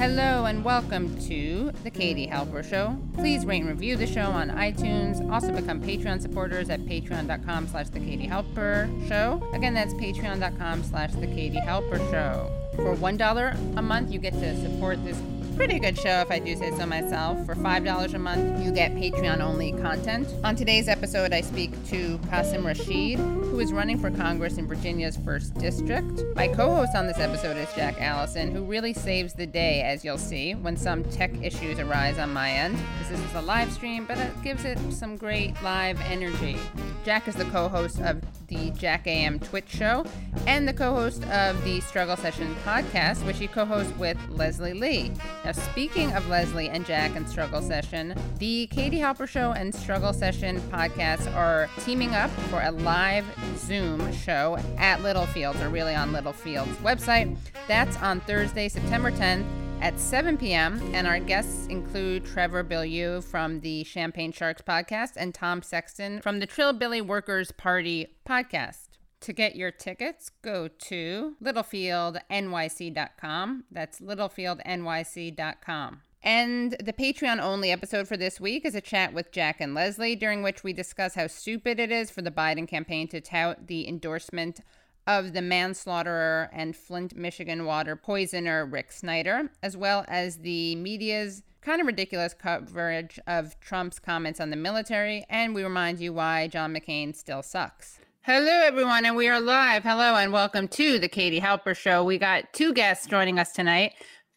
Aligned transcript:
Hello 0.00 0.46
and 0.46 0.64
welcome 0.64 1.14
to 1.28 1.70
the 1.84 1.90
Katie 1.90 2.26
Halper 2.26 2.64
Show. 2.64 2.96
Please 3.12 3.44
rate 3.44 3.60
and 3.60 3.68
review 3.68 3.96
the 3.96 4.06
show 4.06 4.22
on 4.22 4.48
iTunes. 4.48 5.30
Also 5.30 5.52
become 5.52 5.78
Patreon 5.78 6.22
supporters 6.22 6.70
at 6.70 6.80
patreon.com 6.86 7.68
slash 7.68 7.90
the 7.90 8.00
Katie 8.00 8.26
Halper 8.26 8.88
Show. 9.08 9.46
Again, 9.52 9.74
that's 9.74 9.92
patreon.com 9.92 10.84
slash 10.84 11.12
the 11.12 11.26
Katie 11.26 11.60
Halper 11.60 11.98
Show. 12.10 12.50
For 12.76 12.96
$1 12.96 13.76
a 13.76 13.82
month, 13.82 14.10
you 14.10 14.18
get 14.18 14.32
to 14.32 14.58
support 14.62 15.04
this 15.04 15.20
pretty 15.60 15.78
good 15.78 15.98
show 15.98 16.22
if 16.22 16.30
I 16.30 16.38
do 16.38 16.56
say 16.56 16.70
so 16.70 16.86
myself. 16.86 17.44
For 17.44 17.54
$5 17.54 18.14
a 18.14 18.18
month, 18.18 18.64
you 18.64 18.72
get 18.72 18.94
Patreon 18.94 19.40
only 19.40 19.72
content. 19.72 20.26
On 20.42 20.56
today's 20.56 20.88
episode, 20.88 21.34
I 21.34 21.42
speak 21.42 21.72
to 21.88 22.16
Qasim 22.30 22.64
Rashid, 22.64 23.18
who 23.18 23.60
is 23.60 23.70
running 23.70 23.98
for 23.98 24.10
Congress 24.10 24.56
in 24.56 24.66
Virginia's 24.66 25.18
1st 25.18 25.60
District. 25.60 26.22
My 26.34 26.48
co 26.48 26.74
host 26.74 26.96
on 26.96 27.06
this 27.06 27.18
episode 27.18 27.58
is 27.58 27.70
Jack 27.74 28.00
Allison, 28.00 28.54
who 28.54 28.64
really 28.64 28.94
saves 28.94 29.34
the 29.34 29.46
day, 29.46 29.82
as 29.82 30.02
you'll 30.02 30.16
see, 30.16 30.54
when 30.54 30.78
some 30.78 31.04
tech 31.04 31.30
issues 31.42 31.78
arise 31.78 32.18
on 32.18 32.32
my 32.32 32.50
end. 32.50 32.78
This 33.10 33.20
is 33.20 33.34
a 33.34 33.42
live 33.42 33.70
stream, 33.70 34.06
but 34.06 34.16
it 34.16 34.32
gives 34.42 34.64
it 34.64 34.78
some 34.90 35.18
great 35.18 35.62
live 35.62 36.00
energy. 36.00 36.56
Jack 37.04 37.28
is 37.28 37.34
the 37.34 37.46
co 37.46 37.68
host 37.68 37.98
of 38.00 38.20
the 38.48 38.70
Jack 38.72 39.06
AM 39.06 39.38
Twitch 39.38 39.68
show 39.68 40.04
and 40.46 40.68
the 40.68 40.72
co 40.72 40.94
host 40.94 41.24
of 41.28 41.62
the 41.64 41.80
Struggle 41.80 42.16
Session 42.16 42.54
podcast, 42.64 43.24
which 43.24 43.38
he 43.38 43.46
co 43.46 43.64
hosts 43.64 43.96
with 43.96 44.18
Leslie 44.28 44.74
Lee. 44.74 45.12
Now, 45.44 45.52
speaking 45.52 46.12
of 46.12 46.28
Leslie 46.28 46.68
and 46.68 46.84
Jack 46.84 47.16
and 47.16 47.28
Struggle 47.28 47.62
Session, 47.62 48.14
the 48.38 48.66
Katie 48.66 48.98
Halper 48.98 49.26
Show 49.26 49.52
and 49.52 49.74
Struggle 49.74 50.12
Session 50.12 50.60
podcasts 50.70 51.32
are 51.34 51.70
teaming 51.80 52.14
up 52.14 52.30
for 52.50 52.60
a 52.60 52.70
live 52.70 53.24
Zoom 53.56 54.12
show 54.12 54.58
at 54.76 55.02
Littlefields, 55.02 55.60
or 55.62 55.70
really 55.70 55.94
on 55.94 56.12
Littlefield's 56.12 56.76
website. 56.78 57.34
That's 57.66 57.96
on 57.98 58.20
Thursday, 58.20 58.68
September 58.68 59.10
10th 59.10 59.46
at 59.80 59.98
7 59.98 60.36
p.m. 60.36 60.80
And 60.94 61.06
our 61.06 61.18
guests 61.18 61.66
include 61.66 62.24
Trevor 62.24 62.62
Bilyeu 62.62 63.24
from 63.24 63.60
the 63.60 63.84
Champagne 63.84 64.32
Sharks 64.32 64.62
podcast 64.62 65.12
and 65.16 65.34
Tom 65.34 65.62
Sexton 65.62 66.20
from 66.20 66.40
the 66.40 66.46
Trillbilly 66.46 67.00
Workers 67.00 67.52
Party 67.52 68.08
podcast. 68.28 68.88
To 69.20 69.32
get 69.32 69.56
your 69.56 69.70
tickets, 69.70 70.30
go 70.42 70.68
to 70.68 71.36
littlefieldnyc.com. 71.42 73.64
That's 73.70 74.00
littlefieldnyc.com. 74.00 76.02
And 76.22 76.72
the 76.72 76.92
Patreon 76.92 77.40
only 77.40 77.70
episode 77.70 78.06
for 78.06 78.18
this 78.18 78.38
week 78.40 78.66
is 78.66 78.74
a 78.74 78.80
chat 78.80 79.14
with 79.14 79.32
Jack 79.32 79.60
and 79.60 79.74
Leslie, 79.74 80.16
during 80.16 80.42
which 80.42 80.62
we 80.62 80.74
discuss 80.74 81.14
how 81.14 81.26
stupid 81.26 81.80
it 81.80 81.90
is 81.90 82.10
for 82.10 82.22
the 82.22 82.30
Biden 82.30 82.68
campaign 82.68 83.08
to 83.08 83.22
tout 83.22 83.66
the 83.66 83.88
endorsement 83.88 84.60
of 85.06 85.32
the 85.32 85.42
manslaughterer 85.42 86.50
and 86.52 86.76
Flint, 86.76 87.16
Michigan 87.16 87.64
water 87.64 87.96
poisoner 87.96 88.66
Rick 88.66 88.92
Snyder, 88.92 89.50
as 89.62 89.76
well 89.76 90.04
as 90.08 90.38
the 90.38 90.76
media's 90.76 91.42
kind 91.62 91.80
of 91.80 91.86
ridiculous 91.86 92.34
coverage 92.34 93.18
of 93.26 93.58
Trump's 93.60 93.98
comments 93.98 94.40
on 94.40 94.50
the 94.50 94.56
military, 94.56 95.24
and 95.28 95.54
we 95.54 95.62
remind 95.62 96.00
you 96.00 96.12
why 96.12 96.48
John 96.48 96.74
McCain 96.74 97.14
still 97.14 97.42
sucks. 97.42 98.00
Hello, 98.22 98.62
everyone, 98.64 99.04
and 99.04 99.16
we 99.16 99.28
are 99.28 99.40
live. 99.40 99.82
Hello, 99.82 100.14
and 100.14 100.32
welcome 100.32 100.68
to 100.68 100.98
the 100.98 101.08
Katie 101.08 101.40
Halper 101.40 101.76
Show. 101.76 102.04
We 102.04 102.18
got 102.18 102.52
two 102.52 102.72
guests 102.72 103.06
joining 103.06 103.38
us 103.38 103.52
tonight. 103.52 103.94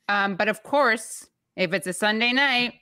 Um, 0.10 0.36
but 0.36 0.48
of 0.48 0.64
course, 0.64 1.28
if 1.56 1.74
it's 1.74 1.88
a 1.88 1.94
Sunday 1.94 2.32
night, 2.34 2.76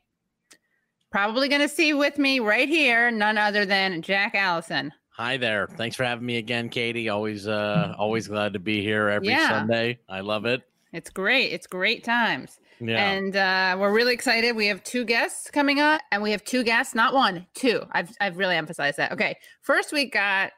probably 1.11 1.49
going 1.49 1.61
to 1.61 1.67
see 1.67 1.93
with 1.93 2.17
me 2.17 2.39
right 2.39 2.69
here 2.69 3.11
none 3.11 3.37
other 3.37 3.65
than 3.65 4.01
Jack 4.01 4.35
Allison. 4.35 4.93
Hi 5.11 5.37
there. 5.37 5.67
Thanks 5.67 5.95
for 5.95 6.03
having 6.03 6.25
me 6.25 6.37
again, 6.37 6.69
Katie. 6.69 7.09
Always 7.09 7.47
uh 7.47 7.93
always 7.99 8.27
glad 8.27 8.53
to 8.53 8.59
be 8.59 8.81
here 8.81 9.09
every 9.09 9.29
yeah. 9.29 9.49
Sunday. 9.49 9.99
I 10.09 10.21
love 10.21 10.45
it. 10.45 10.61
It's 10.93 11.09
great. 11.09 11.51
It's 11.51 11.67
great 11.67 12.03
times. 12.03 12.59
Yeah. 12.79 13.11
And 13.11 13.35
uh, 13.35 13.77
we're 13.79 13.93
really 13.93 14.13
excited. 14.13 14.55
We 14.55 14.67
have 14.67 14.83
two 14.83 15.05
guests 15.05 15.51
coming 15.51 15.79
up, 15.79 16.01
and 16.11 16.23
we 16.23 16.31
have 16.31 16.43
two 16.43 16.63
guests, 16.63 16.95
not 16.95 17.13
one, 17.13 17.45
two. 17.53 17.83
I've 17.91 18.11
I've 18.19 18.37
really 18.37 18.55
emphasized 18.55 18.97
that. 18.97 19.11
Okay. 19.11 19.37
First 19.61 19.91
we 19.91 20.05
got 20.09 20.51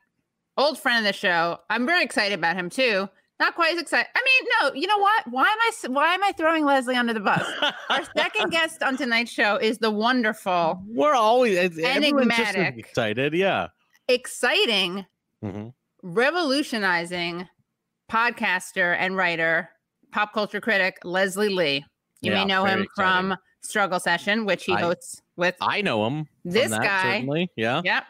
old 0.57 0.79
friend 0.79 0.99
of 0.99 1.03
the 1.03 1.17
show. 1.17 1.59
I'm 1.69 1.85
very 1.85 2.03
excited 2.03 2.37
about 2.37 2.55
him 2.55 2.69
too. 2.69 3.09
Not 3.39 3.55
quite 3.55 3.73
as 3.73 3.81
excited. 3.81 4.07
I 4.15 4.21
mean, 4.23 4.49
no, 4.61 4.79
you 4.79 4.87
know 4.87 4.99
what? 4.99 5.23
Why 5.31 5.43
am 5.43 5.57
I 5.59 5.71
why 5.89 6.13
am 6.13 6.23
I 6.23 6.31
throwing 6.31 6.65
Leslie 6.65 6.95
under 6.95 7.13
the 7.13 7.19
bus? 7.19 7.45
Our 7.89 8.03
second 8.15 8.51
guest 8.51 8.83
on 8.83 8.95
tonight's 8.95 9.31
show 9.31 9.57
is 9.57 9.79
the 9.79 9.91
wonderful. 9.91 10.81
We're 10.87 11.15
always 11.15 11.77
enigmatic, 11.77 12.77
excited. 12.77 13.33
Yeah, 13.33 13.67
exciting, 14.07 15.05
mm-hmm. 15.43 15.69
revolutionizing 16.01 17.47
podcaster 18.11 18.95
and 18.99 19.15
writer, 19.17 19.69
pop 20.11 20.33
culture 20.33 20.61
critic 20.61 20.97
Leslie 21.03 21.49
Lee. 21.49 21.85
You 22.21 22.31
yeah, 22.31 22.39
may 22.39 22.45
know 22.45 22.65
him 22.65 22.83
exciting. 22.83 22.89
from 22.95 23.37
Struggle 23.61 23.99
Session, 23.99 24.45
which 24.45 24.65
he 24.65 24.73
I, 24.73 24.81
hosts 24.81 25.21
with. 25.35 25.55
I 25.61 25.81
know 25.81 26.05
him. 26.05 26.27
This 26.45 26.69
that, 26.69 26.83
guy. 26.83 27.13
Certainly. 27.13 27.51
Yeah. 27.55 27.81
Yep. 27.83 28.03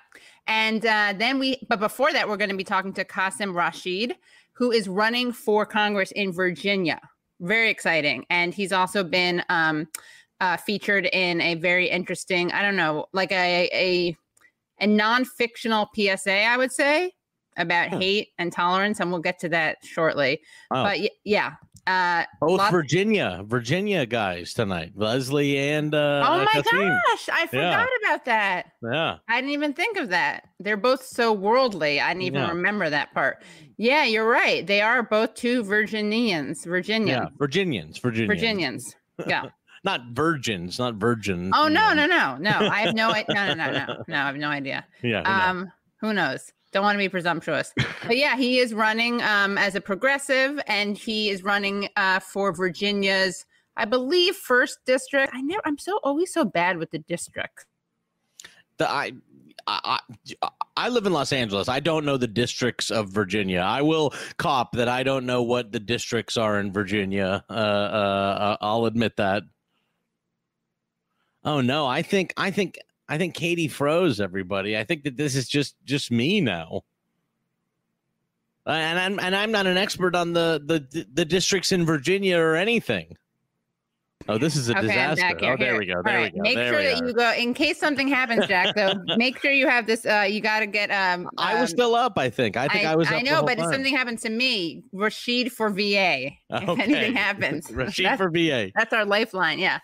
And 0.47 0.85
uh, 0.85 1.13
then 1.17 1.39
we, 1.39 1.57
but 1.69 1.79
before 1.79 2.11
that, 2.11 2.27
we're 2.27 2.37
going 2.37 2.49
to 2.49 2.57
be 2.57 2.63
talking 2.63 2.93
to 2.93 3.05
Qasim 3.05 3.55
Rashid, 3.55 4.15
who 4.53 4.71
is 4.71 4.87
running 4.87 5.31
for 5.31 5.65
Congress 5.65 6.11
in 6.11 6.31
Virginia. 6.31 6.99
Very 7.39 7.69
exciting. 7.69 8.25
And 8.29 8.53
he's 8.53 8.71
also 8.71 9.03
been 9.03 9.43
um, 9.49 9.87
uh, 10.41 10.57
featured 10.57 11.05
in 11.13 11.39
a 11.41 11.55
very 11.55 11.89
interesting, 11.89 12.51
I 12.51 12.61
don't 12.61 12.75
know, 12.75 13.05
like 13.13 13.31
a, 13.31 13.69
a, 13.71 14.17
a 14.79 14.87
non 14.87 15.25
fictional 15.25 15.89
PSA, 15.95 16.43
I 16.43 16.57
would 16.57 16.71
say, 16.71 17.11
about 17.57 17.89
hate 17.89 18.29
and 18.37 18.51
tolerance. 18.51 18.99
And 18.99 19.11
we'll 19.11 19.21
get 19.21 19.39
to 19.39 19.49
that 19.49 19.77
shortly. 19.83 20.39
Oh. 20.71 20.83
But 20.83 20.99
yeah, 21.23 21.53
uh, 21.85 22.23
Both 22.39 22.71
Virginia, 22.71 23.43
Virginia 23.45 24.05
guys 24.05 24.53
tonight, 24.53 24.93
Leslie 24.95 25.57
and 25.57 25.93
uh, 25.93 26.23
oh 26.25 26.37
my 26.37 26.61
gosh, 26.61 27.29
I 27.29 27.45
forgot 27.47 27.53
yeah. 27.53 27.85
about 28.05 28.25
that. 28.25 28.71
Yeah, 28.81 29.17
I 29.27 29.41
didn't 29.41 29.51
even 29.51 29.73
think 29.73 29.97
of 29.97 30.09
that. 30.09 30.47
They're 30.61 30.77
both 30.77 31.03
so 31.03 31.33
worldly. 31.33 31.99
I 31.99 32.09
didn't 32.09 32.23
even 32.23 32.41
yeah. 32.41 32.49
remember 32.49 32.89
that 32.89 33.13
part. 33.13 33.43
Yeah, 33.77 34.05
you're 34.05 34.27
right. 34.27 34.65
They 34.65 34.79
are 34.79 35.03
both 35.03 35.33
two 35.33 35.63
Virginians, 35.63 36.63
Virginia, 36.63 37.23
yeah, 37.23 37.37
Virginians, 37.37 37.97
Virginians, 37.97 38.33
Virginians. 38.33 38.95
Yeah. 39.27 39.49
not 39.83 40.01
virgins, 40.11 40.79
not 40.79 40.95
virgins. 40.95 41.51
Oh 41.55 41.67
no, 41.67 41.93
no, 41.93 42.05
no, 42.05 42.37
no! 42.37 42.51
I 42.51 42.81
have 42.81 42.95
no, 42.95 43.11
no, 43.29 43.53
no, 43.53 43.53
no, 43.53 43.71
no, 43.71 44.03
no. 44.07 44.15
I 44.15 44.27
have 44.27 44.37
no 44.37 44.49
idea. 44.49 44.85
Yeah. 45.01 45.21
Um, 45.21 45.71
who 45.97 46.13
knows? 46.13 46.51
don't 46.73 46.83
want 46.83 46.95
to 46.95 46.99
be 46.99 47.07
presumptuous 47.07 47.71
but 48.05 48.17
yeah 48.17 48.35
he 48.35 48.59
is 48.59 48.73
running 48.73 49.21
um, 49.21 49.57
as 49.57 49.75
a 49.75 49.81
progressive 49.81 50.59
and 50.67 50.97
he 50.97 51.29
is 51.29 51.43
running 51.43 51.87
uh, 51.95 52.19
for 52.19 52.51
virginia's 52.51 53.45
i 53.77 53.85
believe 53.85 54.35
first 54.35 54.79
district 54.85 55.31
i 55.33 55.41
never 55.41 55.61
i'm 55.65 55.77
so 55.77 55.99
always 56.03 56.33
so 56.33 56.43
bad 56.43 56.77
with 56.77 56.91
the 56.91 56.99
district 56.99 57.65
the 58.77 58.89
i 58.89 59.11
I, 59.65 59.99
I 60.75 60.89
live 60.89 61.05
in 61.05 61.13
Los 61.13 61.31
Angeles. 61.31 61.69
I 61.69 61.79
don't 61.79 62.03
know 62.03 62.17
the 62.17 62.27
districts 62.27 62.91
of 62.91 63.07
Virginia. 63.07 63.59
I 63.59 63.81
will 63.81 64.13
cop 64.35 64.73
that 64.73 64.89
I 64.89 65.03
don't 65.03 65.25
know 65.25 65.41
what 65.41 65.71
the 65.71 65.79
districts 65.79 66.35
are 66.35 66.59
in 66.59 66.73
Virginia. 66.73 67.45
Uh, 67.49 67.53
uh, 67.53 68.57
I'll 68.59 68.85
admit 68.85 69.15
that. 69.17 69.43
Oh 71.45 71.61
no, 71.61 71.85
I 71.85 72.01
think 72.01 72.33
I 72.37 72.51
think 72.51 72.79
I 73.09 73.17
think 73.17 73.33
Katie 73.35 73.67
froze 73.67 74.21
everybody. 74.21 74.77
I 74.77 74.83
think 74.83 75.03
that 75.03 75.17
this 75.17 75.35
is 75.35 75.47
just 75.47 75.75
just 75.85 76.11
me 76.11 76.41
now. 76.41 76.81
And 78.65 78.97
I'm 78.97 79.19
and 79.19 79.35
I'm 79.35 79.51
not 79.51 79.67
an 79.67 79.77
expert 79.77 80.15
on 80.15 80.33
the 80.33 80.61
the 80.65 81.05
the 81.13 81.25
districts 81.25 81.71
in 81.71 81.85
Virginia 81.85 82.37
or 82.37 82.55
anything. 82.55 83.17
Oh, 84.29 84.37
this 84.37 84.55
is 84.55 84.69
a 84.69 84.77
okay, 84.77 84.87
disaster. 84.87 85.37
Oh, 85.41 85.57
there 85.57 85.77
we 85.77 85.85
go. 85.85 86.01
There 86.01 86.15
right. 86.15 86.33
we 86.33 86.39
go. 86.39 86.43
Make 86.43 86.55
there 86.55 86.73
sure 86.73 86.83
that 86.83 87.01
are. 87.01 87.07
you 87.07 87.13
go 87.13 87.33
in 87.33 87.53
case 87.53 87.77
something 87.77 88.07
happens, 88.07 88.47
Jack. 88.47 88.73
Though, 88.75 88.93
make 89.17 89.39
sure 89.41 89.51
you 89.51 89.67
have 89.67 89.85
this. 89.85 90.05
Uh, 90.05 90.25
you 90.29 90.39
got 90.39 90.61
to 90.61 90.67
get. 90.67 90.89
Um, 90.91 91.29
I 91.37 91.59
was 91.59 91.71
um, 91.71 91.75
still 91.75 91.95
up. 91.95 92.17
I 92.17 92.29
think. 92.29 92.55
I 92.55 92.67
think 92.69 92.85
I, 92.85 92.93
I 92.93 92.95
was. 92.95 93.11
I 93.11 93.21
know, 93.21 93.43
but 93.43 93.57
time. 93.57 93.67
if 93.67 93.73
something 93.73 93.95
happens 93.95 94.21
to 94.21 94.29
me, 94.29 94.83
Rashid 94.93 95.51
for 95.51 95.69
VA. 95.69 96.29
Okay. 96.53 96.71
If 96.71 96.79
anything 96.79 97.15
happens, 97.15 97.71
Rashid 97.73 98.17
for 98.17 98.29
VA. 98.29 98.71
That's 98.75 98.93
our 98.93 99.05
lifeline. 99.05 99.59
Yeah, 99.59 99.79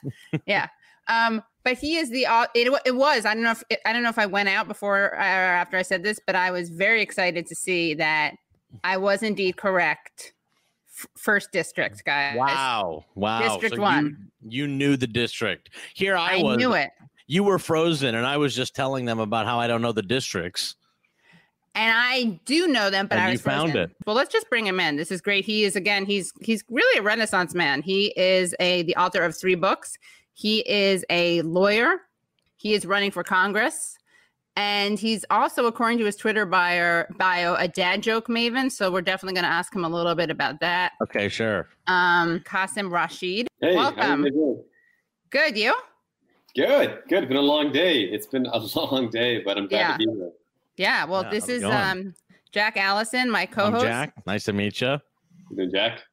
yeah. 0.46 0.68
Um, 1.08 1.42
but 1.64 1.78
he 1.78 1.98
is 1.98 2.10
the 2.10 2.26
it, 2.56 2.72
it 2.86 2.96
was 2.96 3.26
i 3.26 3.34
don't 3.34 3.44
know 3.44 3.52
if 3.52 3.64
i 3.86 3.94
don't 3.94 4.04
know 4.04 4.10
if 4.10 4.20
i 4.20 4.26
went 4.26 4.50
out 4.50 4.68
before 4.68 5.06
or 5.06 5.16
after 5.16 5.78
i 5.78 5.82
said 5.82 6.04
this 6.04 6.20
but 6.26 6.36
i 6.36 6.52
was 6.52 6.70
very 6.70 7.02
excited 7.02 7.46
to 7.46 7.56
see 7.56 7.94
that 7.94 8.36
i 8.84 8.98
was 8.98 9.24
indeed 9.24 9.58
correct 9.58 10.34
F- 10.98 11.08
first 11.16 11.52
district 11.52 12.04
guys 12.06 12.36
wow 12.38 13.04
wow 13.16 13.40
district 13.40 13.76
so 13.76 13.82
one 13.82 14.32
you, 14.48 14.64
you, 14.64 14.68
knew 14.68 14.98
the 14.98 15.08
district 15.08 15.70
here 15.94 16.16
i, 16.16 16.38
I 16.38 16.44
was 16.44 16.58
knew 16.58 16.74
it 16.74 16.92
you 17.28 17.44
were 17.44 17.60
frozen 17.60 18.16
and 18.16 18.26
i 18.26 18.38
was 18.38 18.56
just 18.56 18.76
telling 18.76 19.06
them 19.06 19.20
about 19.20 19.46
how 19.46 19.60
i 19.60 19.68
don't 19.68 19.82
know 19.82 19.92
the 19.92 20.02
districts 20.02 20.76
and 21.76 21.94
I 21.96 22.40
do 22.46 22.68
know 22.68 22.90
them, 22.90 23.08
but 23.08 23.20
and 23.20 23.28
I 23.28 23.32
was 23.32 23.42
found 23.42 23.76
it. 23.76 23.92
Well, 24.06 24.16
let's 24.16 24.34
just 24.34 24.50
bring 24.50 24.66
him 24.66 24.80
in. 24.80 24.96
This 24.96 25.12
is 25.12 25.22
great. 25.22 25.46
He 25.46 25.64
is 25.64 25.76
again. 25.76 26.06
He's 26.06 26.34
he's 26.42 26.64
really 26.70 27.00
a 27.00 27.02
renaissance 27.02 27.54
man. 27.54 27.82
He 27.82 28.12
is 28.18 28.56
a 28.60 28.84
the 28.84 28.96
author 28.96 29.22
of 29.22 29.38
three 29.38 29.56
books. 29.56 29.98
He 30.40 30.60
is 30.70 31.04
a 31.10 31.42
lawyer. 31.42 31.98
He 32.56 32.74
is 32.74 32.86
running 32.86 33.12
for 33.12 33.24
Congress. 33.24 33.98
and 34.56 34.98
he's 34.98 35.26
also, 35.30 35.66
according 35.68 35.98
to 36.00 36.06
his 36.06 36.16
Twitter 36.16 36.46
bio, 36.46 37.04
bio, 37.18 37.56
a 37.56 37.68
dad 37.68 38.02
joke 38.02 38.28
maven. 38.28 38.72
So 38.72 38.90
we're 38.90 39.02
definitely 39.02 39.34
going 39.36 39.44
to 39.50 39.52
ask 39.52 39.74
him 39.76 39.84
a 39.84 39.90
little 39.90 40.16
bit 40.16 40.30
about 40.30 40.62
that. 40.62 40.94
Okay, 41.04 41.28
sure. 41.28 41.68
Um, 41.88 42.40
Qasim 42.42 42.90
Rashid, 42.90 43.48
Hey, 43.62 43.76
how 43.76 43.92
welcome. 43.94 44.24
you 44.26 44.32
doing? 44.32 44.64
Good, 45.30 45.58
you? 45.58 45.74
Good, 46.56 47.00
good. 47.10 47.24
It's 47.24 47.28
been 47.28 47.38
a 47.38 47.42
long 47.42 47.72
day. 47.74 48.02
It's 48.04 48.28
been 48.28 48.46
a 48.46 48.58
long 48.76 49.10
day, 49.10 49.42
but 49.44 49.58
I'm 49.58 49.68
glad 49.68 49.80
Yeah. 49.80 49.92
to 49.94 49.98
be 49.98 50.06
here. 50.06 50.32
Yeah. 50.78 51.04
Well, 51.06 51.24
Yeah, 51.24 51.30
this 51.32 51.44
how's 51.44 51.50
it 51.50 51.54
is 51.56 51.62
going? 51.64 51.74
um, 51.76 52.16
Jack 52.54 52.78
Allison, 52.78 53.30
my 53.30 53.42
I'm 53.42 53.48
co-host. 53.48 53.84
Jack. 53.86 54.14
Nice 54.26 54.46
to 54.46 54.54
meet 54.54 54.80
you. 54.82 54.98
You 55.52 55.56
doing, 55.58 55.72
Jack? 55.72 56.04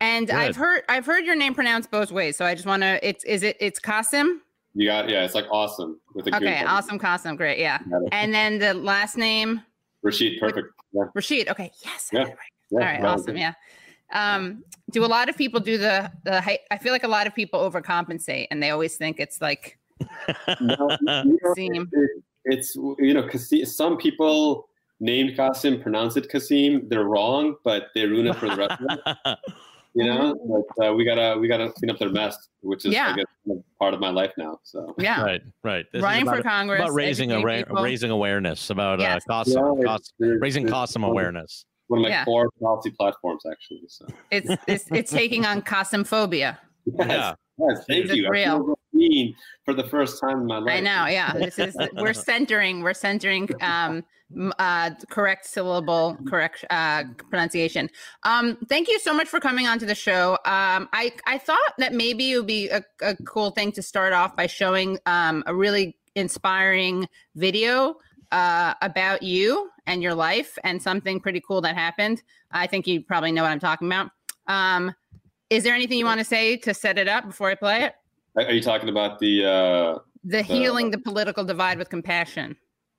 And 0.00 0.26
Good. 0.26 0.36
I've 0.36 0.56
heard 0.56 0.82
I've 0.88 1.06
heard 1.06 1.24
your 1.24 1.36
name 1.36 1.54
pronounced 1.54 1.90
both 1.90 2.10
ways, 2.10 2.36
so 2.36 2.44
I 2.44 2.54
just 2.54 2.66
want 2.66 2.82
to. 2.82 3.06
It's 3.06 3.24
is 3.24 3.42
it 3.42 3.56
it's 3.60 3.78
Kasim? 3.78 4.42
You 4.74 4.88
got 4.88 5.08
yeah. 5.08 5.24
It's 5.24 5.34
like 5.34 5.46
awesome 5.50 6.00
with 6.14 6.26
a 6.26 6.30
green 6.32 6.42
Okay, 6.42 6.52
button. 6.54 6.66
awesome 6.68 6.98
Kasim, 6.98 7.36
great, 7.36 7.58
yeah. 7.58 7.78
And 8.12 8.34
then 8.34 8.58
the 8.58 8.74
last 8.74 9.16
name 9.16 9.62
Rashid, 10.02 10.38
perfect. 10.40 10.68
Yeah, 10.92 11.04
Rashid. 11.14 11.48
Okay, 11.48 11.70
yes. 11.84 12.10
Yeah. 12.12 12.20
right. 12.20 12.28
yeah, 12.70 12.78
All 12.78 12.84
right, 12.84 13.00
well, 13.02 13.14
awesome, 13.14 13.36
yeah. 13.36 13.52
Um, 14.12 14.64
do 14.90 15.04
a 15.04 15.06
lot 15.06 15.28
of 15.28 15.36
people 15.36 15.60
do 15.60 15.78
the 15.78 16.10
the 16.24 16.40
height? 16.40 16.60
I 16.70 16.78
feel 16.78 16.92
like 16.92 17.04
a 17.04 17.08
lot 17.08 17.26
of 17.26 17.34
people 17.34 17.60
overcompensate, 17.60 18.48
and 18.50 18.62
they 18.62 18.70
always 18.70 18.96
think 18.96 19.20
it's 19.20 19.40
like 19.40 19.78
No, 20.60 20.88
you 20.90 20.98
know, 21.02 21.38
Kasim. 21.54 21.88
it- 21.92 22.22
it's 22.46 22.74
you 22.76 23.14
know, 23.14 23.26
Kasim, 23.26 23.64
some 23.64 23.96
people 23.96 24.68
named 25.00 25.34
Kasim 25.36 25.80
pronounce 25.80 26.16
it 26.18 26.28
Kasim. 26.28 26.88
They're 26.90 27.04
wrong, 27.04 27.56
but 27.64 27.84
they 27.94 28.04
ruin 28.04 28.26
it 28.26 28.36
for 28.36 28.48
the 28.50 28.56
rest 28.56 28.82
of 28.82 29.16
us. 29.24 29.38
You 29.96 30.04
know, 30.06 30.34
but 30.76 30.86
uh, 30.88 30.92
we 30.92 31.04
gotta 31.04 31.38
we 31.38 31.46
gotta 31.46 31.70
clean 31.70 31.88
up 31.90 31.98
their 31.98 32.08
mess, 32.10 32.36
which 32.62 32.84
is 32.84 32.92
Yeah. 32.92 33.12
I 33.12 33.16
guess 33.16 33.56
part 33.78 33.94
of 33.94 34.00
my 34.00 34.10
life 34.10 34.32
now. 34.36 34.58
So 34.64 34.92
yeah, 34.98 35.22
right, 35.22 35.40
right. 35.62 35.86
This 35.92 36.00
is 36.00 36.02
running 36.02 36.24
for 36.26 36.42
Congress, 36.42 36.80
about 36.80 36.94
raising 36.94 37.30
a 37.30 37.40
ra- 37.40 37.62
raising 37.70 38.10
awareness 38.10 38.70
about 38.70 38.98
Yes. 38.98 39.22
uh, 39.28 39.32
cost, 39.32 39.50
Yeah, 39.50 39.60
cost 39.84 40.12
it's- 40.20 40.38
raising 40.40 40.64
it's 40.64 40.72
cost 40.72 40.96
one 40.96 41.04
of- 41.04 41.10
awareness. 41.10 41.64
One 41.88 42.00
of 42.00 42.02
my 42.04 42.08
Yeah. 42.08 42.24
core 42.24 42.48
policy 42.60 42.90
platforms, 42.90 43.42
actually. 43.48 43.82
So 43.88 44.06
It's 44.32 44.48
it's 44.66 44.86
it's 44.90 45.10
taking 45.12 45.46
on 45.46 45.62
Kasim 45.70 46.02
phobia. 46.02 46.58
yes, 46.86 47.06
Yeah. 47.08 47.34
yes, 47.58 47.84
thank 47.86 48.04
It's 48.06 48.14
you. 48.16 48.26
I 48.26 48.30
real. 48.30 48.78
Feel 48.94 49.08
seen 49.10 49.36
for 49.64 49.74
the 49.74 49.84
first 49.84 50.20
time 50.20 50.40
in 50.40 50.46
my 50.46 50.58
life. 50.58 50.76
I 50.76 50.80
know, 50.80 51.06
yeah. 51.06 51.32
This 51.34 51.58
is 51.58 51.76
we're 51.94 52.12
centering, 52.12 52.82
we're 52.82 52.94
centering 52.94 53.48
um 53.60 54.04
uh 54.58 54.90
correct 55.10 55.46
syllable, 55.46 56.16
correct 56.26 56.64
uh 56.70 57.04
pronunciation. 57.30 57.90
Um 58.24 58.56
thank 58.68 58.88
you 58.88 58.98
so 58.98 59.14
much 59.14 59.28
for 59.28 59.40
coming 59.40 59.66
onto 59.66 59.86
the 59.86 59.94
show. 59.94 60.32
Um 60.44 60.88
I 60.92 61.12
I 61.26 61.38
thought 61.38 61.74
that 61.78 61.92
maybe 61.92 62.32
it 62.32 62.36
would 62.38 62.46
be 62.46 62.68
a, 62.68 62.82
a 63.02 63.16
cool 63.24 63.50
thing 63.50 63.72
to 63.72 63.82
start 63.82 64.12
off 64.12 64.36
by 64.36 64.46
showing 64.46 64.98
um 65.06 65.42
a 65.46 65.54
really 65.54 65.96
inspiring 66.14 67.08
video 67.34 67.96
uh 68.32 68.74
about 68.82 69.22
you 69.22 69.70
and 69.86 70.02
your 70.02 70.14
life 70.14 70.58
and 70.64 70.82
something 70.82 71.20
pretty 71.20 71.40
cool 71.40 71.60
that 71.60 71.76
happened. 71.76 72.22
I 72.50 72.66
think 72.66 72.86
you 72.86 73.02
probably 73.02 73.32
know 73.32 73.42
what 73.42 73.50
I'm 73.50 73.60
talking 73.60 73.88
about. 73.88 74.10
Um 74.46 74.94
is 75.50 75.62
there 75.62 75.74
anything 75.74 75.98
you 75.98 76.06
want 76.06 76.18
to 76.18 76.24
say 76.24 76.56
to 76.56 76.74
set 76.74 76.98
it 76.98 77.06
up 77.06 77.26
before 77.26 77.50
I 77.50 77.54
play 77.54 77.84
it? 77.84 77.94
Are 78.36 78.52
you 78.52 78.60
talking 78.62 78.88
about 78.88 79.18
the? 79.20 79.44
Uh, 79.44 79.98
The 80.24 80.42
healing 80.42 80.90
the 80.90 80.98
political 80.98 81.44
divide 81.44 81.78
with 81.78 81.88
compassion. 81.90 82.56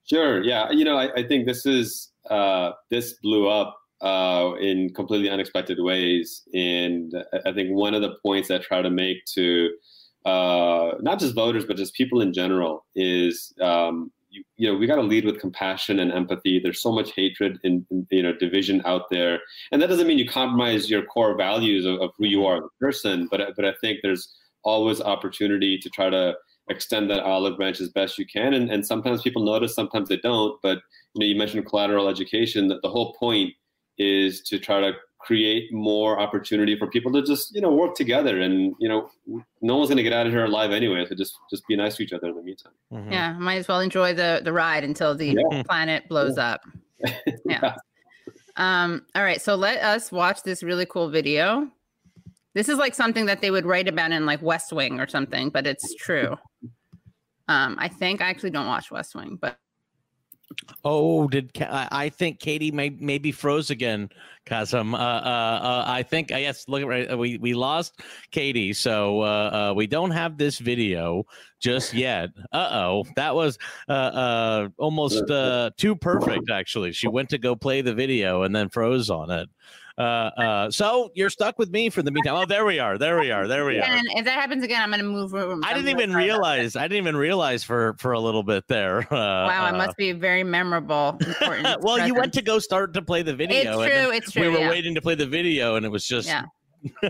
Sure. 0.09 0.43
Yeah. 0.43 0.71
You 0.71 0.85
know, 0.85 0.97
I, 0.97 1.11
I 1.15 1.23
think 1.27 1.47
this 1.47 1.65
is 1.65 2.11
uh, 2.29 2.71
this 2.91 3.13
blew 3.23 3.47
up 3.49 3.75
uh, 4.01 4.53
in 4.59 4.93
completely 4.93 5.29
unexpected 5.29 5.77
ways, 5.81 6.43
and 6.53 7.11
I- 7.45 7.51
think 7.53 7.69
one 7.71 7.93
of 7.95 8.01
the 8.01 8.15
points 8.21 8.51
I 8.51 8.59
try 8.59 8.81
to 8.81 8.89
make 8.89 9.25
to 9.33 9.69
uh, 10.25 10.91
not 11.01 11.19
just 11.19 11.35
voters 11.35 11.65
but 11.65 11.77
just 11.77 11.93
people 11.93 12.19
in 12.21 12.33
general 12.33 12.85
is 12.95 13.53
um, 13.61 14.11
you, 14.29 14.43
you 14.57 14.67
know 14.71 14.77
we 14.77 14.85
got 14.87 14.95
to 14.95 15.01
lead 15.13 15.25
with 15.25 15.39
compassion 15.39 15.99
and 15.99 16.11
empathy. 16.11 16.59
There's 16.59 16.81
so 16.81 16.91
much 16.91 17.11
hatred 17.15 17.59
and 17.63 17.85
and, 17.89 18.05
you 18.11 18.21
know 18.23 18.33
division 18.33 18.81
out 18.85 19.09
there, 19.09 19.39
and 19.71 19.81
that 19.81 19.87
doesn't 19.89 20.07
mean 20.07 20.19
you 20.19 20.27
compromise 20.29 20.89
your 20.89 21.03
core 21.03 21.35
values 21.35 21.85
of, 21.85 21.99
of 22.01 22.11
who 22.17 22.25
you 22.27 22.45
are 22.45 22.57
as 22.57 22.63
a 22.63 22.75
person. 22.79 23.27
But 23.31 23.39
but 23.55 23.65
I 23.65 23.73
think 23.81 23.99
there's 24.03 24.23
always 24.65 24.99
opportunity 25.01 25.77
to 25.77 25.89
try 25.89 26.09
to 26.09 26.35
extend 26.69 27.09
that 27.11 27.21
olive 27.21 27.55
branch 27.57 27.79
as 27.79 27.89
best 27.89 28.17
you 28.17 28.25
can. 28.25 28.53
And, 28.55 28.69
and 28.71 28.85
sometimes 28.85 29.21
people 29.21 29.43
notice, 29.45 29.73
sometimes 29.75 30.09
they 30.09 30.17
don't. 30.17 30.59
But 30.61 30.79
you 31.13 31.19
know, 31.19 31.25
you 31.25 31.35
mentioned 31.35 31.65
collateral 31.67 32.09
education. 32.09 32.67
That 32.67 32.81
the 32.81 32.89
whole 32.89 33.13
point 33.13 33.53
is 33.97 34.41
to 34.41 34.59
try 34.59 34.81
to 34.81 34.91
create 35.19 35.71
more 35.73 36.19
opportunity 36.19 36.77
for 36.77 36.87
people 36.87 37.11
to 37.11 37.21
just 37.23 37.55
you 37.55 37.61
know 37.61 37.71
work 37.71 37.95
together. 37.95 38.41
And 38.41 38.75
you 38.79 38.89
know, 38.89 39.09
no 39.61 39.77
one's 39.77 39.89
going 39.89 39.97
to 39.97 40.03
get 40.03 40.13
out 40.13 40.25
of 40.25 40.33
here 40.33 40.45
alive 40.45 40.71
anyway. 40.71 41.05
So 41.07 41.15
just 41.15 41.35
just 41.49 41.65
be 41.67 41.75
nice 41.75 41.95
to 41.97 42.03
each 42.03 42.13
other 42.13 42.27
in 42.29 42.35
the 42.35 42.43
meantime. 42.43 42.73
Mhm. 42.91 43.11
Yeah, 43.11 43.33
might 43.33 43.55
as 43.57 43.67
well 43.67 43.79
enjoy 43.79 44.13
the 44.13 44.41
the 44.43 44.51
ride 44.51 44.83
until 44.83 45.15
the 45.15 45.37
Yeah. 45.51 45.63
planet 45.63 46.09
blows 46.09 46.37
up. 46.37 46.61
Yeah. 47.45 47.75
Um, 48.57 49.05
all 49.13 49.21
right, 49.23 49.41
so 49.41 49.55
let 49.55 49.81
us 49.83 50.11
watch 50.11 50.41
this 50.43 50.63
really 50.63 50.85
cool 50.85 51.09
video. 51.09 51.69
This 52.55 52.69
is 52.69 52.77
like 52.77 52.95
something 52.95 53.25
that 53.27 53.41
they 53.41 53.51
would 53.51 53.65
write 53.65 53.87
about 53.87 54.11
in 54.11 54.25
like 54.25 54.41
West 54.41 54.73
Wing 54.73 54.99
or 54.99 55.07
something, 55.07 55.49
but 55.49 55.67
it's 55.67 55.93
true. 55.95 56.37
Um, 57.47 57.75
I 57.77 57.89
think 57.89 58.21
I 58.21 58.29
actually 58.29 58.49
don't 58.49 58.65
watch 58.65 58.89
West 58.89 59.13
Wing, 59.13 59.37
but 59.39 59.59
Oh, 60.83 61.27
did 61.27 61.51
I, 61.59 62.09
think 62.09 62.39
Katie 62.39 62.71
may 62.71 62.91
maybe 62.91 63.31
froze 63.31 63.71
again, 63.71 64.09
Qasim. 64.45 64.93
Uh, 64.93 64.97
uh, 64.97 64.99
uh, 64.99 65.83
I 65.87 66.03
think 66.03 66.31
uh, 66.31 66.37
yes. 66.37 66.65
Look 66.67 66.83
at 66.83 66.87
right. 66.87 67.11
uh, 67.11 67.17
We 67.17 67.39
we 67.39 67.53
lost 67.55 68.01
Katie, 68.29 68.73
so 68.73 69.21
uh, 69.21 69.73
we 69.75 69.87
don't 69.87 70.11
have 70.11 70.37
this 70.37 70.59
video 70.59 71.23
just 71.59 71.93
yet. 71.93 72.29
Uh 72.51 72.69
oh, 72.71 73.05
that 73.15 73.33
was 73.33 73.57
almost 74.77 75.23
too 75.77 75.95
perfect. 75.95 76.49
Actually, 76.51 76.91
she 76.91 77.07
went 77.07 77.29
to 77.29 77.39
go 77.39 77.55
play 77.55 77.81
the 77.81 77.93
video 77.93 78.43
and 78.43 78.55
then 78.55 78.69
froze 78.69 79.09
on 79.09 79.31
it. 79.31 79.49
Uh, 79.97 80.01
uh, 80.01 80.71
so 80.71 81.09
you're 81.15 81.29
stuck 81.29 81.57
with 81.57 81.71
me 81.71 81.89
for 81.89 82.01
the 82.01 82.11
meantime. 82.11 82.35
Oh, 82.35 82.45
there 82.45 82.65
we 82.65 82.79
are. 82.79 82.97
There 82.97 83.17
we 83.19 83.31
are. 83.31 83.47
There 83.47 83.65
we 83.65 83.79
are. 83.79 83.83
and 83.83 84.05
if 84.15 84.25
that 84.25 84.33
happens 84.33 84.63
again, 84.63 84.81
I'm 84.81 84.91
gonna 84.91 85.03
move 85.03 85.31
rooms. 85.31 85.63
I 85.65 85.69
I'm 85.69 85.75
didn't 85.77 85.89
even 85.97 86.11
sorry 86.11 86.29
about 86.29 86.41
that. 86.41 86.53
realize. 86.53 86.75
I 86.75 86.81
didn't 86.83 86.97
even 86.97 87.15
realize 87.15 87.63
for 87.63 87.95
for 87.97 88.11
a 88.11 88.19
little 88.19 88.43
bit 88.43 88.67
there. 88.67 89.01
Uh, 89.13 89.47
Wow, 89.47 89.65
uh, 89.65 89.69
it 89.69 89.77
must 89.77 89.95
be 89.95 90.11
very 90.11 90.43
memorable. 90.43 91.17
Important. 91.25 91.81
well, 91.81 92.05
you 92.05 92.13
went 92.13 92.33
to 92.33 92.41
go 92.41 92.59
start 92.59 92.93
to 92.93 93.01
play 93.01 93.21
the 93.21 93.33
video. 93.35 93.79
It's 93.79 93.91
and 93.93 94.03
true. 94.03 94.17
It's 94.17 94.31
true. 94.31 94.41
we 94.43 94.49
were 94.49 94.59
yeah. 94.59 94.69
waiting 94.69 94.95
to 94.95 95.01
play 95.01 95.15
the 95.15 95.25
video, 95.25 95.75
and 95.75 95.85
it 95.85 95.89
was 95.89 96.05
just 96.05 96.27
Yeah. 96.27 96.45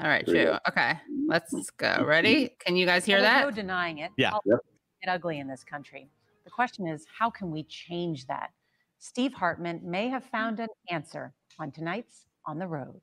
All 0.00 0.06
right, 0.06 0.24
true. 0.24 0.54
Okay, 0.68 0.94
let's 1.26 1.52
go. 1.76 2.04
Ready? 2.06 2.50
Can 2.60 2.76
you 2.76 2.86
guys 2.86 3.04
hear 3.04 3.20
that? 3.20 3.44
No 3.44 3.50
denying 3.50 3.98
it. 3.98 4.12
Yeah. 4.16 4.30
Politics 4.30 4.64
Yep. 4.64 5.04
Get 5.04 5.14
ugly 5.14 5.38
in 5.40 5.48
this 5.48 5.64
country. 5.64 6.08
The 6.44 6.50
question 6.50 6.86
is, 6.86 7.04
how 7.18 7.30
can 7.30 7.50
we 7.50 7.64
change 7.64 8.26
that? 8.26 8.50
Steve 8.98 9.32
Hartman 9.32 9.80
may 9.82 10.08
have 10.08 10.24
found 10.24 10.60
an 10.60 10.68
answer 10.90 11.32
on 11.58 11.70
tonight's 11.70 12.26
On 12.46 12.58
the 12.58 12.66
Road. 12.66 13.00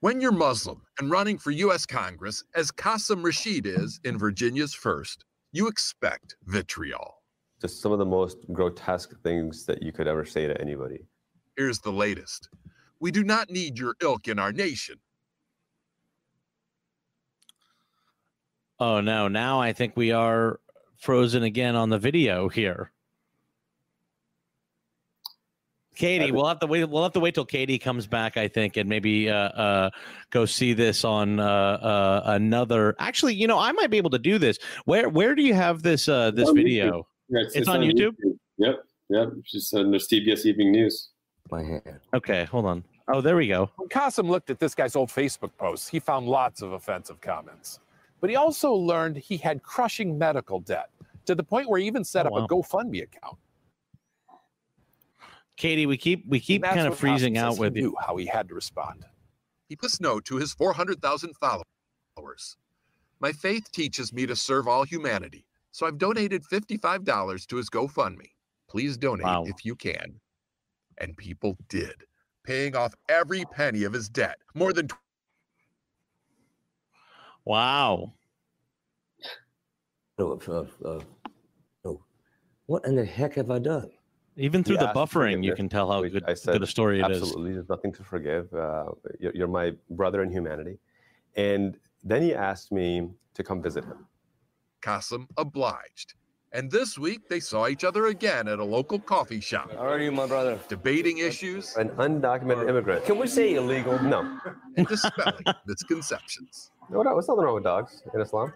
When 0.00 0.20
you're 0.20 0.32
Muslim 0.32 0.82
and 0.98 1.10
running 1.10 1.38
for 1.38 1.50
U.S. 1.50 1.84
Congress, 1.84 2.42
as 2.54 2.70
Qasim 2.70 3.22
Rashid 3.22 3.66
is 3.66 4.00
in 4.04 4.18
Virginia's 4.18 4.72
first, 4.74 5.24
you 5.52 5.68
expect 5.68 6.36
vitriol. 6.46 7.22
just 7.60 7.82
some 7.82 7.92
of 7.92 7.98
the 7.98 8.06
most 8.06 8.38
grotesque 8.52 9.10
things 9.22 9.66
that 9.66 9.82
you 9.82 9.92
could 9.92 10.06
ever 10.08 10.24
say 10.24 10.46
to 10.46 10.58
anybody. 10.60 11.00
Here's 11.56 11.80
the 11.80 11.92
latest 11.92 12.48
We 13.00 13.10
do 13.10 13.22
not 13.24 13.50
need 13.50 13.78
your 13.78 13.94
ilk 14.00 14.28
in 14.28 14.38
our 14.38 14.52
nation. 14.52 14.96
Oh 18.78 19.00
no! 19.02 19.28
Now 19.28 19.60
I 19.60 19.74
think 19.74 19.94
we 19.96 20.10
are 20.12 20.60
frozen 20.96 21.42
again 21.42 21.76
on 21.76 21.90
the 21.90 21.98
video 21.98 22.48
here. 22.48 22.92
Katie, 25.94 26.32
we'll 26.32 26.46
have 26.46 26.60
to 26.60 26.66
wait. 26.66 26.84
We'll 26.84 27.02
have 27.02 27.12
to 27.12 27.20
wait 27.20 27.34
till 27.34 27.44
Katie 27.44 27.78
comes 27.78 28.06
back, 28.06 28.36
I 28.36 28.48
think, 28.48 28.76
and 28.76 28.88
maybe 28.88 29.28
uh, 29.28 29.34
uh, 29.34 29.90
go 30.30 30.46
see 30.46 30.72
this 30.72 31.04
on 31.04 31.40
uh, 31.40 31.44
uh, 31.46 32.22
another. 32.26 32.94
Actually, 32.98 33.34
you 33.34 33.46
know, 33.46 33.58
I 33.58 33.72
might 33.72 33.90
be 33.90 33.96
able 33.98 34.10
to 34.10 34.18
do 34.18 34.38
this. 34.38 34.58
Where 34.84 35.08
Where 35.08 35.34
do 35.34 35.42
you 35.42 35.52
have 35.54 35.82
this 35.82 36.08
uh, 36.08 36.30
this 36.30 36.48
on 36.48 36.54
video? 36.54 37.06
Yeah, 37.28 37.42
It's 37.54 37.68
on 37.68 37.80
YouTube? 37.80 38.14
Yep. 38.58 38.84
Yep. 39.10 39.28
Just 39.44 39.74
on 39.74 39.90
the 39.90 39.98
CBS 39.98 40.46
Evening 40.46 40.72
News. 40.72 41.10
My 41.50 41.62
hand. 41.62 41.82
Okay, 42.14 42.44
hold 42.44 42.66
on. 42.66 42.84
Oh, 43.12 43.20
there 43.20 43.36
we 43.36 43.48
go. 43.48 43.70
When 43.76 43.88
Qasim 43.88 44.28
looked 44.28 44.50
at 44.50 44.60
this 44.60 44.74
guy's 44.74 44.94
old 44.94 45.10
Facebook 45.10 45.50
posts, 45.58 45.88
he 45.88 45.98
found 45.98 46.28
lots 46.28 46.62
of 46.62 46.72
offensive 46.72 47.20
comments. 47.20 47.80
But 48.20 48.30
he 48.30 48.36
also 48.36 48.72
learned 48.72 49.16
he 49.16 49.36
had 49.36 49.62
crushing 49.62 50.16
medical 50.16 50.60
debt 50.60 50.90
to 51.26 51.34
the 51.34 51.42
point 51.42 51.68
where 51.68 51.80
he 51.80 51.86
even 51.86 52.04
set 52.04 52.26
Oh, 52.26 52.28
up 52.28 52.32
wow. 52.34 52.44
a 52.44 52.48
GoFundMe 52.48 53.02
account. 53.02 53.36
Katie, 55.60 55.84
we 55.84 55.98
keep 55.98 56.24
we 56.26 56.40
keep 56.40 56.62
kind 56.62 56.86
of 56.86 56.98
freezing 56.98 57.34
says 57.34 57.44
out 57.44 57.54
he 57.56 57.60
with 57.60 57.76
you. 57.76 57.82
knew 57.82 57.96
how 58.00 58.16
he 58.16 58.24
had 58.24 58.48
to 58.48 58.54
respond. 58.54 59.04
He 59.68 59.76
puts 59.76 60.00
no 60.00 60.18
to 60.20 60.36
his 60.36 60.54
400,000 60.54 61.34
followers. 61.36 62.56
My 63.20 63.30
faith 63.30 63.70
teaches 63.70 64.10
me 64.10 64.24
to 64.24 64.34
serve 64.34 64.66
all 64.66 64.84
humanity, 64.84 65.44
so 65.70 65.86
I've 65.86 65.98
donated 65.98 66.44
$55 66.44 67.46
to 67.46 67.56
his 67.56 67.68
GoFundMe. 67.68 68.30
Please 68.70 68.96
donate 68.96 69.26
Wow. 69.26 69.44
if 69.44 69.62
you 69.66 69.76
can. 69.76 70.18
And 70.96 71.14
people 71.18 71.58
did, 71.68 72.04
paying 72.42 72.74
off 72.74 72.94
every 73.10 73.44
penny 73.52 73.84
of 73.84 73.92
his 73.92 74.08
debt. 74.08 74.38
More 74.54 74.72
than 74.72 74.88
Wow. 77.44 78.14
No, 80.18 80.40
uh, 80.48 80.64
uh, 80.88 81.00
no. 81.84 82.02
what 82.64 82.86
in 82.86 82.96
the 82.96 83.04
heck 83.04 83.34
have 83.34 83.50
I 83.50 83.58
done? 83.58 83.90
Even 84.36 84.64
through 84.64 84.76
He 84.76 84.86
the 84.86 84.92
buffering, 84.94 85.44
you 85.44 85.54
can 85.54 85.68
tell 85.68 85.90
how 85.90 86.02
good, 86.02 86.24
I 86.26 86.34
said, 86.34 86.52
good 86.52 86.62
a 86.62 86.66
story 86.66 87.00
it 87.00 87.10
is. 87.10 87.22
Absolutely, 87.22 87.54
there's 87.54 87.68
nothing 87.68 87.92
to 87.92 88.04
forgive. 88.04 88.52
Uh, 88.54 88.86
you're, 89.18 89.34
you're 89.34 89.48
my 89.48 89.72
brother 89.90 90.22
in 90.22 90.30
humanity. 90.30 90.78
And 91.36 91.76
then 92.04 92.22
he 92.22 92.34
asked 92.34 92.72
me 92.72 93.08
to 93.34 93.42
come 93.42 93.60
visit 93.62 93.84
him. 93.84 94.06
Qasim 94.82 95.26
obliged. 95.36 96.14
And 96.52 96.70
this 96.70 96.98
week 96.98 97.28
they 97.28 97.38
saw 97.38 97.68
each 97.68 97.84
other 97.84 98.06
again 98.06 98.48
at 98.48 98.58
a 98.58 98.64
local 98.64 98.98
coffee 98.98 99.40
shop, 99.40 99.70
How 99.72 99.86
are 99.86 100.00
you, 100.00 100.10
my 100.10 100.26
brother? 100.26 100.58
debating 100.68 101.18
issues 101.18 101.76
An 101.76 101.90
undocumented 101.90 102.68
immigrant. 102.68 103.04
Can 103.04 103.18
we 103.18 103.28
say 103.28 103.54
illegal? 103.54 104.02
No. 104.02 104.38
and 104.76 104.86
dispelling 104.88 105.44
misconceptions. 105.66 106.72
No, 106.90 107.02
no, 107.02 107.12
there's 107.14 107.28
nothing 107.28 107.44
wrong 107.44 107.54
with 107.54 107.64
dogs 107.64 108.02
in 108.12 108.20
Islam. 108.20 108.52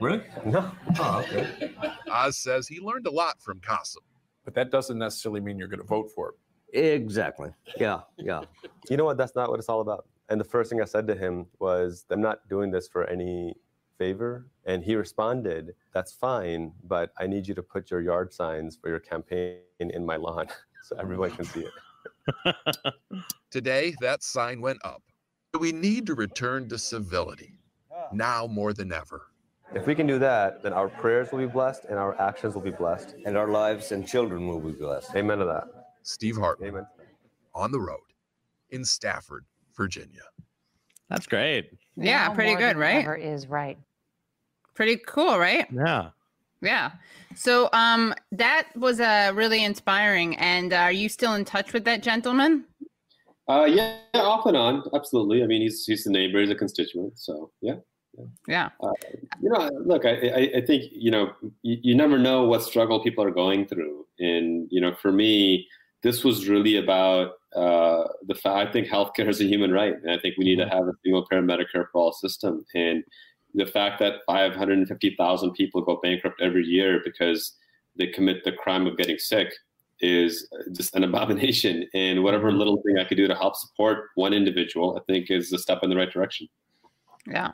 Really? 0.00 0.22
No. 0.44 0.70
Oh, 0.98 1.18
okay. 1.20 1.72
Oz 2.10 2.38
says 2.38 2.66
he 2.66 2.80
learned 2.80 3.06
a 3.06 3.10
lot 3.10 3.40
from 3.40 3.60
Qasim. 3.60 3.98
But 4.46 4.54
that 4.54 4.70
doesn't 4.70 4.96
necessarily 4.96 5.40
mean 5.40 5.58
you're 5.58 5.68
going 5.68 5.80
to 5.80 5.86
vote 5.86 6.10
for 6.14 6.30
it. 6.30 6.36
Exactly. 6.78 7.50
Yeah, 7.78 8.00
yeah. 8.16 8.42
You 8.88 8.96
know 8.96 9.04
what? 9.04 9.16
That's 9.16 9.34
not 9.34 9.50
what 9.50 9.58
it's 9.58 9.68
all 9.68 9.80
about. 9.80 10.06
And 10.28 10.40
the 10.40 10.44
first 10.44 10.70
thing 10.70 10.80
I 10.80 10.84
said 10.84 11.08
to 11.08 11.16
him 11.16 11.46
was, 11.58 12.06
I'm 12.08 12.20
not 12.20 12.48
doing 12.48 12.70
this 12.70 12.86
for 12.86 13.04
any 13.08 13.56
favor. 13.98 14.46
And 14.64 14.84
he 14.84 14.94
responded, 14.94 15.74
That's 15.92 16.12
fine, 16.12 16.70
but 16.84 17.10
I 17.18 17.26
need 17.26 17.48
you 17.48 17.54
to 17.56 17.64
put 17.64 17.90
your 17.90 18.00
yard 18.00 18.32
signs 18.32 18.76
for 18.76 18.88
your 18.88 19.00
campaign 19.00 19.58
in 19.80 20.06
my 20.06 20.14
lawn 20.14 20.46
so 20.84 20.96
everyone 21.00 21.32
can 21.32 21.46
see 21.46 21.66
it. 21.66 22.54
Today, 23.50 23.96
that 24.00 24.22
sign 24.22 24.60
went 24.60 24.78
up. 24.84 25.02
We 25.58 25.72
need 25.72 26.06
to 26.06 26.14
return 26.14 26.68
to 26.68 26.78
civility, 26.78 27.58
now 28.12 28.46
more 28.46 28.72
than 28.72 28.92
ever. 28.92 29.26
If 29.76 29.86
we 29.86 29.94
can 29.94 30.06
do 30.06 30.18
that, 30.20 30.62
then 30.62 30.72
our 30.72 30.88
prayers 30.88 31.30
will 31.30 31.40
be 31.40 31.46
blessed 31.46 31.84
and 31.84 31.98
our 31.98 32.18
actions 32.18 32.54
will 32.54 32.62
be 32.62 32.70
blessed. 32.70 33.14
And 33.26 33.36
our 33.36 33.48
lives 33.48 33.92
and 33.92 34.08
children 34.08 34.48
will 34.48 34.58
be 34.58 34.72
blessed. 34.72 35.14
Amen 35.14 35.36
to 35.36 35.44
that. 35.44 35.64
Steve 36.02 36.36
Hartman 36.36 36.70
Amen. 36.70 36.86
on 37.54 37.72
the 37.72 37.78
road 37.78 37.98
in 38.70 38.86
Stafford, 38.86 39.44
Virginia. 39.76 40.22
That's 41.10 41.26
great. 41.26 41.72
Yeah, 41.94 42.28
Now 42.28 42.34
pretty 42.34 42.54
good, 42.54 42.78
right? 42.78 43.20
is 43.20 43.48
right. 43.48 43.76
Pretty 44.72 44.96
cool, 45.06 45.38
right? 45.38 45.66
Yeah. 45.70 46.08
Yeah. 46.62 46.92
So 47.34 47.68
um 47.74 48.14
that 48.32 48.68
was 48.76 48.98
uh 48.98 49.32
really 49.34 49.62
inspiring 49.62 50.38
and 50.38 50.72
are 50.72 50.90
you 50.90 51.10
still 51.10 51.34
in 51.34 51.44
touch 51.44 51.74
with 51.74 51.84
that 51.84 52.02
gentleman? 52.02 52.64
Uh, 53.46 53.64
yeah, 53.66 53.98
off 54.14 54.46
and 54.46 54.56
on, 54.56 54.82
absolutely. 54.94 55.42
I 55.42 55.46
mean, 55.46 55.60
he's 55.60 55.84
he's 55.84 56.04
the 56.04 56.10
neighbor, 56.10 56.40
he's 56.40 56.50
a 56.50 56.54
constituent, 56.54 57.18
so 57.18 57.52
yeah. 57.60 57.74
Yeah. 58.46 58.70
Uh, 58.80 58.92
you 59.42 59.50
know, 59.50 59.70
look, 59.84 60.04
I 60.04 60.10
I, 60.10 60.50
I 60.56 60.60
think 60.66 60.84
you 60.92 61.10
know 61.10 61.32
you, 61.62 61.78
you 61.82 61.94
never 61.94 62.18
know 62.18 62.44
what 62.44 62.62
struggle 62.62 63.02
people 63.02 63.24
are 63.24 63.30
going 63.30 63.66
through, 63.66 64.06
and 64.18 64.68
you 64.70 64.80
know, 64.80 64.94
for 64.94 65.12
me, 65.12 65.66
this 66.02 66.24
was 66.24 66.48
really 66.48 66.76
about 66.76 67.32
uh, 67.54 68.04
the 68.26 68.34
fact. 68.34 68.68
I 68.68 68.72
think 68.72 68.88
healthcare 68.88 69.28
is 69.34 69.40
a 69.40 69.44
human 69.44 69.72
right, 69.72 69.94
and 69.94 70.10
I 70.10 70.18
think 70.18 70.36
we 70.36 70.44
need 70.44 70.56
to 70.56 70.64
mm-hmm. 70.64 70.76
have 70.76 70.88
a 70.88 70.92
single 71.02 71.26
payer 71.26 71.42
Medicare 71.42 71.86
for 71.90 72.00
all 72.00 72.12
system, 72.12 72.64
and 72.74 73.04
the 73.56 73.66
fact 73.66 73.98
that 73.98 74.20
550,000 74.26 75.52
people 75.52 75.80
go 75.80 75.98
bankrupt 76.02 76.42
every 76.42 76.64
year 76.64 77.00
because 77.02 77.56
they 77.96 78.06
commit 78.06 78.44
the 78.44 78.52
crime 78.52 78.86
of 78.86 78.98
getting 78.98 79.18
sick 79.18 79.48
is 80.00 80.46
just 80.72 80.94
an 80.94 81.04
abomination. 81.08 81.88
And 81.94 82.22
whatever 82.22 82.50
mm-hmm. 82.50 82.58
little 82.58 82.82
thing 82.82 82.98
I 82.98 83.04
could 83.04 83.16
do 83.16 83.26
to 83.26 83.34
help 83.34 83.56
support 83.56 84.10
one 84.14 84.34
individual, 84.34 84.96
I 84.96 85.00
think 85.10 85.30
is 85.30 85.52
a 85.52 85.58
step 85.58 85.80
in 85.82 85.90
the 85.90 85.96
right 85.96 86.12
direction. 86.12 86.48
Yeah. 87.26 87.52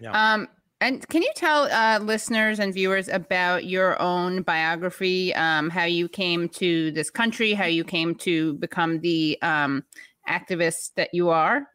Yeah. 0.00 0.12
Um, 0.12 0.48
and 0.80 1.06
can 1.08 1.22
you 1.22 1.32
tell 1.34 1.64
uh, 1.64 1.98
listeners 2.00 2.60
and 2.60 2.72
viewers 2.72 3.08
about 3.08 3.64
your 3.64 4.00
own 4.00 4.42
biography, 4.42 5.34
um, 5.34 5.70
how 5.70 5.84
you 5.84 6.08
came 6.08 6.48
to 6.50 6.92
this 6.92 7.10
country, 7.10 7.52
how 7.52 7.64
you 7.64 7.82
came 7.82 8.14
to 8.16 8.54
become 8.54 9.00
the 9.00 9.36
um, 9.42 9.82
activist 10.28 10.94
that 10.94 11.10
you 11.12 11.30
are? 11.30 11.66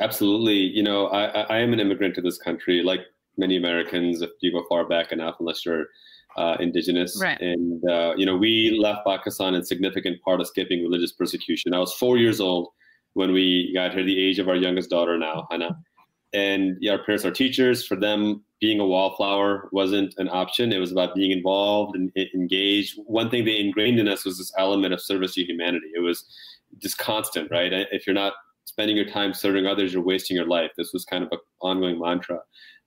Absolutely. 0.00 0.56
You 0.56 0.82
know, 0.82 1.06
I, 1.06 1.42
I- 1.42 1.56
I 1.56 1.58
am 1.58 1.72
an 1.72 1.80
immigrant 1.80 2.14
to 2.16 2.20
this 2.20 2.38
country, 2.38 2.82
like 2.82 3.00
many 3.36 3.56
Americans, 3.56 4.22
if 4.22 4.30
you 4.40 4.50
go 4.50 4.64
far 4.68 4.88
back 4.88 5.12
enough, 5.12 5.36
unless 5.38 5.64
you're 5.64 5.86
uh, 6.36 6.56
indigenous. 6.58 7.18
Right. 7.22 7.40
And, 7.40 7.82
uh, 7.88 8.14
you 8.16 8.26
know, 8.26 8.36
we 8.36 8.76
left 8.78 9.06
Pakistan 9.06 9.54
in 9.54 9.64
significant 9.64 10.20
part 10.22 10.40
escaping 10.40 10.82
religious 10.82 11.12
persecution. 11.12 11.72
I 11.74 11.78
was 11.78 11.92
four 11.94 12.18
years 12.18 12.40
old 12.40 12.68
when 13.14 13.32
we 13.32 13.72
got 13.72 13.94
here, 13.94 14.04
the 14.04 14.20
age 14.20 14.38
of 14.38 14.48
our 14.48 14.56
youngest 14.56 14.90
daughter 14.90 15.16
now, 15.16 15.46
Hannah. 15.50 15.78
And 16.36 16.76
our 16.88 17.02
parents 17.02 17.24
are 17.24 17.30
teachers. 17.30 17.86
For 17.86 17.96
them, 17.96 18.44
being 18.60 18.78
a 18.78 18.86
wallflower 18.86 19.68
wasn't 19.72 20.14
an 20.18 20.28
option. 20.28 20.70
It 20.70 20.78
was 20.78 20.92
about 20.92 21.14
being 21.14 21.30
involved 21.30 21.96
and 21.96 22.12
engaged. 22.34 22.98
One 23.06 23.30
thing 23.30 23.44
they 23.44 23.58
ingrained 23.58 23.98
in 23.98 24.06
us 24.06 24.24
was 24.24 24.36
this 24.36 24.52
element 24.58 24.92
of 24.92 25.00
service 25.00 25.34
to 25.34 25.44
humanity. 25.44 25.86
It 25.94 26.00
was 26.00 26.26
just 26.78 26.98
constant, 26.98 27.50
right? 27.50 27.72
If 27.90 28.06
you're 28.06 28.14
not 28.14 28.34
spending 28.64 28.96
your 28.96 29.06
time 29.06 29.32
serving 29.32 29.66
others, 29.66 29.94
you're 29.94 30.02
wasting 30.02 30.36
your 30.36 30.46
life. 30.46 30.72
This 30.76 30.92
was 30.92 31.06
kind 31.06 31.24
of 31.24 31.30
an 31.32 31.38
ongoing 31.62 31.98
mantra. 31.98 32.40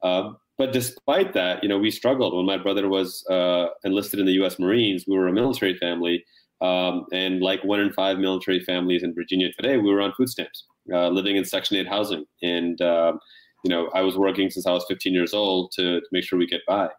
Uh, 0.04 0.34
but 0.60 0.72
despite 0.72 1.34
that, 1.34 1.64
you 1.64 1.70
know, 1.70 1.80
we 1.80 1.90
struggled. 1.90 2.36
When 2.36 2.46
my 2.46 2.58
brother 2.58 2.88
was 2.88 3.26
uh, 3.32 3.68
enlisted 3.84 4.20
in 4.20 4.28
the 4.28 4.34
U.S. 4.34 4.60
Marines, 4.60 5.06
we 5.08 5.18
were 5.18 5.28
a 5.28 5.34
military 5.34 5.76
family, 5.78 6.24
um, 6.62 7.06
and 7.14 7.42
like 7.42 7.64
one 7.64 7.80
in 7.80 7.94
five 7.94 8.20
military 8.20 8.60
families 8.60 9.02
in 9.02 9.16
Virginia 9.16 9.48
today, 9.54 9.78
we 9.78 9.92
were 9.92 10.02
on 10.02 10.14
food 10.14 10.30
stamps, 10.30 10.66
uh, 10.94 11.10
living 11.10 11.36
in 11.36 11.46
Section 11.46 11.78
8 11.78 11.88
housing, 11.88 12.26
and 12.42 12.82
um, 12.82 13.20
you 13.64 13.70
know, 13.70 13.90
I 13.94 14.02
was 14.02 14.18
working 14.18 14.50
since 14.50 14.66
I 14.66 14.72
was 14.72 14.86
15 14.88 15.14
years 15.14 15.34
old 15.34 15.72
to, 15.74 16.00
to 16.00 16.08
make 16.12 16.24
sure 16.24 16.40
we 16.40 16.48
get 16.48 16.62
by. 16.68 16.90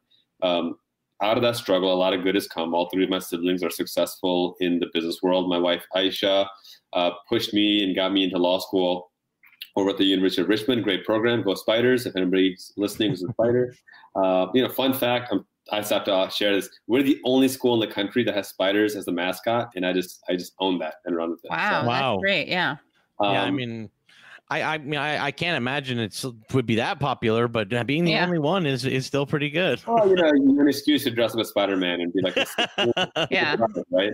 Um, 0.42 0.76
out 1.22 1.36
of 1.36 1.42
that 1.42 1.56
struggle, 1.56 1.92
a 1.92 1.94
lot 1.96 2.12
of 2.14 2.22
good 2.22 2.34
has 2.34 2.46
come. 2.46 2.74
All 2.74 2.88
three 2.90 3.04
of 3.04 3.10
my 3.10 3.18
siblings 3.18 3.62
are 3.62 3.70
successful 3.70 4.56
in 4.60 4.78
the 4.78 4.86
business 4.94 5.22
world. 5.22 5.48
My 5.48 5.58
wife 5.58 5.84
Aisha 5.94 6.46
uh, 6.94 7.10
pushed 7.28 7.52
me 7.52 7.84
and 7.84 7.94
got 7.94 8.12
me 8.12 8.24
into 8.24 8.38
law 8.38 8.58
school 8.58 9.10
over 9.76 9.90
at 9.90 9.98
the 9.98 10.04
University 10.04 10.42
of 10.42 10.48
Richmond. 10.48 10.82
Great 10.82 11.04
program. 11.04 11.42
Go 11.42 11.54
Spiders. 11.54 12.06
If 12.06 12.16
anybody's 12.16 12.72
listening 12.76 13.12
is 13.12 13.22
a 13.22 13.32
Spider. 13.32 13.74
Uh, 14.14 14.46
you 14.54 14.62
know, 14.62 14.68
fun 14.68 14.92
fact. 14.94 15.28
I'm, 15.30 15.44
I 15.72 15.80
just 15.80 15.92
have 15.92 16.04
to 16.04 16.14
uh, 16.14 16.28
share 16.30 16.54
this. 16.54 16.68
We're 16.88 17.02
the 17.02 17.20
only 17.24 17.48
school 17.48 17.74
in 17.74 17.86
the 17.86 17.94
country 17.94 18.24
that 18.24 18.34
has 18.34 18.48
spiders 18.48 18.96
as 18.96 19.04
the 19.04 19.12
mascot, 19.12 19.70
and 19.76 19.86
I 19.86 19.92
just 19.92 20.20
I 20.28 20.34
just 20.34 20.54
own 20.58 20.78
that 20.80 20.94
and 21.04 21.14
run 21.14 21.30
with 21.30 21.44
it. 21.44 21.50
Wow, 21.50 21.82
So, 21.82 21.86
Wow. 21.86 22.12
that's 22.14 22.20
great. 22.22 22.48
Yeah. 22.48 22.76
Yeah. 23.20 23.42
I 23.42 23.48
um, 23.48 23.56
mean, 23.56 23.90
I, 24.48 24.62
I 24.62 24.78
mean, 24.78 24.98
I, 24.98 25.26
I 25.26 25.30
can't 25.30 25.56
imagine 25.56 25.98
it 25.98 26.24
would 26.52 26.66
be 26.66 26.76
that 26.76 26.98
popular, 26.98 27.46
but 27.46 27.72
uh, 27.72 27.84
being 27.84 28.04
the 28.04 28.12
Yeah. 28.12 28.24
only 28.24 28.38
one 28.40 28.66
is 28.66 28.84
is 28.84 29.06
still 29.06 29.24
pretty 29.26 29.48
good. 29.50 29.80
well, 29.86 30.08
you 30.08 30.16
know, 30.16 30.32
you 30.34 30.48
have 30.56 30.62
an 30.62 30.68
excuse 30.68 31.04
to 31.04 31.10
dress 31.10 31.34
up 31.34 31.40
as 31.40 31.48
Spider 31.50 31.76
Man 31.76 32.00
and 32.00 32.12
be 32.12 32.20
like, 32.22 32.36
a 32.36 33.26
Yeah. 33.30 33.56
right? 33.90 34.12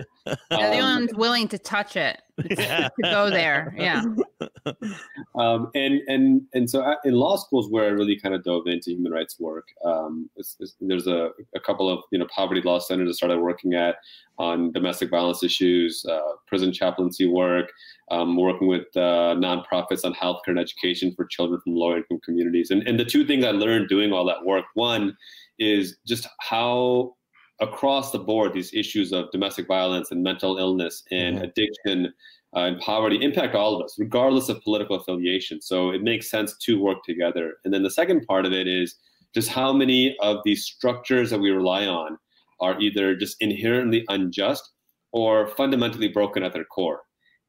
They're 0.51 0.71
the 0.71 0.79
Um, 0.79 1.01
ones 1.01 1.15
willing 1.15 1.49
to 1.49 1.59
touch 1.59 1.97
it, 1.97 2.21
to 2.41 2.55
Yeah. 2.57 2.89
go 3.03 3.31
there. 3.31 3.75
Yeah. 3.77 4.03
um, 5.39 5.71
and 5.75 6.01
and 6.09 6.43
and 6.55 6.69
so 6.69 6.83
I- 6.83 6.97
in 7.05 7.15
law 7.15 7.37
schools 7.37 7.71
where 7.71 7.85
I 7.85 7.89
really 7.89 8.19
kind 8.19 8.35
of 8.35 8.45
dove 8.45 8.67
into 8.67 8.91
human 8.91 9.13
rights 9.13 9.39
work, 9.41 9.67
um, 9.85 10.29
it's, 10.37 10.57
it's, 10.61 10.77
there's 10.81 11.07
a, 11.07 11.31
a 11.55 11.61
couple 11.61 11.89
of 11.89 12.01
you 12.13 12.19
know 12.19 12.27
poverty 12.35 12.61
law 12.63 12.79
centers 12.79 13.09
I 13.09 13.13
started 13.13 13.41
working 13.41 13.75
at 13.75 13.97
on 14.39 14.71
domestic 14.73 15.11
violence 15.11 15.43
issues, 15.43 16.05
uh, 16.09 16.21
prison 16.47 16.73
chaplaincy 16.73 17.27
work, 17.27 17.71
um, 18.11 18.37
working 18.37 18.69
with 18.69 18.85
uh, 18.97 19.35
nonprofits 19.37 20.05
on 20.05 20.13
healthcare 20.15 20.49
and 20.49 20.59
education 20.59 21.13
for 21.17 21.25
children 21.25 21.61
from 21.65 21.75
low 21.75 21.97
income 21.97 22.21
communities. 22.25 22.71
And 22.71 22.87
and 22.87 22.99
the 23.01 23.05
two 23.05 23.27
things 23.27 23.45
I 23.45 23.51
learned 23.53 23.89
doing 23.89 24.13
all 24.13 24.27
that 24.27 24.45
work, 24.45 24.65
one 24.75 25.17
is 25.59 25.97
just 26.07 26.29
how 26.41 27.15
across 27.61 28.11
the 28.11 28.19
board 28.19 28.53
these 28.53 28.73
issues 28.75 29.13
of 29.13 29.31
domestic 29.31 29.67
violence 29.67 30.11
and 30.11 30.23
mental 30.23 30.59
illness 30.59 31.03
and 31.11 31.39
Mhm. 31.39 31.43
addiction 31.45 32.15
uh, 32.55 32.61
and 32.61 32.81
poverty 32.81 33.23
impact 33.23 33.55
all 33.55 33.75
of 33.77 33.83
us, 33.85 33.97
regardless 33.99 34.49
of 34.49 34.63
political 34.63 34.97
affiliation. 34.97 35.61
So 35.61 35.91
it 35.91 36.03
makes 36.03 36.31
sense 36.31 36.57
to 36.59 36.81
work 36.81 36.99
together. 37.05 37.55
And 37.65 37.75
then 37.75 37.83
the 37.83 37.91
second 37.91 38.25
part 38.27 38.47
of 38.47 38.53
it 38.53 38.67
is 38.67 38.95
just 39.35 39.49
how 39.51 39.73
many 39.73 40.17
of 40.21 40.39
these 40.45 40.65
structures 40.65 41.31
that 41.31 41.41
we 41.41 41.51
rely 41.51 41.87
on 41.87 42.17
are 42.61 42.81
either 42.81 43.15
just 43.15 43.37
inherently 43.43 44.05
unjust 44.09 44.71
or 45.13 45.49
fundamentally 45.49 46.09
broken 46.09 46.43
at 46.43 46.53
their 46.55 46.65
core. 46.65 47.03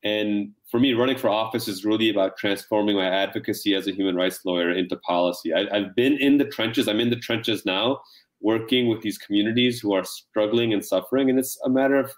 And 0.04 0.52
for 0.70 0.80
me, 0.80 0.94
running 0.94 1.18
for 1.18 1.30
office 1.30 1.68
is 1.68 1.86
really 1.86 2.10
about 2.10 2.38
transforming 2.38 2.96
my 2.98 3.08
advocacy 3.08 3.76
as 3.76 3.88
a 3.88 3.92
human 3.94 4.16
rights 4.16 4.44
lawyer 4.46 4.72
into 4.72 4.98
policy. 4.98 5.54
I, 5.54 5.68
I've 5.72 5.96
been 5.96 6.18
in 6.18 6.38
the 6.38 6.46
trenches. 6.46 6.88
I'm 6.88 7.00
in 7.00 7.10
the 7.10 7.16
trenches 7.16 7.66
now, 7.66 8.00
working 8.42 8.88
with 8.88 9.02
these 9.02 9.18
communities 9.18 9.80
who 9.80 9.94
are 9.94 10.04
struggling 10.04 10.74
and 10.74 10.84
suffering. 10.84 11.30
And 11.30 11.40
it's 11.40 11.60
a 11.66 11.70
matter 11.70 11.96
of 11.96 12.12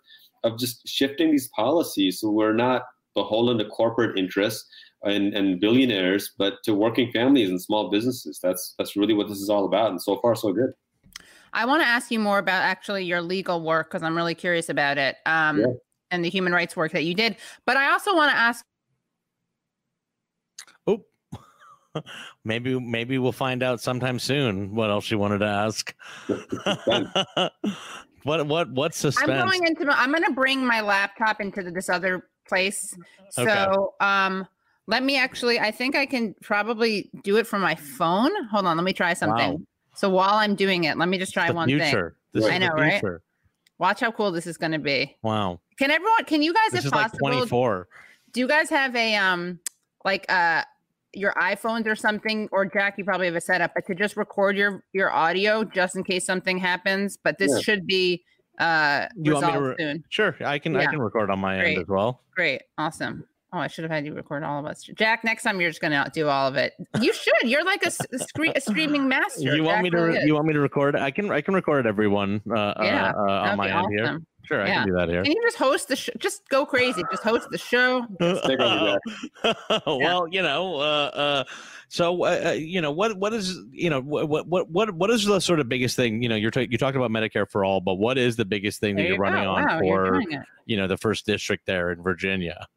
of 0.44 0.58
just 0.58 0.88
shifting 0.88 1.32
these 1.32 1.50
policies 1.50 2.22
so 2.22 2.30
we're 2.30 2.54
not 2.54 2.84
beholden 3.14 3.58
to 3.58 3.66
corporate 3.66 4.18
interests 4.18 4.66
and, 5.04 5.34
and 5.34 5.60
billionaires, 5.60 6.32
but 6.38 6.54
to 6.64 6.74
working 6.74 7.12
families 7.12 7.50
and 7.50 7.62
small 7.62 7.90
businesses. 7.90 8.40
That's 8.42 8.76
that's 8.78 8.96
really 8.96 9.14
what 9.14 9.28
this 9.28 9.40
is 9.40 9.50
all 9.50 9.66
about. 9.66 9.92
And 9.92 10.02
so 10.02 10.18
far, 10.22 10.36
so 10.36 10.54
good. 10.54 10.72
I 11.54 11.66
want 11.66 11.82
to 11.82 11.88
ask 11.88 12.12
you 12.12 12.20
more 12.20 12.38
about 12.38 12.62
actually 12.64 13.06
your 13.06 13.22
legal 13.22 13.62
work 13.62 13.90
because 13.90 14.04
I'm 14.04 14.16
really 14.16 14.36
curious 14.36 14.70
about 14.70 14.98
it 14.98 15.18
um, 15.26 15.60
Yeah. 15.60 15.66
and 16.12 16.24
the 16.24 16.30
human 16.30 16.54
rights 16.54 16.76
work 16.76 16.92
that 16.92 17.04
you 17.04 17.14
did. 17.14 17.38
But 17.66 17.76
I 17.78 17.92
also 17.92 18.16
want 18.16 18.32
to 18.32 18.38
ask 18.38 18.64
Oh, 20.88 21.04
maybe 22.46 22.80
maybe 22.80 23.18
we'll 23.18 23.32
find 23.32 23.64
out 23.64 23.82
sometime 23.82 24.20
soon 24.20 24.76
what 24.76 24.90
else 24.90 25.06
she 25.06 25.16
wanted 25.16 25.40
to 25.40 25.46
ask. 25.46 25.94
What 28.24 28.48
what 28.48 28.70
what 28.72 28.94
suspense? 28.94 29.30
I'm 29.30 29.48
going 29.48 29.66
into. 29.66 29.88
I'm 29.90 30.12
going 30.12 30.24
to 30.24 30.34
bring 30.34 30.66
my 30.66 30.82
laptop 30.82 31.40
into 31.42 31.64
this 31.72 31.90
other 31.90 32.30
place. 32.48 32.96
So, 33.30 33.44
Okay. 33.44 33.66
um, 34.02 34.48
let 34.88 35.04
me 35.04 35.18
actually. 35.18 35.60
I 35.60 35.72
think 35.72 35.96
I 35.96 36.06
can 36.06 36.36
probably 36.42 37.10
do 37.24 37.38
it 37.38 37.48
from 37.48 37.62
my 37.62 37.76
phone. 37.76 38.32
Hold 38.48 38.66
on. 38.66 38.76
Let 38.78 38.84
me 38.84 38.94
try 38.94 39.14
something. 39.14 39.54
Wow. 39.54 39.62
So 39.96 40.10
while 40.10 40.36
I'm 40.36 40.56
doing 40.56 40.84
it, 40.84 40.98
let 40.98 41.10
me 41.10 41.18
just 41.18 41.34
try 41.34 41.48
the 41.48 41.54
one 41.54 41.68
thing. 41.70 42.12
This 42.34 42.46
I 42.46 42.58
know, 42.58 42.70
right? 42.70 43.04
Watch 43.80 44.02
how 44.02 44.12
cool 44.12 44.32
this 44.32 44.46
is 44.46 44.58
going 44.58 44.74
to 44.74 44.80
be. 44.80 45.16
Wow. 45.24 45.62
Can 45.78 45.90
everyone? 45.90 46.26
Can 46.26 46.42
you 46.42 46.54
guys, 46.54 46.72
This 46.72 46.82
if 46.82 46.86
is 46.88 46.92
like 46.92 47.12
24. 47.18 47.88
do 48.34 48.40
you 48.42 48.48
guys 48.48 48.70
have 48.70 48.94
a 48.96 49.16
um, 49.16 49.60
like 50.04 50.26
uh, 50.30 50.64
your 51.14 51.34
iPhones 51.34 51.86
or 51.88 51.96
something, 51.96 52.48
or 52.52 52.66
Jack? 52.66 52.96
You 52.98 53.04
probably 53.06 53.28
have 53.28 53.36
a 53.36 53.42
setup, 53.42 53.72
but 53.76 53.86
to 53.88 53.96
just 53.96 54.16
record 54.18 54.56
your 54.58 54.84
your 54.94 55.12
audio 55.12 55.64
just 55.64 55.96
in 55.96 56.04
case 56.04 56.26
something 56.26 56.58
happens. 56.58 57.18
But 57.18 57.38
this 57.38 57.52
Yeah. 57.54 57.60
should 57.60 57.86
be 57.88 58.24
uh 58.60 59.08
You 59.16 59.34
want 59.34 59.46
me 59.46 59.52
to 59.54 59.58
resolved 59.60 59.68
re- 59.68 59.76
soon. 59.86 60.04
Sure, 60.10 60.36
I 60.46 60.60
can 60.60 60.76
I 60.76 60.86
can 60.86 61.00
record 61.02 61.30
on 61.32 61.40
my 61.40 61.58
Great. 61.58 61.70
end 61.78 61.82
as 61.84 61.88
well. 61.88 62.22
Great, 62.36 62.62
awesome. 62.78 63.26
Oh, 63.52 63.58
I 63.58 63.66
should 63.66 63.84
have 63.84 63.90
had 63.92 64.06
you 64.06 64.14
record 64.14 64.44
all 64.44 64.60
of 64.60 64.68
us. 64.68 64.84
Jack, 64.96 65.24
next 65.24 65.42
time 65.42 65.60
you're 65.60 65.72
just 65.72 65.82
gonna 65.82 66.08
do 66.14 66.28
all 66.28 66.48
of 66.48 66.56
it. 66.56 66.74
You 67.02 67.12
should. 67.12 67.34
You're 67.50 67.64
like 67.64 67.82
a, 67.84 67.90
scre- 67.90 68.52
a 68.56 68.62
streaming 68.62 69.08
master. 69.08 69.56
You 69.56 69.64
want 69.64 69.78
Jack 69.78 69.84
me 69.86 69.90
to 69.90 69.98
really 69.98 70.26
you 70.28 70.36
want 70.36 70.46
me 70.46 70.54
to 70.54 70.60
record? 70.60 70.96
I 70.96 71.10
can 71.10 71.32
I 71.32 71.42
can 71.42 71.56
record 71.56 71.88
everyone 71.88 72.42
uh, 72.56 72.74
Yeah, 72.80 73.12
uh, 73.18 73.22
uh, 73.28 73.50
on 73.50 73.58
my 73.58 73.68
be 73.68 73.72
end 73.74 73.88
here. 73.90 74.20
Awesome. 74.50 74.58
Sure, 74.58 74.64
I 74.64 74.70
can 74.70 74.88
do 74.88 74.94
that 74.94 75.10
here. 75.10 75.24
Can 75.24 75.32
you 75.34 75.42
just 75.44 75.58
host 75.58 75.88
the 75.88 75.96
show? 75.96 76.12
Just 76.18 76.48
go 76.50 76.66
crazy. 76.66 77.04
Just 77.12 77.24
host 77.24 77.48
the 77.52 77.58
show. 77.58 78.06
Take 78.20 78.60
over, 78.60 79.00
well, 79.86 80.28
you 80.28 80.42
know, 80.42 80.76
uh, 80.76 81.12
uh, 81.14 81.44
so 81.88 82.26
uh, 82.26 82.42
uh, 82.46 82.52
you 82.52 82.82
know, 82.82 82.92
what 82.92 83.18
what 83.18 83.34
is 83.34 83.60
you 83.72 83.90
know 83.90 84.02
what 84.02 84.48
what 84.48 84.70
what 84.70 84.92
what 84.92 85.10
is 85.10 85.26
the 85.26 85.40
sort 85.40 85.60
of 85.60 85.70
biggest 85.70 85.96
thing? 85.96 86.22
You 86.22 86.30
know, 86.30 86.36
you're 86.36 86.52
ta- 86.52 86.66
you 86.70 86.78
talked 86.78 86.96
about 86.96 87.12
Medicare 87.12 87.50
for 87.50 87.64
all, 87.64 87.82
but 87.82 87.96
what 87.96 88.18
is 88.18 88.36
the 88.36 88.46
biggest 88.46 88.80
thing 88.80 88.96
that 88.96 89.04
you're 89.04 89.14
you 89.14 89.20
running 89.20 89.44
go. 89.44 89.52
on 89.52 89.66
Wow, 89.66 89.82
you're 89.82 90.22
for 90.22 90.46
you 90.66 90.78
know 90.78 90.88
the 90.88 90.98
first 90.98 91.26
district 91.26 91.66
there 91.66 91.92
in 91.92 92.02
Virginia? 92.02 92.68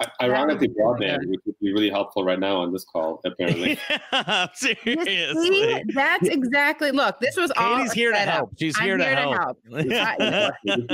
I- 0.00 0.24
Ironically, 0.24 0.68
would 0.68 0.76
be 0.76 0.82
really 0.82 1.06
broadband, 1.18 1.28
which 1.28 1.40
would 1.46 1.58
be 1.60 1.72
really 1.72 1.90
helpful 1.90 2.24
right 2.24 2.38
now 2.38 2.56
on 2.56 2.72
this 2.72 2.84
call, 2.84 3.20
apparently. 3.24 3.78
Yeah, 4.12 4.46
seriously. 4.54 5.34
See, 5.34 5.82
that's 5.94 6.28
exactly. 6.28 6.90
Look, 6.90 7.20
this 7.20 7.36
was 7.36 7.50
all. 7.56 7.76
Katie's 7.76 7.92
a 7.92 7.94
here 7.94 8.12
to 8.12 8.18
help. 8.18 8.50
She's 8.58 8.76
I'm 8.78 8.84
here 8.84 8.96
to 8.96 9.04
help. 9.04 9.58
You 9.70 9.88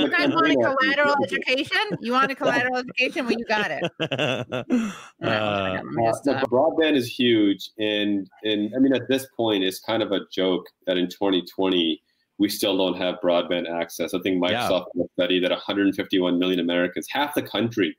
guys 0.09 0.29
want 0.33 0.51
a 0.51 0.55
collateral 0.55 1.15
education? 1.23 1.81
You 2.01 2.11
want 2.11 2.31
a 2.31 2.35
collateral 2.35 2.77
education? 2.77 3.25
Well, 3.25 3.35
you 3.37 3.45
got 3.45 3.71
it. 3.71 3.83
All 4.01 4.09
right, 4.09 4.63
one 5.21 5.29
Uh, 5.29 5.73
second, 5.73 5.85
let 5.85 5.95
me 5.95 6.07
Uh, 6.07 6.11
just, 6.11 6.25
no, 6.25 6.33
uh, 6.33 6.43
broadband 6.45 6.95
is 6.95 7.07
huge, 7.07 7.69
and 7.79 8.29
and 8.43 8.73
I 8.75 8.79
mean 8.79 8.93
at 8.93 9.07
this 9.07 9.27
point, 9.35 9.63
it's 9.63 9.79
kind 9.79 10.03
of 10.03 10.11
a 10.11 10.19
joke 10.31 10.65
that 10.85 10.97
in 10.97 11.07
2020 11.07 12.01
we 12.39 12.49
still 12.49 12.77
don't 12.77 12.97
have 12.97 13.15
broadband 13.23 13.67
access. 13.69 14.13
I 14.13 14.19
think 14.19 14.41
Microsoft 14.43 14.85
did 14.95 15.05
a 15.05 15.09
study 15.13 15.39
that 15.39 15.49
151 15.51 16.37
million 16.37 16.59
Americans, 16.59 17.07
half 17.09 17.33
the 17.33 17.41
country, 17.41 17.97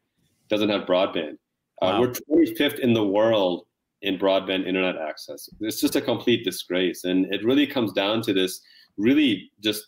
doesn't 0.48 0.68
have 0.68 0.82
broadband. 0.82 1.36
Uh, 1.80 1.98
We're 2.00 2.12
25th 2.12 2.80
in 2.80 2.92
the 2.92 3.06
world 3.06 3.64
in 4.02 4.18
broadband 4.18 4.66
internet 4.66 4.96
access. 4.96 5.48
It's 5.60 5.80
just 5.80 5.96
a 5.96 6.00
complete 6.00 6.44
disgrace, 6.44 7.04
and 7.04 7.32
it 7.32 7.44
really 7.44 7.66
comes 7.66 7.92
down 7.92 8.22
to 8.22 8.32
this 8.32 8.60
really 8.96 9.50
just 9.60 9.86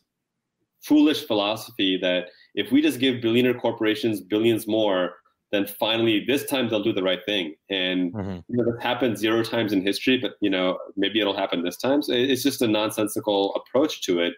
foolish 0.83 1.26
philosophy 1.26 1.99
that 2.00 2.29
if 2.55 2.73
we 2.73 2.81
just 2.81 3.00
give 3.00 3.21
billionaire 3.21 3.55
corporations 3.55 4.21
billions 4.21 4.67
more, 4.67 5.14
then 5.52 5.67
finally 5.67 6.25
this 6.26 6.45
time 6.47 6.69
they'll 6.69 6.83
do 6.83 6.93
the 6.93 7.02
right 7.02 7.25
thing. 7.26 7.55
And 7.69 8.12
mhm. 8.12 8.43
you 8.49 8.57
know, 8.57 8.64
this 8.64 8.83
happened 8.83 9.19
zero 9.19 9.43
times 9.43 9.73
in 9.73 9.83
history, 9.83 10.19
but 10.19 10.33
you 10.40 10.50
know, 10.50 10.79
maybe 10.97 11.21
it'll 11.21 11.37
happen 11.37 11.62
this 11.62 11.76
time. 11.76 12.02
So 12.02 12.12
it's 12.12 12.43
just 12.43 12.62
a 12.62 12.69
nonsensical 12.69 13.55
approach 13.55 14.02
to 14.02 14.21
it. 14.21 14.35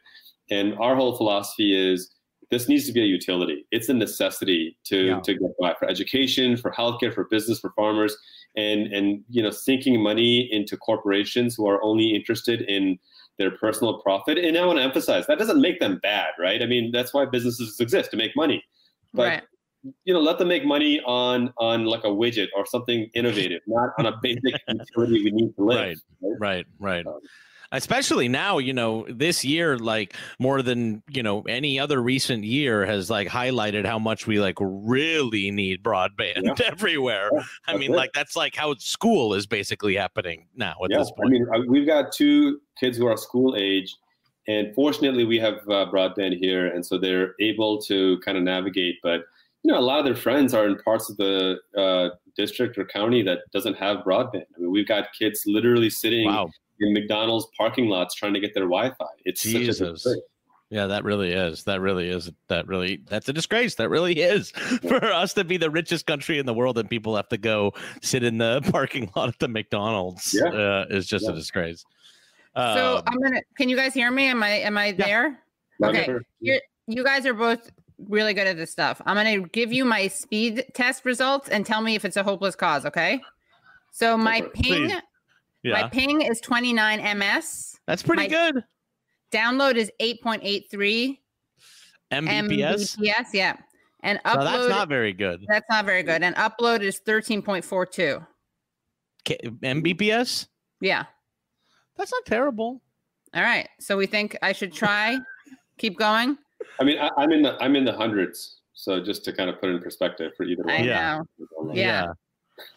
And 0.51 0.75
our 0.79 0.97
whole 0.97 1.17
philosophy 1.17 1.93
is 1.93 2.11
this 2.53 2.69
needs 2.69 2.87
to 2.87 2.93
be 2.93 3.01
a 3.01 3.07
utility. 3.07 3.67
It's 3.71 3.89
a 3.89 3.95
necessity 3.95 4.77
to 4.85 5.07
Yeah. 5.07 5.21
to 5.21 5.33
get 5.33 5.51
by 5.59 5.75
for 5.79 5.89
education, 5.89 6.59
for 6.59 6.71
healthcare, 6.71 7.13
for 7.13 7.25
business, 7.25 7.59
for 7.59 7.71
farmers, 7.75 8.15
and 8.57 8.93
and 8.93 9.25
you 9.31 9.43
know, 9.43 9.51
sinking 9.51 10.01
money 10.03 10.53
into 10.53 10.77
corporations 10.77 11.55
who 11.57 11.67
are 11.67 11.83
only 11.83 12.15
interested 12.15 12.61
in 12.63 12.99
their 13.39 13.53
personal 13.53 14.01
profit. 14.03 14.37
And 14.37 14.59
I 14.59 14.67
want 14.67 14.79
to 14.79 14.83
emphasize 14.83 15.27
that 15.27 15.39
doesn't 15.39 15.63
make 15.63 15.81
them 15.81 15.99
bad, 16.03 16.33
right? 16.39 16.63
I 16.63 16.67
mean, 16.67 16.93
that's 16.93 17.15
why 17.15 17.25
businesses 17.25 17.81
exist 17.81 18.11
to 18.11 18.19
make 18.19 18.37
money. 18.37 18.63
But 19.15 19.29
right. 19.29 19.43
you 20.05 20.13
know, 20.13 20.21
let 20.21 20.37
them 20.39 20.49
make 20.49 20.67
money 20.67 21.01
on 21.07 21.55
on 21.57 21.87
like 21.87 22.05
a 22.05 22.15
widget 22.23 22.49
or 22.55 22.67
something 22.67 23.11
innovative, 23.15 23.63
not 23.67 23.91
on 23.99 24.05
a 24.05 24.15
basic 24.23 24.55
utility 24.69 25.25
we 25.25 25.31
need 25.31 25.57
to 25.57 25.65
live. 25.65 25.97
Right. 26.21 26.37
Right, 26.39 26.67
right. 26.79 27.07
Um, 27.07 27.21
Especially 27.73 28.29
now, 28.29 28.59
you 28.59 28.73
know, 28.73 29.07
this 29.09 29.45
year, 29.45 29.79
like 29.79 30.15
more 30.39 30.63
than 30.63 31.03
you 31.11 31.23
know 31.23 31.41
any 31.43 31.81
other 31.81 32.03
recent 32.03 32.45
year, 32.45 32.85
has 32.85 33.11
like 33.11 33.29
highlighted 33.29 33.87
how 33.87 33.99
much 33.99 34.27
we 34.27 34.39
like 34.41 34.57
really 34.61 35.51
need 35.51 35.83
broadband 35.83 36.61
everywhere. 36.65 37.31
Yeah, 37.33 37.43
I 37.67 37.77
mean, 37.77 37.93
it. 37.93 37.97
like 37.97 38.13
that's 38.13 38.37
like 38.37 38.55
how 38.55 38.75
school 38.75 39.35
is 39.35 39.47
basically 39.47 39.97
happening 39.97 40.47
now 40.55 40.75
at 40.85 40.91
yeah, 40.91 40.99
this 40.99 41.11
point. 41.13 41.27
I 41.27 41.31
mean, 41.31 41.47
uh, 41.55 41.61
we've 41.67 41.87
got 41.87 42.13
two 42.13 42.61
kids 42.79 42.99
who 42.99 43.07
are 43.07 43.17
school 43.17 43.57
age, 43.59 43.97
and 44.47 44.75
fortunately, 44.75 45.25
we 45.25 45.39
have 45.39 45.55
uh, 45.69 45.87
broadband 45.91 46.39
here, 46.39 46.67
and 46.67 46.85
so 46.85 46.99
they're 46.99 47.35
able 47.41 47.81
to 47.83 48.19
kind 48.25 48.37
of 48.37 48.45
navigate. 48.45 48.97
But 49.03 49.23
you 49.63 49.73
know, 49.73 49.79
a 49.79 49.81
lot 49.81 49.99
of 49.99 50.05
their 50.05 50.17
friends 50.17 50.55
are 50.55 50.67
in 50.67 50.77
parts 50.79 51.09
of 51.09 51.17
the 51.17 51.59
uh, 51.77 52.17
district 52.37 52.77
or 52.79 52.85
county 52.85 53.23
that 53.23 53.41
doesn't 53.53 53.75
have 53.75 53.99
broadband. 53.99 54.45
I 54.57 54.61
mean, 54.61 54.71
we've 54.71 54.89
got 54.89 55.13
kids 55.19 55.45
literally 55.47 55.91
sitting 55.91 56.27
wow. 56.27 56.51
In 56.83 56.93
McDonald's 56.93 57.47
parking 57.57 57.89
lots 57.89 58.15
trying 58.15 58.35
to 58.35 58.41
get 58.41 58.55
their 58.55 58.65
Wi-Fi. 58.65 59.07
It's 59.25 59.41
such 59.43 59.55
a 59.55 59.59
Jesus. 59.59 60.07
Yeah, 60.71 60.87
that 60.87 61.05
really 61.05 61.33
is. 61.33 61.65
That 61.65 61.81
really 61.83 62.09
is. 62.09 62.31
That 62.49 62.67
really. 62.67 63.01
That's 63.07 63.29
a 63.29 63.33
disgrace. 63.33 63.75
That 63.75 63.91
really 63.91 64.21
is 64.21 64.51
for 64.83 65.05
us 65.05 65.35
to 65.35 65.45
be 65.45 65.59
the 65.59 65.71
richest 65.71 66.07
country 66.07 66.39
in 66.39 66.47
the 66.47 66.55
world 66.55 66.79
and 66.79 66.89
people 66.89 67.15
have 67.17 67.29
to 67.29 67.37
go 67.39 67.73
sit 68.01 68.23
in 68.25 68.39
the 68.39 68.63
parking 68.71 69.11
lot 69.15 69.29
at 69.29 69.39
the 69.39 69.49
McDonald's. 69.49 70.35
Yeah. 70.35 70.49
Uh, 70.51 70.87
is 70.89 71.07
just 71.07 71.29
a 71.29 71.33
disgrace. 71.33 71.85
So 72.57 72.97
Um, 72.99 73.03
I'm 73.07 73.21
gonna. 73.23 73.41
Can 73.59 73.69
you 73.69 73.77
guys 73.77 73.93
hear 73.95 74.11
me? 74.11 74.27
Am 74.29 74.43
I? 74.43 74.51
Am 74.61 74.79
I 74.79 74.93
there? 74.93 75.39
Not 75.79 75.91
Okay. 75.95 76.05
sure. 76.07 76.23
You're, 76.41 76.61
you 76.87 77.05
guys 77.05 77.27
are 77.27 77.35
both 77.35 77.71
really 78.09 78.35
good 78.35 78.47
at 78.47 78.57
this 78.57 78.71
stuff. 78.71 79.01
I'm 79.07 79.15
going 79.17 79.43
to 79.43 79.49
give 79.51 79.73
you 79.73 79.85
my 79.85 80.09
speed 80.09 80.65
test 80.75 81.05
results 81.05 81.49
and 81.49 81.65
tell 81.65 81.81
me 81.81 81.95
if 81.95 82.05
it's 82.05 82.17
a 82.17 82.23
hopeless 82.25 82.57
cause, 82.57 82.85
okay? 82.85 83.21
So 83.93 84.17
my 84.19 84.41
for 84.41 84.47
it. 84.47 84.53
ping, 84.55 84.89
Please. 84.89 85.01
My 85.65 85.89
ping 85.89 86.23
is 86.23 86.41
29 86.41 87.19
ms. 87.19 87.77
that's 87.87 88.03
pretty 88.03 88.23
my- 88.23 88.29
good. 88.29 88.65
Download 89.33 89.77
is 89.77 89.91
8.83 90.01 91.19
Mbps. 92.13 92.97
Mbps, 92.99 93.27
yeah. 93.33 93.57
And 94.03 94.21
No, 94.25 94.33
upload 94.33 94.45
that's 94.45 94.69
not 94.69 94.89
very 94.89 95.13
good. 95.13 95.45
that's 95.49 95.65
not 95.71 95.87
very 95.87 96.03
good. 96.03 96.23
And 96.23 96.35
upload 96.37 96.81
is 96.81 97.01
13.42. 97.07 98.27
K- 99.25 99.39
Mbps. 99.45 100.49
Yeah. 100.81 101.05
That's 101.97 102.13
not 102.13 102.27
terrible. 102.27 102.83
All 103.35 103.43
right. 103.43 103.69
So 103.81 103.97
we 103.97 104.07
think 104.07 104.37
I 104.43 104.53
should 104.53 104.73
try 104.75 105.19
keep 105.79 105.97
going. 105.99 106.37
I 106.81 106.85
mean, 106.85 106.99
I, 106.99 107.09
I'm 107.17 107.33
in 107.33 107.43
the 107.43 107.57
I'm 107.63 107.77
in 107.77 107.85
the 107.85 107.93
hundreds. 107.93 108.59
So 108.75 109.03
just 109.03 109.25
to 109.27 109.33
kind 109.33 109.49
of 109.49 109.61
put 109.61 109.71
it 109.71 109.75
in 109.77 109.81
perspective 109.83 110.33
for 110.37 110.45
either 110.45 110.65
I 110.69 110.75
one. 110.79 110.85
Yeah. 110.85 111.21
know. 111.39 111.73
Yeah. 111.73 112.07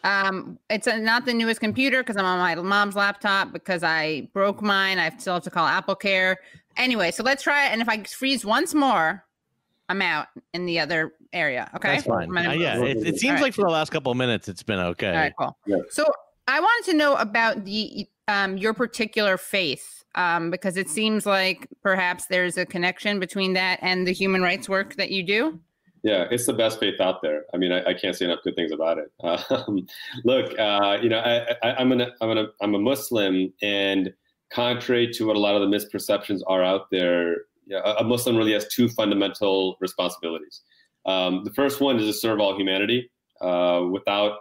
Um, 0.04 0.58
it's 0.70 0.86
a, 0.86 0.98
not 0.98 1.24
the 1.24 1.34
newest 1.34 1.60
computer 1.60 2.02
because 2.02 2.16
I'm 2.16 2.24
on 2.24 2.38
my 2.38 2.54
mom's 2.54 2.96
laptop 2.96 3.52
because 3.52 3.82
I 3.82 4.28
broke 4.32 4.62
mine. 4.62 4.98
I 4.98 5.16
still 5.18 5.34
have 5.34 5.42
to 5.44 5.50
call 5.50 5.66
Apple 5.66 5.96
Care. 5.96 6.38
Anyway, 6.76 7.10
so 7.10 7.22
let's 7.22 7.42
try 7.42 7.66
it. 7.66 7.72
And 7.72 7.80
if 7.80 7.88
I 7.88 8.02
freeze 8.04 8.44
once 8.44 8.74
more, 8.74 9.24
I'm 9.88 10.02
out 10.02 10.26
in 10.52 10.66
the 10.66 10.80
other 10.80 11.14
area. 11.32 11.70
Okay. 11.74 11.96
That's 11.96 12.06
fine. 12.06 12.36
Uh, 12.36 12.52
yeah, 12.52 12.82
it, 12.82 12.98
it 12.98 13.18
seems 13.18 13.24
All 13.24 13.34
right. 13.34 13.42
like 13.42 13.54
for 13.54 13.62
the 13.62 13.70
last 13.70 13.90
couple 13.90 14.10
of 14.10 14.18
minutes 14.18 14.48
it's 14.48 14.62
been 14.62 14.78
okay. 14.78 15.10
All 15.10 15.14
right, 15.14 15.32
cool. 15.38 15.56
Yeah. 15.66 15.76
So 15.90 16.04
I 16.48 16.60
wanted 16.60 16.90
to 16.90 16.96
know 16.96 17.14
about 17.16 17.64
the 17.64 18.08
um, 18.28 18.56
your 18.56 18.74
particular 18.74 19.36
faith 19.36 20.04
um, 20.16 20.50
because 20.50 20.76
it 20.76 20.88
seems 20.88 21.26
like 21.26 21.68
perhaps 21.82 22.26
there's 22.26 22.56
a 22.56 22.66
connection 22.66 23.20
between 23.20 23.52
that 23.52 23.78
and 23.82 24.06
the 24.06 24.12
human 24.12 24.42
rights 24.42 24.68
work 24.68 24.96
that 24.96 25.10
you 25.10 25.22
do. 25.22 25.60
Yeah, 26.06 26.28
it's 26.30 26.46
the 26.46 26.52
best 26.52 26.78
faith 26.78 27.00
out 27.00 27.20
there. 27.20 27.46
I 27.52 27.56
mean, 27.56 27.72
I, 27.72 27.86
I 27.86 27.92
can't 27.92 28.14
say 28.14 28.26
enough 28.26 28.38
good 28.44 28.54
things 28.54 28.70
about 28.70 28.98
it. 28.98 29.10
Um, 29.50 29.88
look, 30.24 30.56
uh, 30.56 30.98
you 31.02 31.08
know, 31.08 31.18
I, 31.18 31.72
I'm 31.72 31.90
an 31.90 32.02
I'm 32.20 32.30
an 32.30 32.48
I'm 32.60 32.76
a 32.76 32.78
Muslim, 32.78 33.52
and 33.60 34.14
contrary 34.52 35.10
to 35.14 35.26
what 35.26 35.34
a 35.34 35.40
lot 35.40 35.56
of 35.56 35.68
the 35.68 35.76
misperceptions 35.76 36.42
are 36.46 36.62
out 36.62 36.92
there, 36.92 37.38
a 37.98 38.04
Muslim 38.04 38.36
really 38.36 38.52
has 38.52 38.68
two 38.68 38.88
fundamental 38.90 39.76
responsibilities. 39.80 40.60
Um, 41.06 41.42
the 41.42 41.52
first 41.52 41.80
one 41.80 41.98
is 41.98 42.06
to 42.06 42.12
serve 42.12 42.38
all 42.38 42.56
humanity 42.56 43.10
uh, 43.40 43.82
without 43.90 44.38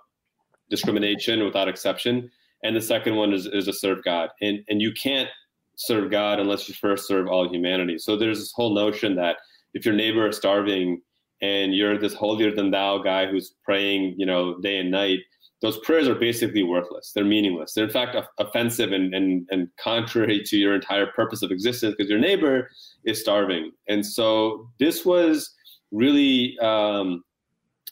discrimination, 0.69 1.43
without 1.43 1.67
exception, 1.67 2.29
and 2.63 2.75
the 2.75 2.81
second 2.81 3.15
one 3.15 3.33
is, 3.33 3.47
is 3.47 3.65
to 3.65 3.73
serve 3.73 4.03
God. 4.03 4.29
And 4.39 4.59
and 4.69 4.83
you 4.83 4.91
can't 4.93 5.29
serve 5.77 6.11
God 6.11 6.39
unless 6.39 6.69
you 6.69 6.75
first 6.75 7.07
serve 7.07 7.27
all 7.27 7.51
humanity. 7.51 7.97
So 7.97 8.15
there's 8.15 8.37
this 8.37 8.53
whole 8.55 8.75
notion 8.75 9.15
that 9.15 9.37
if 9.73 9.83
your 9.83 9.95
neighbor 9.95 10.27
is 10.27 10.37
starving 10.37 11.01
and 11.41 11.75
you're 11.75 11.97
this 11.97 12.13
holier 12.13 12.53
than 12.53 12.71
thou 12.71 12.97
guy 12.99 13.25
who's 13.25 13.55
praying, 13.63 14.15
you 14.17 14.25
know, 14.25 14.59
day 14.61 14.77
and 14.77 14.91
night, 14.91 15.19
those 15.61 15.77
prayers 15.79 16.07
are 16.07 16.15
basically 16.15 16.63
worthless. 16.63 17.11
They're 17.13 17.25
meaningless. 17.25 17.73
They're 17.73 17.85
in 17.85 17.89
fact 17.89 18.15
offensive 18.39 18.91
and, 18.91 19.13
and, 19.13 19.47
and 19.49 19.67
contrary 19.77 20.43
to 20.45 20.57
your 20.57 20.75
entire 20.75 21.07
purpose 21.07 21.41
of 21.41 21.51
existence 21.51 21.95
because 21.97 22.09
your 22.09 22.19
neighbor 22.19 22.69
is 23.05 23.19
starving. 23.19 23.71
And 23.87 24.05
so 24.05 24.69
this 24.79 25.05
was 25.05 25.53
really 25.91 26.57
um, 26.59 27.23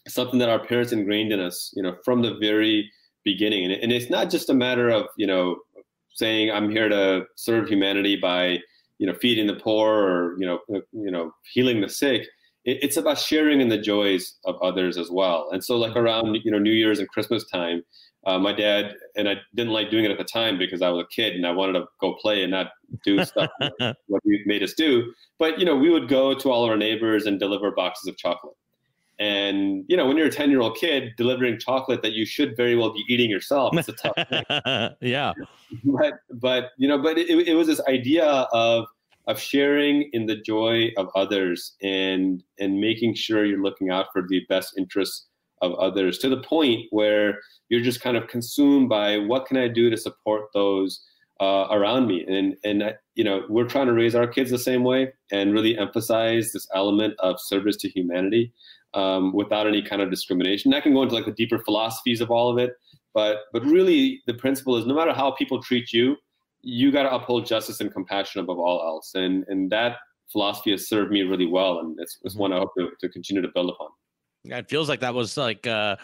something 0.07 0.39
that 0.39 0.49
our 0.49 0.65
parents 0.65 0.91
ingrained 0.91 1.31
in 1.31 1.39
us, 1.39 1.73
you 1.75 1.81
know, 1.81 1.95
from 2.03 2.21
the 2.21 2.35
very 2.39 2.91
beginning. 3.23 3.71
And, 3.71 3.81
and 3.81 3.91
it's 3.91 4.09
not 4.09 4.29
just 4.29 4.49
a 4.49 4.53
matter 4.53 4.89
of, 4.89 5.07
you 5.17 5.27
know, 5.27 5.57
saying 6.13 6.51
I'm 6.51 6.69
here 6.69 6.89
to 6.89 7.25
serve 7.35 7.67
humanity 7.67 8.17
by, 8.17 8.59
you 8.99 9.07
know, 9.07 9.13
feeding 9.15 9.47
the 9.47 9.55
poor 9.55 9.89
or, 9.89 10.35
you 10.39 10.45
know, 10.45 10.59
you 10.69 11.11
know, 11.11 11.33
healing 11.53 11.81
the 11.81 11.89
sick 11.89 12.27
it's 12.65 12.97
about 12.97 13.17
sharing 13.17 13.61
in 13.61 13.69
the 13.69 13.77
joys 13.77 14.35
of 14.45 14.55
others 14.61 14.97
as 14.97 15.09
well. 15.11 15.49
And 15.51 15.63
so, 15.63 15.77
like 15.77 15.95
around 15.95 16.37
you 16.43 16.51
know 16.51 16.59
New 16.59 16.71
Year's 16.71 16.99
and 16.99 17.09
Christmas 17.09 17.45
time, 17.49 17.83
uh, 18.25 18.39
my 18.39 18.53
dad 18.53 18.95
and 19.15 19.27
I 19.27 19.35
didn't 19.53 19.73
like 19.73 19.89
doing 19.89 20.05
it 20.05 20.11
at 20.11 20.17
the 20.17 20.23
time 20.23 20.57
because 20.57 20.81
I 20.81 20.89
was 20.89 21.03
a 21.03 21.07
kid 21.13 21.35
and 21.35 21.45
I 21.45 21.51
wanted 21.51 21.73
to 21.73 21.85
go 21.99 22.15
play 22.15 22.41
and 22.41 22.51
not 22.51 22.71
do 23.03 23.23
stuff 23.25 23.49
what 24.07 24.21
he 24.23 24.41
made 24.45 24.63
us 24.63 24.73
do. 24.73 25.13
But 25.39 25.59
you 25.59 25.65
know, 25.65 25.75
we 25.75 25.89
would 25.89 26.07
go 26.07 26.33
to 26.33 26.51
all 26.51 26.63
our 26.65 26.77
neighbors 26.77 27.25
and 27.25 27.39
deliver 27.39 27.71
boxes 27.71 28.07
of 28.07 28.17
chocolate. 28.17 28.55
And 29.19 29.85
you 29.87 29.97
know, 29.97 30.07
when 30.07 30.17
you're 30.17 30.27
a 30.27 30.31
ten 30.31 30.49
year 30.49 30.61
old 30.61 30.77
kid 30.77 31.11
delivering 31.17 31.59
chocolate 31.59 32.01
that 32.01 32.13
you 32.13 32.25
should 32.25 32.55
very 32.55 32.75
well 32.75 32.93
be 32.93 33.03
eating 33.09 33.29
yourself, 33.29 33.75
it's 33.77 33.89
a 33.89 33.93
tough 33.93 34.15
thing. 34.29 34.43
yeah. 35.01 35.33
But 35.83 36.13
but 36.29 36.69
you 36.77 36.87
know, 36.87 36.99
but 36.99 37.17
it, 37.17 37.47
it 37.47 37.55
was 37.55 37.67
this 37.67 37.81
idea 37.87 38.25
of 38.25 38.85
of 39.27 39.39
sharing 39.39 40.09
in 40.13 40.25
the 40.25 40.35
joy 40.35 40.89
of 40.97 41.09
others 41.15 41.75
and 41.81 42.43
and 42.59 42.79
making 42.79 43.15
sure 43.15 43.45
you're 43.45 43.63
looking 43.63 43.89
out 43.89 44.07
for 44.11 44.21
the 44.27 44.41
best 44.49 44.77
interests 44.77 45.27
of 45.61 45.73
others 45.75 46.17
to 46.17 46.29
the 46.29 46.41
point 46.41 46.81
where 46.91 47.39
you're 47.69 47.81
just 47.81 48.01
kind 48.01 48.17
of 48.17 48.27
consumed 48.27 48.89
by 48.89 49.17
what 49.17 49.45
can 49.45 49.57
I 49.57 49.69
do 49.69 49.89
to 49.89 49.97
support 49.97 50.49
those 50.53 51.01
uh, 51.39 51.67
around 51.71 52.07
me 52.07 52.25
and 52.27 52.55
and 52.63 52.95
you 53.15 53.23
know 53.23 53.43
we're 53.49 53.67
trying 53.67 53.87
to 53.87 53.93
raise 53.93 54.15
our 54.15 54.27
kids 54.27 54.51
the 54.51 54.57
same 54.57 54.83
way 54.83 55.11
and 55.31 55.53
really 55.53 55.77
emphasize 55.77 56.51
this 56.51 56.67
element 56.73 57.15
of 57.19 57.39
service 57.39 57.77
to 57.77 57.89
humanity 57.89 58.51
um, 58.93 59.33
without 59.33 59.67
any 59.67 59.81
kind 59.81 60.01
of 60.01 60.09
discrimination. 60.09 60.73
I 60.73 60.81
can 60.81 60.93
go 60.93 61.01
into 61.01 61.15
like 61.15 61.25
the 61.25 61.31
deeper 61.31 61.59
philosophies 61.59 62.21
of 62.21 62.29
all 62.29 62.51
of 62.51 62.57
it, 62.57 62.73
but 63.13 63.39
but 63.51 63.63
really 63.63 64.21
the 64.27 64.33
principle 64.33 64.77
is 64.77 64.85
no 64.85 64.93
matter 64.93 65.13
how 65.13 65.31
people 65.31 65.61
treat 65.61 65.91
you, 65.93 66.17
you 66.63 66.91
got 66.91 67.03
to 67.03 67.13
uphold 67.13 67.45
justice 67.45 67.81
and 67.81 67.93
compassion 67.93 68.41
above 68.41 68.57
all 68.57 68.81
else. 68.81 69.13
And 69.15 69.45
and 69.47 69.69
that 69.71 69.97
philosophy 70.31 70.71
has 70.71 70.87
served 70.87 71.11
me 71.11 71.21
really 71.21 71.45
well, 71.45 71.79
and 71.79 71.97
it's, 71.99 72.17
it's 72.23 72.33
mm-hmm. 72.33 72.41
one 72.41 72.53
I 72.53 72.59
hope 72.59 72.71
to, 72.77 72.89
to 72.99 73.09
continue 73.09 73.41
to 73.41 73.49
build 73.53 73.69
upon. 73.69 73.89
It 74.45 74.69
feels 74.69 74.89
like 74.89 74.99
that 74.99 75.13
was 75.13 75.37
like 75.37 75.65
uh, 75.65 75.95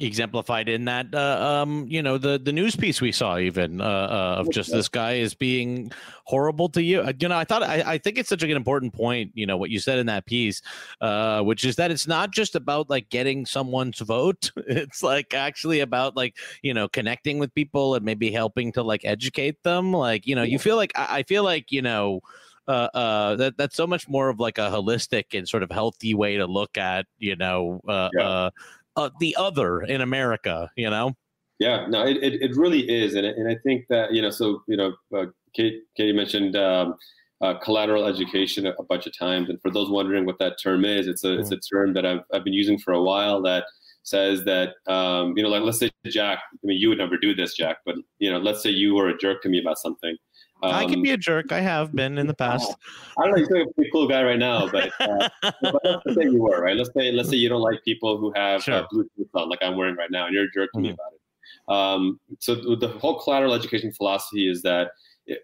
exemplified 0.00 0.68
in 0.68 0.86
that, 0.86 1.14
uh, 1.14 1.62
um, 1.62 1.86
you 1.88 2.02
know, 2.02 2.18
the 2.18 2.36
the 2.36 2.52
news 2.52 2.74
piece 2.74 3.00
we 3.00 3.12
saw 3.12 3.38
even 3.38 3.80
uh, 3.80 3.84
uh 3.84 4.40
of 4.40 4.50
just 4.50 4.72
this 4.72 4.88
guy 4.88 5.14
is 5.14 5.32
being 5.32 5.92
horrible 6.24 6.68
to 6.70 6.82
you. 6.82 7.02
Uh, 7.02 7.12
you 7.20 7.28
know, 7.28 7.38
I 7.38 7.44
thought 7.44 7.62
I, 7.62 7.84
I 7.86 7.98
think 7.98 8.18
it's 8.18 8.28
such 8.28 8.42
an 8.42 8.50
important 8.50 8.94
point. 8.94 9.30
You 9.34 9.46
know 9.46 9.56
what 9.56 9.70
you 9.70 9.78
said 9.78 10.00
in 10.00 10.06
that 10.06 10.26
piece, 10.26 10.60
uh, 11.00 11.42
which 11.42 11.64
is 11.64 11.76
that 11.76 11.92
it's 11.92 12.08
not 12.08 12.32
just 12.32 12.56
about 12.56 12.90
like 12.90 13.10
getting 13.10 13.46
someone's 13.46 14.00
vote. 14.00 14.50
It's 14.68 15.02
like 15.02 15.34
actually 15.34 15.80
about 15.80 16.16
like 16.16 16.36
you 16.62 16.74
know 16.74 16.88
connecting 16.88 17.38
with 17.38 17.54
people 17.54 17.94
and 17.94 18.04
maybe 18.04 18.32
helping 18.32 18.72
to 18.72 18.82
like 18.82 19.04
educate 19.04 19.62
them. 19.62 19.92
Like 19.92 20.26
you 20.26 20.34
know, 20.34 20.42
you 20.42 20.58
feel 20.58 20.76
like 20.76 20.92
I, 20.96 21.18
I 21.18 21.22
feel 21.22 21.44
like 21.44 21.70
you 21.70 21.82
know 21.82 22.22
uh, 22.68 22.88
uh, 22.94 23.36
that 23.36 23.56
that's 23.56 23.74
so 23.74 23.86
much 23.86 24.08
more 24.08 24.28
of 24.28 24.38
like 24.38 24.58
a 24.58 24.70
holistic 24.70 25.36
and 25.36 25.48
sort 25.48 25.62
of 25.62 25.70
healthy 25.70 26.14
way 26.14 26.36
to 26.36 26.46
look 26.46 26.76
at 26.76 27.06
you 27.18 27.34
know 27.34 27.80
uh, 27.88 28.10
yeah. 28.16 28.22
uh, 28.22 28.50
uh 28.96 29.10
the 29.18 29.34
other 29.38 29.80
in 29.80 30.00
America. 30.00 30.70
You 30.76 30.90
know. 30.90 31.14
Yeah, 31.58 31.86
no, 31.88 32.06
it, 32.06 32.18
it, 32.18 32.40
it 32.40 32.56
really 32.56 32.88
is, 32.88 33.14
and 33.14 33.26
and 33.26 33.50
I 33.50 33.56
think 33.64 33.86
that 33.88 34.14
you 34.14 34.22
know, 34.22 34.30
so 34.30 34.62
you 34.68 34.76
know, 34.76 34.92
uh, 35.16 35.26
Kate, 35.56 35.82
Katie 35.96 36.12
mentioned 36.12 36.54
um, 36.54 36.94
uh, 37.40 37.54
collateral 37.54 38.04
education 38.04 38.66
a, 38.66 38.70
a, 38.78 38.84
bunch 38.84 39.06
of 39.06 39.18
times, 39.18 39.48
and 39.48 39.60
for 39.60 39.70
those 39.70 39.90
wondering 39.90 40.24
what 40.24 40.38
that 40.38 40.58
term 40.62 40.84
is, 40.84 41.08
it's 41.08 41.24
a 41.24 41.28
mm-hmm. 41.28 41.40
it's 41.40 41.50
a 41.50 41.56
term 41.56 41.94
that 41.94 42.06
I've 42.06 42.20
I've 42.32 42.44
been 42.44 42.52
using 42.52 42.78
for 42.78 42.92
a 42.92 43.02
while 43.02 43.42
that 43.42 43.64
says 44.04 44.44
that 44.44 44.74
um, 44.86 45.36
you 45.36 45.42
know, 45.42 45.48
like 45.48 45.62
let's 45.62 45.80
say 45.80 45.90
Jack, 46.06 46.38
I 46.52 46.58
mean, 46.62 46.78
you 46.78 46.90
would 46.90 46.98
never 46.98 47.16
do 47.16 47.34
this, 47.34 47.56
Jack, 47.56 47.78
but 47.84 47.96
you 48.18 48.30
know, 48.30 48.38
let's 48.38 48.62
say 48.62 48.70
you 48.70 48.94
were 48.94 49.08
a 49.08 49.18
jerk 49.18 49.42
to 49.42 49.48
me 49.48 49.58
about 49.60 49.78
something, 49.78 50.16
um, 50.62 50.74
I 50.74 50.86
can 50.86 51.02
be 51.02 51.12
a 51.12 51.16
jerk. 51.16 51.52
I 51.52 51.60
have 51.60 51.94
been 51.94 52.18
in 52.18 52.26
the 52.26 52.34
past. 52.44 52.74
I 53.16 53.26
don't 53.26 53.38
know. 53.38 53.46
You're 53.48 53.68
a 53.68 53.72
pretty 53.72 53.90
cool 53.90 54.08
guy 54.08 54.22
right 54.22 54.38
now, 54.38 54.68
but, 54.68 54.90
uh, 55.00 55.28
but 55.62 55.80
let's 55.84 56.14
say 56.14 56.24
you 56.24 56.42
were 56.42 56.60
right. 56.62 56.76
Let's 56.76 56.90
say 56.96 57.12
let's 57.12 57.28
say 57.28 57.36
you 57.36 57.48
don't 57.48 57.62
like 57.62 57.82
people 57.84 58.18
who 58.18 58.32
have 58.34 58.62
sure. 58.62 58.74
uh, 58.74 58.86
Bluetooth 58.92 59.28
on, 59.34 59.48
like 59.48 59.60
I'm 59.62 59.76
wearing 59.76 59.96
right 59.96 60.10
now, 60.10 60.26
and 60.26 60.34
you're 60.34 60.44
a 60.44 60.50
jerk 60.50 60.70
to 60.72 60.78
mm-hmm. 60.78 60.88
me 60.88 60.90
about 60.90 61.12
it. 61.12 61.20
Um, 61.68 62.20
so 62.38 62.54
the 62.54 62.96
whole 63.00 63.20
collateral 63.20 63.54
education 63.54 63.92
philosophy 63.92 64.50
is 64.50 64.62
that 64.62 64.92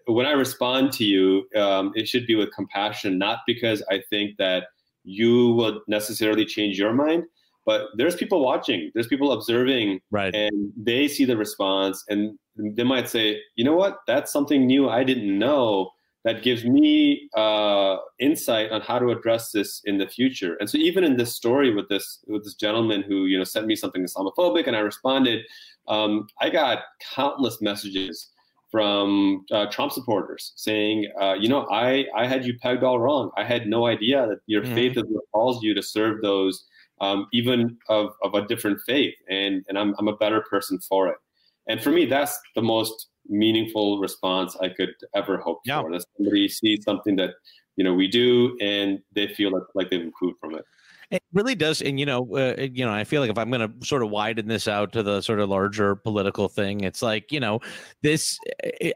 when 0.07 0.25
I 0.25 0.31
respond 0.31 0.91
to 0.93 1.05
you, 1.05 1.47
um, 1.55 1.91
it 1.95 2.07
should 2.07 2.25
be 2.25 2.35
with 2.35 2.51
compassion, 2.53 3.17
not 3.17 3.39
because 3.45 3.83
I 3.89 4.01
think 4.09 4.37
that 4.37 4.65
you 5.03 5.51
will 5.51 5.81
necessarily 5.87 6.45
change 6.45 6.79
your 6.79 6.93
mind, 6.93 7.23
but 7.65 7.87
there's 7.95 8.15
people 8.15 8.43
watching, 8.43 8.91
there's 8.93 9.07
people 9.07 9.31
observing, 9.31 9.99
right? 10.11 10.33
And 10.33 10.71
they 10.77 11.07
see 11.07 11.25
the 11.25 11.37
response, 11.37 12.03
and 12.09 12.37
they 12.55 12.83
might 12.83 13.09
say, 13.09 13.41
you 13.55 13.63
know 13.63 13.75
what, 13.75 13.99
that's 14.07 14.31
something 14.31 14.65
new 14.65 14.89
I 14.89 15.03
didn't 15.03 15.37
know 15.37 15.91
that 16.25 16.41
gives 16.41 16.65
me 16.65 17.29
uh, 17.37 17.97
insight 18.19 18.71
on 18.71 18.81
how 18.81 18.97
to 18.97 19.11
address 19.11 19.51
this 19.51 19.81
in 19.85 19.99
the 19.99 20.07
future. 20.07 20.55
And 20.59 20.67
so 20.67 20.77
even 20.79 21.03
in 21.03 21.17
this 21.17 21.33
story 21.33 21.73
with 21.73 21.87
this 21.87 22.19
with 22.27 22.43
this 22.43 22.55
gentleman 22.55 23.03
who 23.03 23.25
you 23.25 23.37
know 23.37 23.43
sent 23.43 23.67
me 23.67 23.75
something 23.75 24.03
Islamophobic, 24.03 24.67
and 24.67 24.75
I 24.75 24.79
responded, 24.79 25.45
um, 25.87 26.27
I 26.41 26.49
got 26.49 26.79
countless 27.13 27.61
messages 27.61 28.31
from 28.71 29.45
uh, 29.51 29.67
Trump 29.67 29.91
supporters 29.91 30.51
saying, 30.55 31.09
uh, 31.21 31.33
you 31.33 31.47
know, 31.47 31.67
I 31.71 32.05
I 32.15 32.25
had 32.25 32.43
you 32.43 32.57
pegged 32.57 32.83
all 32.83 32.99
wrong. 32.99 33.29
I 33.37 33.43
had 33.43 33.67
no 33.67 33.85
idea 33.85 34.25
that 34.27 34.39
your 34.47 34.63
mm-hmm. 34.63 34.75
faith 34.75 34.97
is 34.97 35.03
what 35.07 35.23
calls 35.31 35.63
you 35.63 35.75
to 35.75 35.83
serve 35.83 36.21
those. 36.21 36.65
Um, 37.01 37.27
even 37.33 37.77
of, 37.89 38.13
of 38.23 38.35
a 38.35 38.47
different 38.47 38.79
faith, 38.85 39.15
and 39.29 39.65
and 39.67 39.77
I'm 39.77 39.95
I'm 39.99 40.07
a 40.07 40.15
better 40.15 40.41
person 40.41 40.79
for 40.79 41.07
it. 41.09 41.17
And 41.67 41.81
for 41.81 41.89
me, 41.89 42.05
that's 42.05 42.39
the 42.55 42.61
most 42.61 43.07
meaningful 43.27 43.99
response 43.99 44.55
I 44.61 44.69
could 44.69 44.93
ever 45.15 45.37
hope 45.37 45.59
yeah. 45.65 45.81
for. 45.81 45.91
That 45.91 46.05
somebody 46.15 46.47
sees 46.47 46.83
something 46.83 47.15
that 47.17 47.31
you 47.75 47.83
know 47.83 47.93
we 47.93 48.07
do, 48.07 48.57
and 48.61 49.01
they 49.13 49.27
feel 49.27 49.51
like, 49.51 49.63
like 49.73 49.89
they've 49.89 50.01
improved 50.01 50.39
from 50.39 50.55
it. 50.55 50.63
It 51.11 51.21
really 51.33 51.55
does, 51.55 51.81
and 51.81 51.99
you 51.99 52.05
know, 52.05 52.35
uh, 52.35 52.55
you 52.59 52.85
know, 52.85 52.91
I 52.91 53.03
feel 53.03 53.21
like 53.21 53.29
if 53.29 53.37
I'm 53.37 53.51
going 53.51 53.61
to 53.61 53.85
sort 53.85 54.03
of 54.03 54.09
widen 54.09 54.47
this 54.47 54.67
out 54.67 54.91
to 54.93 55.03
the 55.03 55.21
sort 55.21 55.39
of 55.39 55.49
larger 55.49 55.95
political 55.95 56.49
thing, 56.49 56.81
it's 56.81 57.01
like 57.01 57.31
you 57.31 57.39
know, 57.39 57.59
this. 58.01 58.39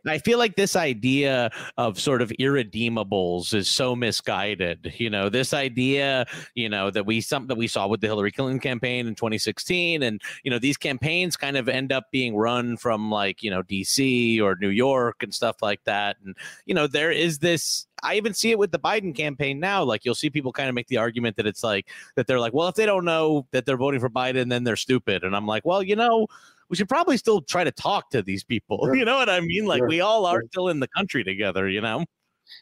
I 0.07 0.17
feel 0.19 0.39
like 0.39 0.55
this 0.55 0.75
idea 0.75 1.51
of 1.77 1.99
sort 1.99 2.21
of 2.21 2.31
irredeemables 2.39 3.53
is 3.53 3.69
so 3.69 3.95
misguided. 3.95 4.93
You 4.97 5.09
know, 5.09 5.29
this 5.29 5.53
idea, 5.53 6.25
you 6.55 6.69
know, 6.69 6.89
that 6.89 7.05
we 7.05 7.21
some 7.21 7.47
that 7.47 7.55
we 7.55 7.67
saw 7.67 7.87
with 7.87 8.01
the 8.01 8.07
Hillary 8.07 8.31
Clinton 8.31 8.59
campaign 8.59 9.07
in 9.07 9.15
2016, 9.15 10.01
and 10.01 10.21
you 10.43 10.49
know, 10.51 10.59
these 10.59 10.77
campaigns 10.77 11.37
kind 11.37 11.57
of 11.57 11.69
end 11.69 11.91
up 11.91 12.05
being 12.11 12.35
run 12.35 12.77
from 12.77 13.11
like 13.11 13.43
you 13.43 13.51
know 13.51 13.61
D.C. 13.61 14.41
or 14.41 14.57
New 14.59 14.69
York 14.69 15.21
and 15.21 15.33
stuff 15.33 15.57
like 15.61 15.83
that, 15.83 16.17
and 16.25 16.35
you 16.65 16.73
know, 16.73 16.87
there 16.87 17.11
is 17.11 17.39
this 17.39 17.85
I 18.03 18.15
even 18.15 18.33
see 18.33 18.51
it 18.51 18.59
with 18.59 18.71
the 18.71 18.79
Biden 18.79 19.15
campaign 19.15 19.59
now. 19.59 19.83
Like 19.83 20.05
you'll 20.05 20.15
see 20.15 20.29
people 20.29 20.51
kind 20.51 20.69
of 20.69 20.75
make 20.75 20.88
the 20.88 20.97
argument 20.97 21.35
that 21.38 21.47
it's 21.47 21.63
like 21.63 21.88
that 22.15 22.27
they're 22.27 22.39
like, 22.39 22.53
well, 22.53 22.67
if 22.67 22.75
they 22.75 22.85
don't 22.85 23.05
know 23.05 23.47
that 23.51 23.65
they're 23.65 23.77
voting 23.77 23.99
for 23.99 24.09
Biden, 24.09 24.49
then 24.49 24.63
they're 24.63 24.75
stupid. 24.75 25.23
And 25.23 25.35
I'm 25.35 25.45
like, 25.45 25.65
well, 25.65 25.83
you 25.83 25.95
know, 25.95 26.27
we 26.69 26.75
should 26.75 26.89
probably 26.89 27.17
still 27.17 27.41
try 27.41 27.63
to 27.63 27.71
talk 27.71 28.09
to 28.12 28.21
these 28.21 28.43
people. 28.43 28.79
Sure. 28.89 28.95
You 28.95 29.05
know 29.05 29.17
what 29.17 29.29
I 29.29 29.39
mean? 29.41 29.65
Like 29.65 29.79
sure. 29.79 29.88
we 29.88 30.01
all 30.01 30.25
are 30.25 30.41
still 30.51 30.69
in 30.69 30.79
the 30.79 30.88
country 30.88 31.23
together, 31.23 31.69
you 31.69 31.81
know? 31.81 32.05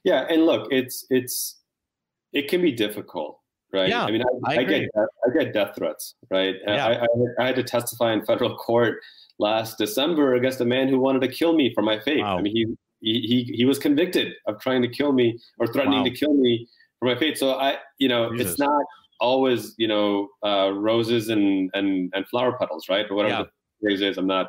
Yeah. 0.04 0.26
And 0.30 0.46
look, 0.46 0.68
it's, 0.72 1.06
it's, 1.10 1.62
it 2.34 2.50
can 2.50 2.62
be 2.62 2.72
difficult, 2.72 3.40
right? 3.72 3.88
Yeah, 3.88 4.04
I 4.04 4.12
mean, 4.12 4.24
I, 4.46 4.56
I, 4.56 4.58
I 4.60 4.64
get, 4.64 4.90
I 4.96 5.38
get 5.38 5.54
death 5.54 5.76
threats, 5.78 6.16
right? 6.30 6.56
Yeah. 6.66 6.86
I, 6.86 6.92
I, 6.92 7.08
I 7.40 7.46
had 7.46 7.56
to 7.56 7.64
testify 7.64 8.14
in 8.14 8.26
federal 8.26 8.58
court 8.58 9.00
last 9.40 9.78
December 9.78 10.36
against 10.36 10.60
a 10.60 10.66
man 10.66 10.88
who 10.90 11.00
wanted 11.00 11.22
to 11.22 11.30
kill 11.30 11.54
me 11.54 11.74
for 11.74 11.82
my 11.82 12.00
faith. 12.00 12.22
Wow. 12.22 12.38
I 12.38 12.42
mean, 12.42 12.56
he, 12.56 12.66
he, 13.02 13.52
he 13.56 13.66
was 13.66 13.80
convicted 13.80 14.34
of 14.48 14.60
trying 14.60 14.82
to 14.82 14.88
kill 14.88 15.12
me 15.12 15.40
or 15.60 15.68
threatening 15.68 16.00
wow. 16.00 16.06
to 16.06 16.12
kill 16.12 16.34
me 16.34 16.68
for 17.00 17.08
my 17.08 17.18
faith. 17.18 17.38
So 17.38 17.54
I, 17.54 17.78
you 18.00 18.08
know, 18.08 18.32
Jesus. 18.32 18.52
it's 18.52 18.60
not 18.60 18.84
always, 19.20 19.74
you 19.78 19.88
know, 19.88 20.30
uh, 20.46 20.72
roses 20.74 21.30
and, 21.30 21.70
and, 21.74 22.12
and 22.16 22.28
flower 22.28 22.58
petals, 22.58 22.88
right? 22.90 23.06
Or 23.10 23.16
whatever 23.16 23.36
yeah. 23.36 23.44
the 23.44 23.50
phrase 23.82 24.02
is. 24.02 24.18
I'm 24.18 24.28
not, 24.28 24.48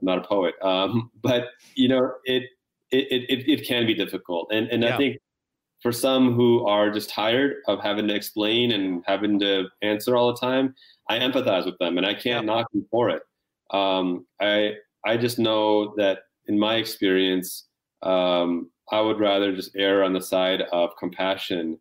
I'm 0.00 0.04
not 0.04 0.18
a 0.18 0.26
poet. 0.26 0.54
Um, 0.62 1.10
but 1.22 1.48
you 1.74 1.88
know, 1.88 2.12
it, 2.24 2.44
it, 2.90 3.24
it, 3.28 3.48
it 3.48 3.66
can 3.66 3.86
be 3.86 3.94
difficult. 3.94 4.48
And, 4.52 4.68
and 4.68 4.82
yeah. 4.82 4.94
I 4.94 4.96
think 4.96 5.18
for 5.80 5.92
some 5.92 6.34
who 6.34 6.66
are 6.66 6.90
just 6.90 7.10
tired 7.10 7.56
of 7.66 7.80
having 7.80 8.06
to 8.08 8.14
explain 8.14 8.72
and 8.72 9.02
having 9.06 9.38
to 9.40 9.64
answer 9.82 10.16
all 10.16 10.32
the 10.32 10.38
time, 10.38 10.74
I 11.08 11.18
empathize 11.18 11.64
with 11.64 11.78
them 11.78 11.96
and 11.96 12.06
I 12.06 12.12
can't 12.12 12.46
yeah. 12.46 12.52
knock 12.54 12.70
them 12.72 12.86
for 12.90 13.08
it. 13.10 13.22
Um, 13.72 14.26
I, 14.40 14.74
I 15.06 15.16
just 15.16 15.38
know 15.38 15.94
that 15.96 16.20
in 16.46 16.58
my 16.58 16.76
experience, 16.76 17.68
um, 18.02 18.70
I 18.90 19.00
would 19.00 19.20
rather 19.20 19.54
just 19.54 19.76
err 19.76 20.02
on 20.02 20.12
the 20.12 20.20
side 20.20 20.62
of 20.72 20.90
compassion 20.98 21.78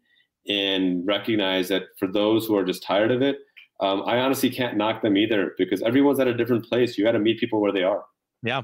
and 0.47 1.05
recognize 1.05 1.67
that 1.69 1.83
for 1.97 2.07
those 2.07 2.45
who 2.45 2.55
are 2.55 2.63
just 2.63 2.83
tired 2.83 3.11
of 3.11 3.21
it, 3.21 3.37
um, 3.81 4.03
I 4.05 4.19
honestly 4.19 4.49
can't 4.49 4.77
knock 4.77 5.01
them 5.01 5.17
either 5.17 5.53
because 5.57 5.81
everyone's 5.81 6.19
at 6.19 6.27
a 6.27 6.33
different 6.33 6.65
place. 6.65 6.97
You 6.97 7.03
got 7.03 7.13
to 7.13 7.19
meet 7.19 7.39
people 7.39 7.61
where 7.61 7.71
they 7.71 7.83
are. 7.83 8.03
Yeah. 8.43 8.63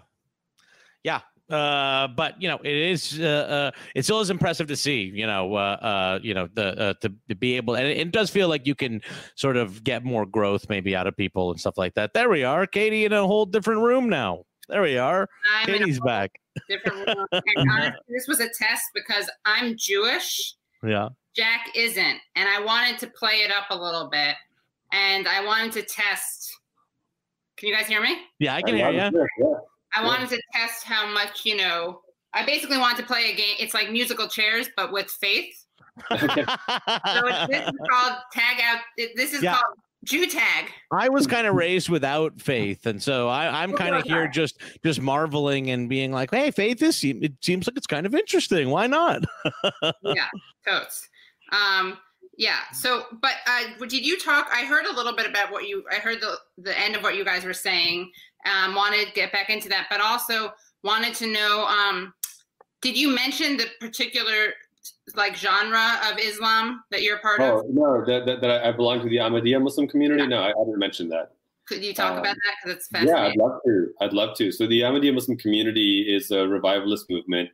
Yeah. 1.03 1.21
Uh, 1.49 2.07
but 2.07 2.41
you 2.41 2.47
know, 2.47 2.57
it 2.63 2.73
is 2.73 3.19
uh, 3.19 3.71
uh, 3.73 3.79
it 3.93 4.03
still 4.03 4.19
is 4.19 4.31
impressive 4.31 4.67
to 4.67 4.75
see. 4.75 5.11
You 5.13 5.27
know, 5.27 5.53
uh, 5.53 5.77
uh, 5.79 6.19
you 6.23 6.33
know, 6.33 6.49
the 6.55 6.79
uh, 6.79 6.93
to, 7.01 7.13
to 7.29 7.35
be 7.35 7.55
able, 7.55 7.75
and 7.75 7.85
it, 7.85 7.97
it 7.97 8.11
does 8.11 8.31
feel 8.31 8.49
like 8.49 8.65
you 8.65 8.73
can 8.73 8.99
sort 9.35 9.55
of 9.55 9.83
get 9.83 10.03
more 10.03 10.25
growth 10.25 10.65
maybe 10.69 10.95
out 10.95 11.05
of 11.05 11.15
people 11.15 11.51
and 11.51 11.59
stuff 11.59 11.77
like 11.77 11.93
that. 11.93 12.13
There 12.13 12.29
we 12.29 12.43
are, 12.43 12.65
Katie, 12.65 13.05
in 13.05 13.13
a 13.13 13.27
whole 13.27 13.45
different 13.45 13.81
room 13.81 14.09
now. 14.09 14.43
There 14.69 14.81
we 14.81 14.97
are. 14.97 15.29
I'm 15.53 15.69
in 15.69 15.75
a 15.75 15.79
Katie's 15.79 15.99
back. 15.99 16.31
Different 16.69 17.07
room. 17.07 17.27
And 17.31 17.69
honestly, 17.71 17.99
this 18.09 18.27
was 18.27 18.39
a 18.39 18.49
test 18.49 18.83
because 18.93 19.29
I'm 19.45 19.75
Jewish. 19.77 20.55
Yeah. 20.83 21.09
Jack 21.35 21.67
isn't, 21.75 22.17
and 22.35 22.47
I 22.49 22.61
wanted 22.63 22.97
to 22.99 23.07
play 23.07 23.41
it 23.43 23.51
up 23.51 23.65
a 23.69 23.75
little 23.75 24.09
bit, 24.09 24.35
and 24.91 25.27
I 25.27 25.43
wanted 25.43 25.71
to 25.73 25.81
test. 25.83 26.53
Can 27.57 27.69
you 27.69 27.75
guys 27.75 27.87
hear 27.87 28.01
me? 28.01 28.17
Yeah, 28.39 28.55
I 28.55 28.61
can 28.61 28.75
hear 28.75 28.89
you. 28.89 28.97
Yeah. 28.97 29.45
I 29.93 30.03
wanted 30.03 30.29
to 30.29 30.41
test 30.53 30.83
how 30.83 31.07
much 31.13 31.45
you 31.45 31.55
know. 31.57 32.01
I 32.33 32.45
basically 32.45 32.77
wanted 32.77 32.97
to 32.97 33.03
play 33.07 33.31
a 33.31 33.35
game. 33.35 33.55
It's 33.59 33.73
like 33.73 33.91
musical 33.91 34.27
chairs, 34.27 34.69
but 34.75 34.91
with 34.91 35.09
faith. 35.09 35.53
So 36.09 36.15
it's, 36.19 37.47
this 37.47 37.67
is 37.69 37.79
called 37.89 38.17
tag 38.33 38.59
out. 38.61 38.79
This 39.15 39.33
is 39.33 39.41
Yeah. 39.41 39.55
called 39.55 39.77
Jew 40.05 40.27
tag. 40.27 40.71
I 40.91 41.09
was 41.09 41.27
kind 41.27 41.47
of 41.47 41.55
raised 41.55 41.89
without 41.89 42.39
faith, 42.39 42.85
and 42.85 43.01
so 43.01 43.27
I, 43.27 43.63
I'm 43.63 43.73
kind 43.73 43.95
of 43.95 44.03
here 44.03 44.27
just 44.27 44.61
just 44.83 45.01
marveling 45.01 45.71
and 45.71 45.89
being 45.89 46.11
like, 46.11 46.31
"Hey, 46.31 46.51
faith 46.51 46.81
is 46.81 47.03
it 47.03 47.33
seems 47.41 47.67
like 47.67 47.75
it's 47.75 47.87
kind 47.87 48.05
of 48.05 48.13
interesting. 48.13 48.69
Why 48.69 48.87
not?" 48.87 49.23
yeah, 50.03 50.29
totes. 50.65 51.09
Um, 51.51 51.97
yeah. 52.37 52.59
So, 52.73 53.05
but 53.21 53.33
uh, 53.47 53.85
did 53.87 54.05
you 54.05 54.19
talk? 54.19 54.47
I 54.53 54.65
heard 54.65 54.85
a 54.85 54.95
little 54.95 55.15
bit 55.15 55.27
about 55.27 55.51
what 55.51 55.67
you. 55.67 55.83
I 55.91 55.95
heard 55.95 56.21
the 56.21 56.37
the 56.57 56.77
end 56.79 56.95
of 56.95 57.03
what 57.03 57.15
you 57.15 57.25
guys 57.25 57.43
were 57.43 57.53
saying. 57.53 58.11
Um, 58.45 58.75
wanted 58.75 59.07
to 59.07 59.13
get 59.13 59.31
back 59.31 59.49
into 59.49 59.69
that, 59.69 59.87
but 59.89 60.01
also 60.01 60.51
wanted 60.83 61.15
to 61.15 61.27
know. 61.27 61.65
Um, 61.65 62.13
did 62.81 62.95
you 62.95 63.13
mention 63.13 63.57
the 63.57 63.65
particular 63.79 64.53
like 65.13 65.35
genre 65.35 65.99
of 66.11 66.17
Islam 66.19 66.83
that 66.89 67.03
you're 67.03 67.17
a 67.17 67.19
part 67.19 67.39
Oh 67.39 67.59
of? 67.59 67.65
no, 67.69 68.03
that, 68.05 68.25
that, 68.25 68.41
that 68.41 68.65
I 68.65 68.71
belong 68.71 69.01
to 69.01 69.09
the 69.09 69.17
Ahmadiyya 69.17 69.61
Muslim 69.61 69.87
community. 69.87 70.25
No, 70.25 70.39
I, 70.39 70.49
I 70.49 70.63
didn't 70.65 70.79
mention 70.79 71.09
that. 71.09 71.33
Could 71.67 71.83
you 71.83 71.93
talk 71.93 72.13
um, 72.13 72.19
about 72.19 72.35
that? 72.35 72.53
Because 72.63 72.77
it's 72.77 72.87
fascinating. 72.87 73.15
Yeah. 73.17 73.27
I'd 73.29 73.37
love 73.37 73.59
to. 73.65 73.87
I'd 74.01 74.13
love 74.13 74.37
to. 74.37 74.51
So 74.51 74.67
the 74.67 74.81
Ahmadiyya 74.81 75.13
Muslim 75.13 75.37
community 75.37 76.01
is 76.01 76.31
a 76.31 76.47
revivalist 76.47 77.09
movement 77.09 77.49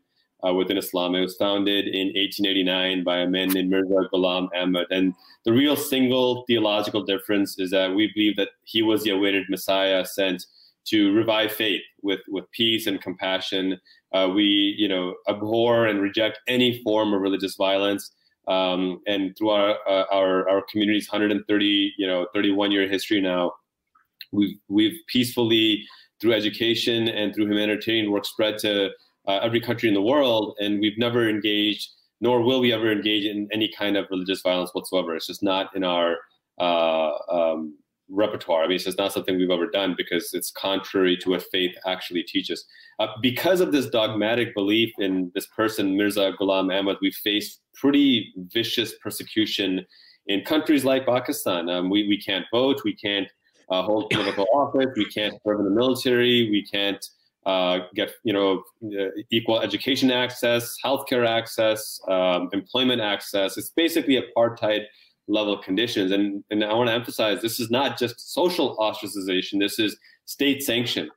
uh, 0.48 0.54
within 0.54 0.78
Islam. 0.78 1.16
It 1.16 1.22
was 1.22 1.36
founded 1.36 1.88
in 1.88 2.08
1889 2.08 3.04
by 3.04 3.18
a 3.20 3.28
man 3.28 3.50
named 3.50 3.70
Mirza 3.70 4.10
Ghulam 4.14 4.50
Ahmad. 4.56 4.88
And 4.90 5.14
the 5.46 5.54
real 5.54 5.76
single 5.76 6.44
theological 6.48 7.04
difference 7.04 7.60
is 7.60 7.72
that 7.72 7.94
we 7.94 8.12
believe 8.14 8.36
that 8.38 8.50
he 8.64 8.82
was 8.82 9.04
the 9.04 9.12
awaited 9.12 9.50
Messiah 9.50 10.06
sent 10.06 10.46
to 10.86 11.13
revive 11.13 11.52
faith 11.52 11.82
with, 12.02 12.20
with 12.28 12.50
peace 12.52 12.88
and 12.88 13.02
compassion. 13.02 13.80
Uh, 14.13 14.30
we, 14.34 14.76
you 14.78 14.88
know, 14.88 15.15
abhor 15.30 15.86
and 15.86 16.02
reject 16.02 16.39
any 16.48 16.82
form 16.84 17.13
of 17.13 17.22
religious 17.22 17.56
violence. 17.56 18.12
Um, 18.48 19.02
and 19.08 19.38
through 19.38 19.52
our, 19.52 19.78
uh, 19.88 20.06
our 20.12 20.50
our 20.50 20.63
community's 20.70 21.08
130, 21.10 21.94
you 21.98 22.08
know, 22.08 22.26
31 22.34 22.72
year 22.72 22.88
history 22.88 23.22
now, 23.22 23.54
we've 24.32 24.58
we've 24.67 24.98
peacefully 25.08 25.86
through 26.20 26.34
education 26.34 27.08
and 27.08 27.34
through 27.34 27.46
humanitarian 27.46 28.12
work 28.12 28.26
spread 28.26 28.58
to 28.60 28.91
uh, 29.28 29.39
every 29.41 29.60
country 29.60 29.89
in 29.89 29.96
the 29.96 30.02
world 30.02 30.56
and 30.60 30.80
we've 30.80 30.98
never 30.98 31.28
engaged 31.28 31.89
nor 32.22 32.41
will 32.41 32.60
we 32.60 32.72
ever 32.72 32.91
engage 32.91 33.26
in 33.26 33.48
any 33.52 33.72
kind 33.78 33.98
of 33.98 34.06
religious 34.10 34.41
violence 34.41 34.70
whatsoever 34.74 35.15
it's 35.15 35.28
just 35.28 35.44
not 35.44 35.76
in 35.76 35.84
our 35.84 36.17
uh, 36.60 37.12
um, 37.30 37.78
repertoire 38.12 38.63
i 38.63 38.67
mean 38.67 38.76
it's 38.76 38.84
just 38.86 38.97
not 38.97 39.13
something 39.13 39.38
we've 39.38 39.50
ever 39.50 39.67
done 39.67 39.95
because 39.97 40.34
it's 40.34 40.52
contrary 40.52 41.17
to 41.17 41.30
what 41.32 41.43
faith 41.52 41.76
actually 41.88 42.24
teaches 42.24 42.65
uh, 43.00 43.08
because 43.21 43.62
of 43.62 43.71
this 43.71 43.89
dogmatic 43.89 44.54
belief 44.54 44.91
in 45.00 45.32
this 45.34 45.47
person 45.47 45.97
mirza 45.97 46.34
ghulam 46.39 46.71
ahmad 46.78 46.97
we 47.02 47.12
faced 47.12 47.62
pretty 47.74 48.34
vicious 48.54 48.93
persecution 49.02 49.86
in 50.28 50.41
countries 50.41 50.84
like 50.86 51.06
pakistan 51.06 51.69
um, 51.69 51.89
we, 51.89 52.08
we 52.08 52.21
can't 52.21 52.45
vote 52.52 52.82
we 52.84 52.95
can't 52.95 53.28
uh, 53.71 53.82
hold 53.82 54.10
political 54.12 54.45
office. 54.54 54.88
We 54.95 55.06
can't 55.06 55.34
serve 55.45 55.60
in 55.60 55.65
the 55.65 55.71
military. 55.71 56.50
We 56.52 56.63
can't 56.63 57.04
uh, 57.45 57.80
get 57.95 58.12
you 58.24 58.34
know 58.34 58.63
uh, 58.86 59.10
equal 59.32 59.62
education 59.62 60.12
access, 60.12 60.76
healthcare 60.86 61.28
access, 61.28 62.00
um, 62.08 62.50
employment 62.54 63.02
access. 63.02 63.58
It's 63.58 63.71
basically 63.71 64.21
apartheid 64.21 64.86
level 65.28 65.58
conditions. 65.58 66.12
And 66.12 66.44
and 66.50 66.64
I 66.64 66.74
want 66.74 66.90
to 66.90 66.94
emphasize 66.94 67.42
this 67.42 67.60
is 67.60 67.70
not 67.70 67.98
just 67.98 68.34
social 68.34 68.78
ostracization. 68.78 69.60
This 69.60 69.80
is 69.80 69.98
state 70.26 70.64
sanction. 70.64 71.10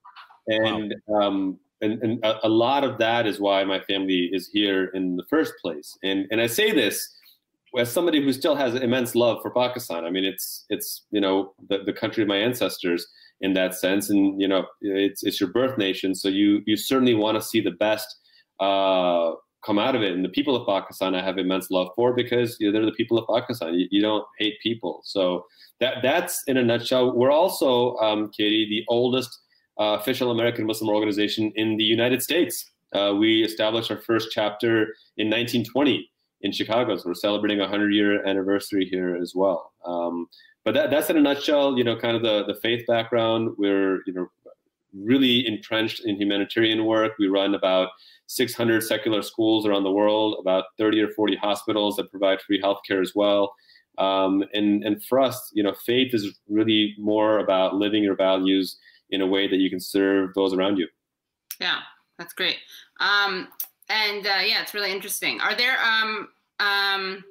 and 0.49 0.95
um, 1.15 1.59
and, 1.81 2.03
and 2.03 2.25
a, 2.25 2.47
a 2.47 2.49
lot 2.49 2.85
of 2.85 2.99
that 2.99 3.27
is 3.27 3.41
why 3.41 3.65
my 3.65 3.81
family 3.81 4.31
is 4.33 4.49
here 4.53 4.87
in 4.95 5.17
the 5.17 5.25
first 5.29 5.55
place. 5.61 5.97
And 6.03 6.27
and 6.31 6.41
I 6.41 6.47
say 6.47 6.73
this 6.73 7.15
as 7.79 7.91
somebody 7.91 8.23
who 8.23 8.33
still 8.33 8.55
has 8.55 8.75
immense 8.75 9.15
love 9.15 9.43
for 9.43 9.51
Pakistan, 9.51 10.05
I 10.05 10.11
mean, 10.11 10.25
it's 10.25 10.65
it's 10.69 11.05
you 11.11 11.21
know 11.21 11.55
the, 11.69 11.79
the 11.85 11.93
country 11.93 12.23
of 12.23 12.29
my 12.29 12.37
ancestors 12.37 13.07
in 13.41 13.55
that 13.55 13.75
sense, 13.75 14.11
and 14.11 14.41
you 14.41 14.49
know 14.49 14.67
it's 14.81 15.23
it's 15.25 15.41
your 15.41 15.51
birth 15.51 15.77
nation, 15.79 16.15
so 16.15 16.29
you 16.29 16.63
you 16.67 16.77
certainly 16.77 17.15
want 17.15 17.37
to 17.37 17.43
see 17.43 17.61
the 17.61 17.73
best 17.73 18.07
uh, 18.61 19.33
come 19.65 19.79
out 19.79 19.95
of 19.95 20.03
it. 20.03 20.13
And 20.13 20.25
the 20.25 20.29
people 20.29 20.57
of 20.57 20.67
Pakistan, 20.67 21.15
I 21.15 21.23
have 21.23 21.39
immense 21.39 21.71
love 21.71 21.89
for 21.95 22.13
because 22.13 22.57
you 22.61 22.67
know, 22.67 22.73
they're 22.73 22.87
the 22.87 22.93
people 22.93 23.19
of 23.19 23.27
Pakistan. 23.29 23.75
You, 23.75 23.87
you 23.91 24.03
don't 24.03 24.25
hate 24.39 24.61
people, 24.63 25.01
so 25.05 25.47
that 25.81 25.99
that's 26.03 26.43
in 26.47 26.57
a 26.57 26.63
nutshell. 26.63 27.15
We're 27.17 27.33
also, 27.33 27.97
um, 27.97 28.31
Katie, 28.31 28.67
the 28.69 28.85
oldest 28.89 29.41
uh, 29.81 29.97
official 30.01 30.31
American 30.31 30.67
Muslim 30.67 30.91
organization 30.91 31.53
in 31.57 31.77
the 31.77 31.85
United 31.85 32.23
States. 32.23 32.71
Uh, 32.93 33.15
we 33.19 33.43
established 33.43 33.91
our 33.91 33.99
first 33.99 34.29
chapter 34.31 34.95
in 35.17 35.29
1920 35.29 36.09
in 36.43 36.53
Chicago. 36.53 36.97
So 36.97 37.05
we're 37.07 37.15
celebrating 37.15 37.59
a 37.59 37.65
100 37.65 37.93
year 37.93 38.25
anniversary 38.25 38.87
here 38.89 39.17
as 39.17 39.33
well. 39.35 39.73
Um, 39.85 40.29
but 40.65 40.75
that, 40.75 40.91
that's 40.91 41.11
in 41.11 41.17
a 41.17 41.21
nutshell, 41.21 41.77
you 41.77 41.85
know, 41.85 41.97
kind 41.97 42.17
of 42.17 42.23
the, 42.23 42.45
the 42.47 42.59
faith 42.61 42.87
background. 42.87 43.51
We're, 43.59 44.03
you 44.07 44.13
know, 44.13 44.27
really 44.95 45.47
entrenched 45.47 46.03
in 46.05 46.17
humanitarian 46.17 46.85
work. 46.85 47.13
We 47.19 47.29
run 47.29 47.55
about 47.55 47.91
600 48.27 48.83
secular 48.83 49.23
schools 49.23 49.67
around 49.67 49.85
the 49.85 49.93
world, 49.93 50.37
about 50.41 50.65
30 50.79 51.01
or 51.01 51.09
40 51.09 51.37
hospitals 51.37 51.97
that 51.97 52.11
provide 52.11 52.41
free 52.41 52.61
healthcare 52.61 53.01
as 53.01 53.13
well. 53.15 53.55
Um, 53.99 54.45
and, 54.53 54.83
and 54.85 55.03
for 55.05 55.21
us, 55.21 55.51
you 55.53 55.63
know, 55.63 55.75
faith 55.87 56.15
is 56.15 56.39
really 56.49 56.95
more 56.99 57.39
about 57.39 57.75
living 57.75 58.03
your 58.03 58.17
values 58.17 58.77
in 59.11 59.21
a 59.21 59.27
way 59.27 59.47
that 59.47 59.57
you 59.57 59.71
can 59.71 59.81
serve 59.81 60.35
those 60.35 60.53
around 60.53 60.79
you. 60.79 60.89
Yeah, 61.61 61.81
that's 62.19 62.33
great. 62.33 62.57
Um, 63.01 63.49
and 63.89 64.27
uh, 64.27 64.43
yeah, 64.45 64.63
it's 64.63 64.75
really 64.75 64.91
interesting. 64.91 65.41
Are 65.41 65.55
there 65.55 65.77
um, 65.81 66.29
um, 66.59 67.25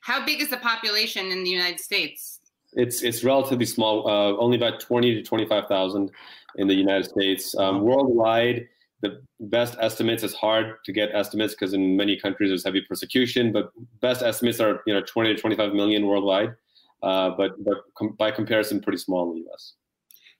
how 0.00 0.24
big 0.24 0.40
is 0.40 0.48
the 0.48 0.56
population 0.56 1.26
in 1.26 1.44
the 1.44 1.50
United 1.50 1.80
States? 1.80 2.40
It's 2.72 3.02
it's 3.02 3.24
relatively 3.24 3.64
small, 3.64 4.06
uh, 4.06 4.36
only 4.36 4.56
about 4.56 4.80
twenty 4.80 5.14
to 5.14 5.22
twenty 5.22 5.46
five 5.46 5.66
thousand 5.66 6.10
in 6.56 6.66
the 6.68 6.74
United 6.74 7.04
States. 7.08 7.54
Um, 7.56 7.82
worldwide, 7.82 8.68
the 9.02 9.22
best 9.40 9.76
estimates 9.80 10.22
is 10.22 10.34
hard 10.34 10.76
to 10.84 10.92
get 10.92 11.10
estimates 11.14 11.54
because 11.54 11.74
in 11.74 11.96
many 11.96 12.18
countries 12.18 12.50
there's 12.50 12.64
heavy 12.64 12.80
persecution. 12.80 13.52
But 13.52 13.70
best 14.00 14.22
estimates 14.22 14.60
are 14.60 14.82
you 14.86 14.94
know 14.94 15.02
twenty 15.02 15.34
to 15.34 15.40
twenty 15.40 15.56
five 15.56 15.72
million 15.74 16.06
worldwide. 16.06 16.54
Uh, 17.02 17.30
but 17.30 17.62
but 17.64 17.78
com- 17.96 18.16
by 18.18 18.30
comparison, 18.30 18.80
pretty 18.80 18.98
small 18.98 19.30
in 19.30 19.36
the 19.36 19.44
U.S. 19.48 19.74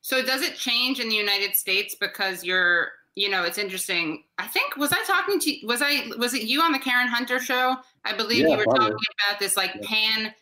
So 0.00 0.22
does 0.24 0.42
it 0.42 0.55
change 0.57 1.00
in 1.00 1.09
the 1.09 1.14
United 1.16 1.55
States 1.55 1.94
because 2.00 2.44
you're 2.44 2.88
you 3.14 3.29
know 3.29 3.42
it's 3.44 3.59
interesting. 3.59 4.24
I 4.38 4.46
think 4.46 4.76
was 4.76 4.92
I 4.92 5.02
talking 5.05 5.38
to 5.40 5.66
was 5.66 5.83
I 5.83 6.11
was 6.18 6.33
it 6.35 6.42
you 6.44 6.61
on 6.62 6.72
the 6.72 6.79
Karen 6.79 7.09
Hunter 7.09 7.38
show? 7.38 7.76
I 8.05 8.16
believe 8.16 8.40
Yeah, 8.42 8.50
you 8.52 8.57
were 8.57 8.64
probably. 8.64 8.90
talking 8.90 9.14
about 9.29 9.38
this 9.40 9.57
like 9.57 9.72
Yeah. 9.83 9.88
pan 9.88 10.35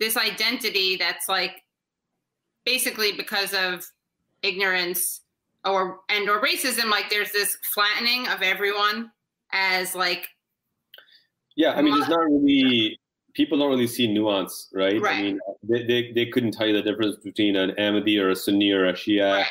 this 0.00 0.16
identity 0.16 0.96
that's 0.96 1.28
like 1.28 1.62
basically 2.64 3.12
because 3.12 3.52
of 3.54 3.86
ignorance 4.42 5.22
or 5.64 6.00
and 6.08 6.28
or 6.28 6.40
racism 6.40 6.90
like 6.90 7.10
there's 7.10 7.32
this 7.32 7.56
flattening 7.74 8.26
of 8.28 8.42
everyone 8.42 9.10
as 9.52 9.94
like 9.94 10.28
Yeah, 11.56 11.74
I 11.74 11.82
mean, 11.82 11.94
there's 11.94 12.08
not 12.08 12.20
really 12.20 12.98
people 13.34 13.58
don't 13.58 13.70
really 13.70 13.86
see 13.86 14.06
nuance, 14.06 14.68
right? 14.72 15.00
Right. 15.00 15.16
I 15.16 15.22
mean, 15.22 15.38
they, 15.62 15.84
they, 15.84 16.12
they 16.12 16.26
couldn't 16.26 16.52
tell 16.52 16.66
you 16.66 16.72
the 16.72 16.82
difference 16.82 17.16
between 17.22 17.56
an 17.56 17.70
Ahmadi 17.78 18.20
or 18.20 18.30
a 18.30 18.36
Sunni 18.36 18.70
or 18.72 18.86
a 18.86 18.92
Shia, 18.92 19.44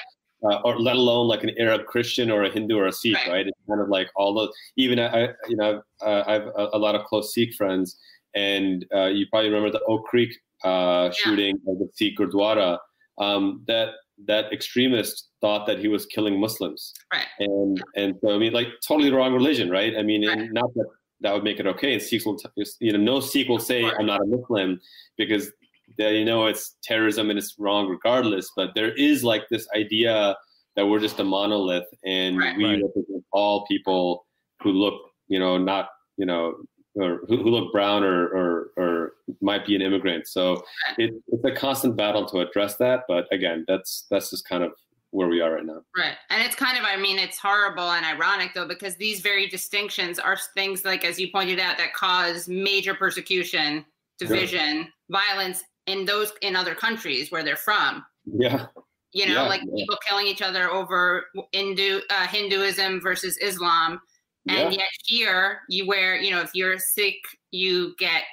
uh, 0.44 0.56
or 0.66 0.80
let 0.80 0.96
alone 0.96 1.28
like 1.28 1.44
an 1.44 1.52
Arab 1.58 1.86
Christian 1.86 2.32
or 2.32 2.44
a 2.44 2.50
Hindu 2.50 2.78
or 2.78 2.88
a 2.88 2.92
Sikh, 2.92 3.16
Right. 3.16 3.28
right? 3.30 3.48
It's 3.48 3.60
kind 3.68 3.82
of 3.82 3.90
like 3.90 4.10
all 4.16 4.34
those. 4.34 4.50
Even 4.78 5.00
I, 5.00 5.26
I 5.26 5.34
you 5.48 5.56
know, 5.56 5.82
uh, 6.02 6.24
I 6.28 6.34
have 6.34 6.48
a, 6.58 6.70
a 6.74 6.80
lot 6.80 6.96
of 6.96 7.06
close 7.06 7.34
Sikh 7.34 7.54
friends, 7.56 7.98
and 8.36 8.86
uh, 8.94 9.06
you 9.08 9.28
probably 9.30 9.50
remember 9.50 9.72
the 9.72 9.84
Oak 9.86 10.06
Creek 10.06 10.34
uh, 10.64 11.12
shooting 11.12 11.56
of 11.68 11.80
the 11.80 11.90
Sikh 11.94 12.18
Gurdwara. 12.18 12.78
Um, 13.18 13.64
that 13.68 13.90
that 14.28 14.52
extremist 14.52 15.30
thought 15.42 15.66
that 15.68 15.80
he 15.80 15.88
was 15.88 16.06
killing 16.08 16.40
Muslims, 16.40 16.94
right 17.14 17.26
and 17.40 17.82
and 17.96 18.16
so 18.22 18.36
I 18.36 18.38
mean, 18.38 18.54
like 18.54 18.68
totally 18.88 19.10
the 19.10 19.16
wrong 19.16 19.34
religion, 19.34 19.70
right? 19.70 19.96
I 19.98 20.04
mean, 20.04 20.28
Right. 20.28 20.38
and 20.40 20.54
not 20.54 20.74
that 20.76 20.86
that 21.22 21.34
would 21.34 21.44
make 21.44 21.60
it 21.60 21.68
okay. 21.68 21.94
And 21.94 22.02
Sikhs 22.02 22.26
will, 22.26 22.38
t- 22.38 22.48
you 22.80 22.94
know, 22.94 23.00
no 23.00 23.20
Sikh 23.20 23.50
will 23.50 23.60
say 23.60 23.82
course. 23.82 23.96
I'm 24.00 24.06
not 24.06 24.22
a 24.22 24.26
Muslim 24.26 24.80
because 25.18 25.52
they 25.98 26.24
know 26.24 26.46
it's 26.48 26.78
terrorism 26.84 27.30
and 27.30 27.38
it's 27.38 27.56
wrong 27.60 27.90
regardless. 27.90 28.50
But 28.56 28.72
there 28.76 28.94
is 28.94 29.22
like 29.24 29.44
this 29.50 29.68
idea 29.76 30.36
that 30.78 30.86
we're 30.86 31.00
just 31.00 31.20
a 31.20 31.24
monolith 31.26 31.88
and 32.06 32.38
Right. 32.38 32.56
we 32.56 32.64
Right. 32.66 32.82
represent 32.84 33.24
all 33.34 33.66
people 33.66 34.26
who 34.62 34.72
look, 34.72 34.96
you 35.28 35.40
know, 35.40 35.58
not, 35.58 35.90
you 36.16 36.26
know, 36.26 36.56
or 37.00 37.22
who, 37.28 37.38
who 37.42 37.50
look 37.50 37.72
brown 37.72 38.04
or, 38.04 38.28
or 38.28 38.72
or 38.78 39.12
might 39.42 39.66
be 39.66 39.76
an 39.76 39.82
immigrant. 39.82 40.28
So 40.28 40.64
it, 40.98 41.14
it's 41.28 41.44
a 41.44 41.52
constant 41.52 41.96
battle 41.96 42.26
to 42.28 42.40
address 42.40 42.76
that. 42.78 43.06
But 43.08 43.28
again, 43.32 43.66
that's 43.68 44.06
that's 44.10 44.30
just 44.30 44.48
kind 44.48 44.64
of 44.64 44.74
where 45.12 45.28
we 45.28 45.42
are 45.42 45.54
right 45.56 45.66
now. 45.66 45.82
Right. 45.98 46.14
And 46.30 46.44
it's 46.44 46.56
kind 46.56 46.78
of, 46.78 46.84
I 46.84 46.96
mean, 46.96 47.18
it's 47.18 47.40
horrible 47.40 47.90
and 47.90 48.06
ironic 48.06 48.54
though, 48.54 48.68
because 48.68 48.96
these 48.98 49.22
very 49.22 49.48
distinctions 49.48 50.20
are 50.20 50.38
things 50.54 50.86
like, 50.86 51.04
as 51.04 51.20
you 51.20 51.32
pointed 51.32 51.60
out, 51.60 51.80
that 51.80 51.96
cause 51.96 52.48
major 52.48 52.94
persecution, 52.94 53.84
division, 54.20 54.88
violence 55.10 55.64
in 55.88 56.06
those, 56.06 56.34
in 56.44 56.56
other 56.56 56.76
countries 56.76 57.32
where 57.32 57.44
they're 57.44 57.56
from. 57.56 58.06
Yeah. 58.24 58.68
You 59.12 59.26
know, 59.26 59.34
Yeah, 59.34 59.50
like 59.50 59.62
yeah. 59.62 59.74
people 59.78 59.98
killing 60.08 60.28
each 60.28 60.44
other 60.44 60.70
over 60.70 61.26
Hindu, 61.54 62.02
uh, 62.12 62.28
Hinduism 62.28 63.02
versus 63.02 63.36
Islam. 63.38 64.00
And 64.48 64.74
Yeah. 64.74 64.80
yet 64.80 64.90
here, 65.06 65.62
you 65.70 65.86
wear, 65.86 66.16
you 66.18 66.32
know, 66.32 66.42
if 66.42 66.52
you're 66.54 66.74
a 66.74 66.80
Sikh, 66.80 67.24
you 67.52 67.96
get 67.98 68.24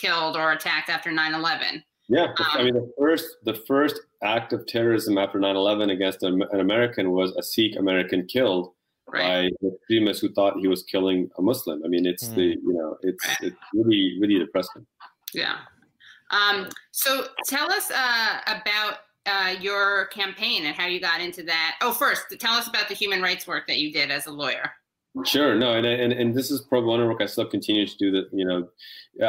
killed 0.00 0.36
or 0.36 0.52
attacked 0.52 0.88
after 0.88 1.10
9 1.12 1.34
11. 1.34 1.84
Yeah, 2.08 2.32
the- 2.36 2.46
I 2.52 2.58
Um, 2.58 2.64
mean 2.64 2.74
the 2.74 2.92
first 2.98 3.36
the 3.44 3.54
first 3.54 4.00
act 4.22 4.52
of 4.52 4.66
terrorism 4.66 5.18
after 5.18 5.38
9/11 5.38 5.90
against 5.90 6.22
an, 6.22 6.42
an 6.42 6.60
American 6.60 7.10
was 7.12 7.34
a 7.36 7.42
Sikh 7.42 7.76
American 7.76 8.26
killed 8.26 8.74
Right. 9.06 9.52
by 9.62 9.68
extremists 9.68 10.20
who 10.22 10.32
thought 10.32 10.58
he 10.58 10.68
was 10.68 10.82
killing 10.84 11.30
a 11.38 11.42
Muslim. 11.42 11.82
I 11.84 11.88
mean, 11.88 12.06
it's 12.06 12.28
Hmm. 12.28 12.34
the 12.34 12.44
you 12.48 12.72
know 12.72 12.98
it's 13.02 13.24
it's 13.42 13.56
really 13.74 14.18
really 14.20 14.38
depressing. 14.38 14.86
Yeah. 15.34 15.58
Um, 16.30 16.68
so 16.92 17.28
tell 17.46 17.70
us 17.70 17.90
uh, 17.90 18.40
about 18.46 19.00
uh, 19.26 19.54
your 19.60 20.06
campaign 20.06 20.66
and 20.66 20.74
how 20.74 20.86
you 20.86 20.98
got 20.98 21.20
into 21.20 21.42
that. 21.44 21.76
Oh, 21.80 21.92
first, 21.92 22.24
tell 22.40 22.54
us 22.54 22.66
about 22.66 22.88
the 22.88 22.94
human 22.94 23.22
rights 23.22 23.46
work 23.46 23.66
that 23.68 23.78
you 23.78 23.92
did 23.92 24.10
as 24.10 24.26
a 24.26 24.32
lawyer. 24.32 24.72
Sure, 25.24 25.54
no, 25.54 25.74
and 25.74 25.86
and 25.86 26.12
and 26.12 26.34
this 26.34 26.50
is 26.50 26.62
pro 26.62 26.80
bono 26.80 27.06
work. 27.06 27.20
I 27.20 27.26
still 27.26 27.46
continue 27.46 27.86
to 27.86 27.96
do 27.98 28.10
that. 28.12 28.28
You 28.32 28.44
know, 28.46 28.68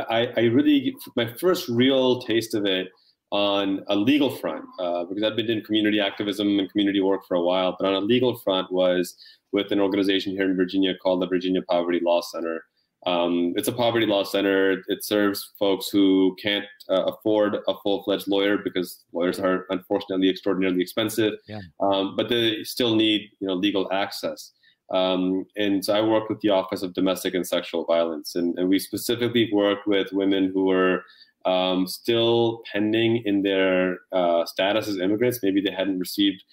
I 0.09 0.31
I 0.37 0.41
really 0.45 0.95
my 1.15 1.33
first 1.33 1.67
real 1.67 2.21
taste 2.21 2.53
of 2.53 2.65
it 2.65 2.87
on 3.31 3.83
a 3.87 3.95
legal 3.95 4.29
front 4.29 4.63
uh, 4.79 5.03
because 5.05 5.23
I've 5.23 5.35
been 5.35 5.47
doing 5.47 5.63
community 5.63 5.99
activism 5.99 6.59
and 6.59 6.71
community 6.71 7.01
work 7.01 7.25
for 7.27 7.35
a 7.35 7.41
while, 7.41 7.75
but 7.77 7.87
on 7.87 7.95
a 7.95 7.99
legal 7.99 8.37
front 8.37 8.71
was 8.71 9.15
with 9.51 9.71
an 9.71 9.79
organization 9.79 10.33
here 10.33 10.49
in 10.49 10.55
Virginia 10.55 10.93
called 10.95 11.21
the 11.21 11.27
Virginia 11.27 11.61
Poverty 11.67 11.99
Law 12.01 12.21
Center. 12.21 12.63
Um, 13.05 13.53
it's 13.55 13.67
a 13.67 13.73
poverty 13.73 14.05
law 14.05 14.23
center. 14.23 14.81
It 14.87 15.03
serves 15.03 15.51
folks 15.59 15.89
who 15.89 16.37
can't 16.41 16.65
uh, 16.89 17.03
afford 17.03 17.55
a 17.67 17.73
full-fledged 17.83 18.27
lawyer 18.27 18.57
because 18.57 19.03
lawyers 19.11 19.39
are 19.39 19.65
unfortunately 19.69 20.29
extraordinarily 20.29 20.81
expensive. 20.81 21.33
Yeah. 21.47 21.59
Um, 21.81 22.15
but 22.15 22.29
they 22.29 22.63
still 22.63 22.95
need 22.95 23.29
you 23.39 23.47
know 23.47 23.55
legal 23.55 23.91
access. 23.91 24.51
Um, 24.93 25.45
and 25.57 25.83
so 25.83 25.93
I 25.93 26.01
worked 26.01 26.29
with 26.29 26.39
the 26.41 26.49
Office 26.49 26.83
of 26.83 26.93
Domestic 26.93 27.33
and 27.33 27.45
Sexual 27.45 27.85
Violence, 27.85 28.35
and, 28.35 28.57
and 28.59 28.69
we 28.69 28.77
specifically 28.79 29.49
worked 29.51 29.87
with 29.87 30.13
women 30.13 30.51
who 30.53 30.65
were 30.65 31.03
um, 31.45 31.87
still 31.87 32.61
pending 32.71 33.23
in 33.25 33.41
their 33.41 33.97
uh, 34.11 34.45
status 34.45 34.87
as 34.87 34.99
immigrants. 34.99 35.39
Maybe 35.41 35.61
they 35.61 35.71
hadn't 35.71 35.99
received, 35.99 36.43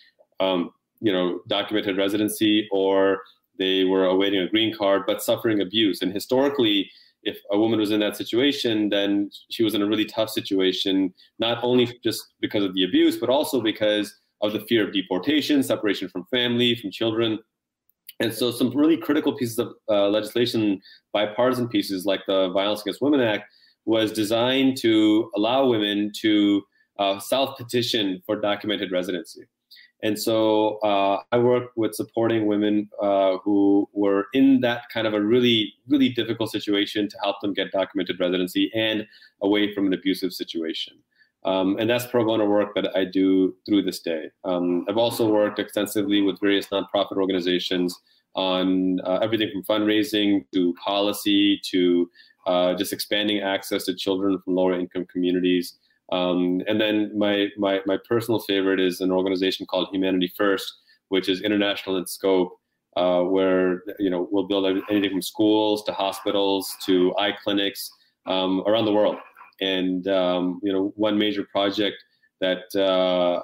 um, 0.40 0.70
you 1.00 1.12
know, 1.12 1.40
documented 1.48 1.98
residency, 1.98 2.66
or 2.72 3.20
they 3.58 3.84
were 3.84 4.06
awaiting 4.06 4.40
a 4.40 4.48
green 4.48 4.74
card 4.74 5.02
but 5.06 5.22
suffering 5.22 5.60
abuse. 5.60 6.00
And 6.00 6.12
historically, 6.12 6.90
if 7.22 7.38
a 7.52 7.58
woman 7.58 7.78
was 7.78 7.90
in 7.90 8.00
that 8.00 8.16
situation, 8.16 8.88
then 8.88 9.30
she 9.50 9.62
was 9.62 9.74
in 9.74 9.82
a 9.82 9.86
really 9.86 10.06
tough 10.06 10.30
situation, 10.30 11.12
not 11.38 11.62
only 11.62 12.00
just 12.02 12.28
because 12.40 12.64
of 12.64 12.72
the 12.72 12.84
abuse, 12.84 13.18
but 13.18 13.28
also 13.28 13.60
because 13.60 14.18
of 14.40 14.54
the 14.54 14.60
fear 14.60 14.86
of 14.86 14.94
deportation, 14.94 15.62
separation 15.62 16.08
from 16.08 16.24
family, 16.30 16.74
from 16.74 16.90
children. 16.90 17.38
And 18.20 18.34
so, 18.34 18.50
some 18.50 18.70
really 18.76 18.98
critical 18.98 19.34
pieces 19.34 19.58
of 19.58 19.72
uh, 19.88 20.08
legislation, 20.08 20.80
bipartisan 21.12 21.68
pieces 21.68 22.04
like 22.04 22.20
the 22.26 22.50
Violence 22.50 22.82
Against 22.82 23.00
Women 23.00 23.20
Act, 23.20 23.44
was 23.86 24.12
designed 24.12 24.76
to 24.78 25.30
allow 25.34 25.66
women 25.66 26.12
to 26.20 26.62
uh, 26.98 27.18
self 27.18 27.56
petition 27.56 28.22
for 28.26 28.38
documented 28.38 28.92
residency. 28.92 29.42
And 30.02 30.18
so 30.18 30.78
uh, 30.78 31.22
I 31.32 31.38
work 31.38 31.72
with 31.76 31.94
supporting 31.94 32.46
women 32.46 32.88
uh, 33.02 33.36
who 33.44 33.88
were 33.92 34.26
in 34.32 34.60
that 34.60 34.84
kind 34.92 35.06
of 35.06 35.14
a 35.14 35.20
really, 35.20 35.74
really 35.88 36.08
difficult 36.08 36.50
situation 36.50 37.08
to 37.08 37.18
help 37.22 37.40
them 37.42 37.52
get 37.52 37.70
documented 37.70 38.18
residency 38.18 38.70
and 38.74 39.06
away 39.42 39.74
from 39.74 39.86
an 39.86 39.92
abusive 39.92 40.32
situation. 40.32 40.98
Um, 41.44 41.76
and 41.78 41.88
that's 41.88 42.06
pro 42.06 42.24
bono 42.24 42.46
work 42.46 42.74
that 42.74 42.94
I 42.94 43.04
do 43.04 43.54
through 43.66 43.82
this 43.82 44.00
day. 44.00 44.30
Um, 44.44 44.84
I've 44.88 44.98
also 44.98 45.30
worked 45.30 45.58
extensively 45.58 46.20
with 46.20 46.40
various 46.40 46.66
nonprofit 46.66 47.16
organizations 47.16 47.98
on 48.34 49.00
uh, 49.00 49.18
everything 49.22 49.50
from 49.52 49.64
fundraising 49.64 50.44
to 50.52 50.74
policy 50.74 51.60
to 51.70 52.10
uh, 52.46 52.74
just 52.74 52.92
expanding 52.92 53.40
access 53.40 53.84
to 53.84 53.94
children 53.94 54.38
from 54.44 54.54
lower 54.54 54.78
income 54.78 55.06
communities. 55.10 55.76
Um, 56.12 56.62
and 56.66 56.80
then 56.80 57.16
my, 57.16 57.48
my, 57.56 57.80
my 57.86 57.96
personal 58.08 58.40
favorite 58.40 58.80
is 58.80 59.00
an 59.00 59.10
organization 59.10 59.66
called 59.66 59.88
Humanity 59.92 60.32
First, 60.36 60.72
which 61.08 61.28
is 61.28 61.40
international 61.40 61.96
in 61.96 62.06
scope, 62.06 62.58
uh, 62.96 63.22
where 63.22 63.82
you 63.98 64.10
know 64.10 64.28
we'll 64.30 64.46
build 64.48 64.66
anything 64.90 65.10
from 65.10 65.22
schools 65.22 65.84
to 65.84 65.92
hospitals 65.92 66.74
to 66.84 67.14
eye 67.16 67.32
clinics 67.42 67.90
um, 68.26 68.62
around 68.66 68.84
the 68.84 68.92
world. 68.92 69.16
And 69.60 70.06
um, 70.08 70.60
you 70.62 70.72
know 70.72 70.92
one 70.96 71.18
major 71.18 71.46
project 71.50 71.96
that 72.40 72.64
uh, 72.74 73.42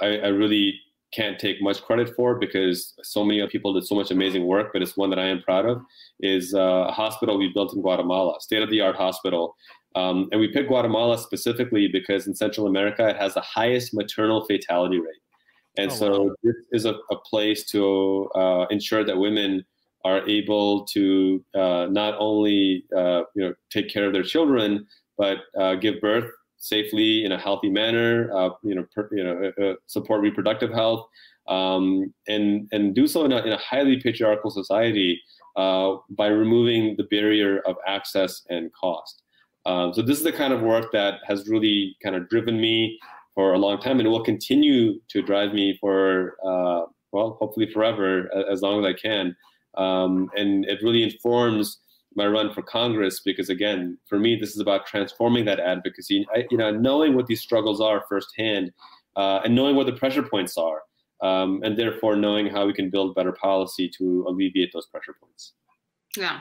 I, 0.00 0.18
I 0.18 0.28
really 0.28 0.80
can't 1.12 1.38
take 1.38 1.62
much 1.62 1.82
credit 1.82 2.14
for 2.14 2.38
because 2.38 2.94
so 3.02 3.24
many 3.24 3.40
other 3.40 3.50
people 3.50 3.72
did 3.72 3.86
so 3.86 3.94
much 3.94 4.10
amazing 4.10 4.46
work, 4.46 4.70
but 4.72 4.82
it's 4.82 4.96
one 4.96 5.10
that 5.10 5.18
I 5.18 5.26
am 5.26 5.42
proud 5.42 5.64
of, 5.64 5.80
is 6.20 6.54
uh, 6.54 6.86
a 6.88 6.92
hospital 6.92 7.38
we 7.38 7.50
built 7.52 7.74
in 7.74 7.80
Guatemala, 7.80 8.38
state-of-the-art 8.40 8.96
hospital. 8.96 9.56
Um, 9.94 10.28
and 10.30 10.40
we 10.40 10.52
picked 10.52 10.68
Guatemala 10.68 11.18
specifically 11.18 11.88
because 11.88 12.26
in 12.26 12.34
Central 12.34 12.66
America, 12.66 13.08
it 13.08 13.16
has 13.16 13.34
the 13.34 13.40
highest 13.40 13.94
maternal 13.94 14.44
fatality 14.44 14.98
rate. 14.98 15.22
And 15.78 15.90
Oh, 15.90 15.94
so 15.94 16.22
wow. 16.24 16.34
this 16.42 16.56
is 16.72 16.84
a, 16.84 16.94
a 17.10 17.16
place 17.24 17.64
to 17.70 18.28
uh, 18.34 18.66
ensure 18.70 19.04
that 19.04 19.16
women 19.16 19.64
are 20.04 20.28
able 20.28 20.84
to 20.86 21.44
uh, 21.54 21.86
not 21.90 22.14
only 22.18 22.84
uh, 22.96 23.22
you 23.34 23.44
know 23.44 23.54
take 23.70 23.88
care 23.88 24.06
of 24.06 24.12
their 24.12 24.22
children, 24.22 24.86
but 25.18 25.38
uh, 25.60 25.74
give 25.74 26.00
birth 26.00 26.30
safely 26.56 27.24
in 27.24 27.32
a 27.32 27.38
healthy 27.38 27.68
manner. 27.68 28.30
Uh, 28.32 28.50
you 28.62 28.74
know, 28.74 28.86
per, 28.94 29.08
you 29.12 29.22
know, 29.22 29.52
uh, 29.58 29.64
uh, 29.64 29.74
support 29.86 30.22
reproductive 30.22 30.72
health, 30.72 31.06
um, 31.48 32.12
and 32.28 32.68
and 32.72 32.94
do 32.94 33.06
so 33.06 33.24
in 33.24 33.32
a, 33.32 33.38
in 33.38 33.52
a 33.52 33.58
highly 33.58 34.00
patriarchal 34.00 34.50
society 34.50 35.20
uh, 35.56 35.96
by 36.10 36.28
removing 36.28 36.94
the 36.96 37.04
barrier 37.04 37.60
of 37.66 37.76
access 37.86 38.42
and 38.48 38.70
cost. 38.72 39.22
Um, 39.66 39.92
so 39.92 40.00
this 40.00 40.16
is 40.16 40.24
the 40.24 40.32
kind 40.32 40.52
of 40.52 40.62
work 40.62 40.92
that 40.92 41.20
has 41.26 41.48
really 41.48 41.96
kind 42.02 42.16
of 42.16 42.28
driven 42.28 42.60
me 42.60 42.98
for 43.34 43.52
a 43.52 43.58
long 43.58 43.78
time, 43.80 44.00
and 44.00 44.08
will 44.08 44.24
continue 44.24 44.98
to 45.08 45.22
drive 45.22 45.52
me 45.52 45.76
for 45.80 46.36
well, 47.10 47.38
hopefully 47.40 47.70
forever, 47.72 48.28
as 48.52 48.60
long 48.60 48.84
as 48.84 48.86
I 48.86 48.92
can. 48.92 49.34
Um, 49.78 50.28
and 50.36 50.66
it 50.66 50.82
really 50.82 51.02
informs 51.02 51.78
my 52.18 52.26
run 52.26 52.52
for 52.52 52.60
Congress 52.60 53.20
because, 53.20 53.48
again, 53.48 53.96
for 54.06 54.18
me, 54.18 54.36
this 54.36 54.50
is 54.50 54.60
about 54.60 54.86
transforming 54.86 55.46
that 55.46 55.60
advocacy. 55.60 56.26
I, 56.34 56.44
you 56.50 56.58
know, 56.58 56.70
knowing 56.70 57.14
what 57.14 57.26
these 57.26 57.40
struggles 57.40 57.80
are 57.80 58.04
firsthand, 58.08 58.72
uh, 59.16 59.40
and 59.44 59.54
knowing 59.54 59.74
what 59.74 59.86
the 59.86 59.92
pressure 59.92 60.22
points 60.22 60.58
are, 60.58 60.82
um, 61.22 61.62
and 61.64 61.78
therefore 61.78 62.16
knowing 62.16 62.46
how 62.48 62.66
we 62.66 62.74
can 62.74 62.90
build 62.90 63.14
better 63.14 63.32
policy 63.32 63.88
to 63.98 64.26
alleviate 64.28 64.70
those 64.74 64.86
pressure 64.86 65.14
points. 65.18 65.54
Yeah. 66.16 66.40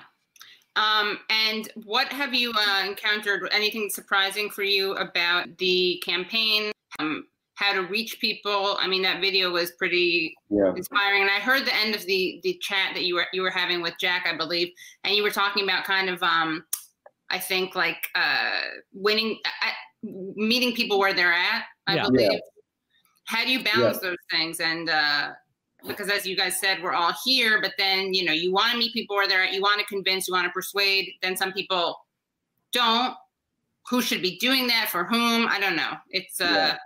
Um, 0.75 1.19
and 1.29 1.71
what 1.85 2.07
have 2.11 2.33
you 2.33 2.51
uh, 2.51 2.83
encountered? 2.85 3.47
Anything 3.51 3.89
surprising 3.89 4.49
for 4.49 4.63
you 4.63 4.93
about 4.93 5.57
the 5.57 6.01
campaign? 6.05 6.71
Um, 6.99 7.27
how 7.57 7.73
to 7.73 7.81
reach 7.81 8.19
people? 8.21 8.77
I 8.79 8.87
mean, 8.87 9.01
that 9.01 9.19
video 9.19 9.49
was 9.49 9.71
pretty 9.71 10.35
Yeah. 10.49 10.73
inspiring. 10.75 11.23
And 11.23 11.31
I 11.31 11.39
heard 11.39 11.65
the 11.65 11.75
end 11.75 11.95
of 11.95 12.05
the 12.05 12.39
the 12.43 12.53
chat 12.61 12.93
that 12.93 13.03
you 13.03 13.15
were 13.15 13.25
you 13.33 13.41
were 13.41 13.49
having 13.49 13.81
with 13.81 13.95
Jack, 13.99 14.27
I 14.31 14.37
believe, 14.37 14.71
and 15.03 15.15
you 15.15 15.23
were 15.23 15.31
talking 15.31 15.63
about 15.63 15.83
kind 15.83 16.07
of, 16.07 16.21
um, 16.21 16.65
I 17.31 17.39
think, 17.39 17.75
like 17.75 18.09
uh, 18.13 18.61
winning, 18.93 19.39
uh, 19.63 19.71
meeting 20.03 20.73
people 20.75 20.99
where 20.99 21.13
they're 21.15 21.33
at. 21.33 21.65
I 21.87 21.95
Yeah. 21.95 22.03
believe. 22.03 22.31
Yeah. 22.31 22.39
How 23.25 23.43
do 23.43 23.51
you 23.51 23.63
balance 23.63 23.99
those 23.99 24.17
things? 24.29 24.59
And 24.59 24.87
uh, 24.89 25.31
because, 25.87 26.09
as 26.09 26.27
you 26.27 26.35
guys 26.37 26.59
said, 26.59 26.83
we're 26.83 26.93
all 26.93 27.13
here, 27.25 27.59
but 27.59 27.73
then 27.79 28.13
you 28.13 28.23
know 28.23 28.33
you 28.33 28.51
want 28.51 28.71
to 28.73 28.77
meet 28.77 28.93
people 28.93 29.15
where 29.15 29.27
they're 29.27 29.43
at. 29.43 29.53
You 29.53 29.61
want 29.61 29.79
to 29.79 29.85
convince. 29.87 30.27
You 30.27 30.35
want 30.35 30.45
to 30.45 30.51
persuade. 30.51 31.11
Then 31.23 31.35
some 31.35 31.51
people 31.53 32.05
don't. 32.71 33.15
Who 33.89 34.03
should 34.03 34.21
be 34.21 34.37
doing 34.37 34.67
that 34.67 34.89
for 34.89 35.05
whom? 35.05 35.47
I 35.47 35.59
don't 35.59 35.75
know. 35.75 35.93
It's 36.11 36.39
uh, 36.39 36.43
Yeah. 36.45 36.77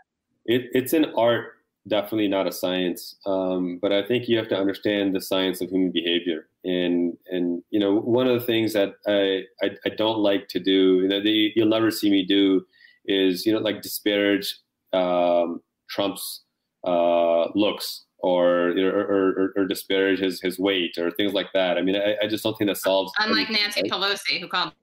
It, 0.46 0.70
it's 0.74 0.94
an 0.94 1.06
art, 1.18 1.54
definitely 1.88 2.28
not 2.28 2.48
a 2.48 2.52
science. 2.52 3.16
Um, 3.26 3.80
but 3.82 3.92
I 3.92 4.06
think 4.06 4.28
you 4.28 4.38
have 4.38 4.50
to 4.50 4.58
understand 4.58 5.16
the 5.16 5.22
science 5.22 5.62
of 5.62 5.70
human 5.70 5.92
behavior. 5.92 6.48
And 6.64 7.18
and 7.28 7.64
you 7.72 7.80
know, 7.80 7.96
one 7.96 8.28
of 8.28 8.40
the 8.40 8.46
things 8.46 8.74
that 8.74 8.94
I 9.08 9.44
I, 9.66 9.72
I 9.86 9.90
don't 9.90 10.20
like 10.20 10.48
to 10.50 10.60
do, 10.60 11.02
you 11.02 11.08
know, 11.08 11.20
that 11.22 11.30
you- 11.30 11.52
you'll 11.56 11.68
never 11.68 11.90
see 11.92 12.10
me 12.12 12.24
do, 12.26 12.66
is 13.06 13.46
you 13.46 13.54
know 13.54 13.60
like 13.60 13.82
disparage 13.82 14.60
um, 14.94 15.62
Trump's 15.90 16.42
uh, 16.86 17.48
looks 17.56 18.06
or 18.20 18.70
or, 18.78 19.02
or 19.02 19.54
or, 19.56 19.66
disparage 19.66 20.20
his, 20.20 20.40
his 20.42 20.60
weight 20.60 20.98
or 21.00 21.10
things 21.12 21.34
like 21.34 21.52
that. 21.54 21.78
I 21.78 21.82
mean, 21.82 21.96
I, 21.96 22.16
I 22.24 22.28
just 22.28 22.44
don't 22.44 22.56
think 22.58 22.70
that 22.70 22.78
solves. 22.78 23.12
Unlike 23.18 23.50
Nancy? 23.50 23.82
Pelosi, 23.84 24.40
who 24.40 24.48
called. 24.48 24.74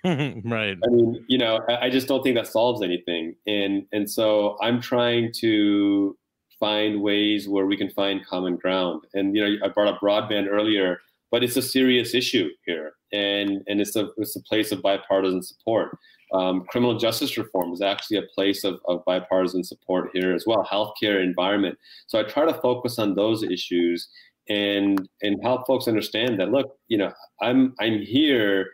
right. 0.04 0.76
I 0.84 0.88
mean, 0.90 1.24
you 1.28 1.38
know, 1.38 1.60
I, 1.68 1.90
just 1.90 2.06
don't 2.06 2.22
think 2.22 2.36
that 2.36 2.46
solves 2.46 2.82
anything, 2.82 3.34
and 3.46 3.84
and 3.92 4.08
so 4.08 4.56
I'm 4.60 4.80
trying 4.80 5.32
to 5.40 6.16
find 6.60 7.02
ways 7.02 7.48
where 7.48 7.66
we 7.66 7.76
can 7.76 7.90
find 7.90 8.24
common 8.26 8.56
ground. 8.56 9.02
And 9.14 9.34
you 9.34 9.44
know, 9.44 9.66
I 9.66 9.68
brought 9.68 9.92
up 9.92 10.00
broadband 10.00 10.48
earlier, 10.48 11.00
but 11.30 11.42
it's 11.42 11.56
a 11.56 11.62
serious 11.62 12.14
issue 12.14 12.48
here, 12.64 12.92
and 13.12 13.62
and 13.66 13.80
it's 13.80 13.96
a 13.96 14.10
it's 14.18 14.36
a 14.36 14.42
place 14.42 14.72
of 14.72 14.82
bipartisan 14.82 15.42
support. 15.42 15.96
Um, 16.32 16.64
criminal 16.68 16.98
justice 16.98 17.38
reform 17.38 17.72
is 17.72 17.80
actually 17.80 18.18
a 18.18 18.26
place 18.34 18.62
of, 18.62 18.78
of 18.86 19.02
bipartisan 19.06 19.64
support 19.64 20.10
here 20.12 20.34
as 20.34 20.44
well. 20.46 20.66
Healthcare, 20.70 21.22
environment. 21.22 21.78
So 22.06 22.20
I 22.20 22.22
try 22.22 22.44
to 22.44 22.60
focus 22.60 22.98
on 22.98 23.14
those 23.14 23.42
issues 23.42 24.08
and 24.48 25.08
and 25.22 25.38
help 25.42 25.66
folks 25.66 25.88
understand 25.88 26.38
that 26.40 26.50
look, 26.50 26.76
you 26.88 26.98
know, 26.98 27.12
I'm 27.40 27.74
I'm 27.80 28.00
here 28.00 28.66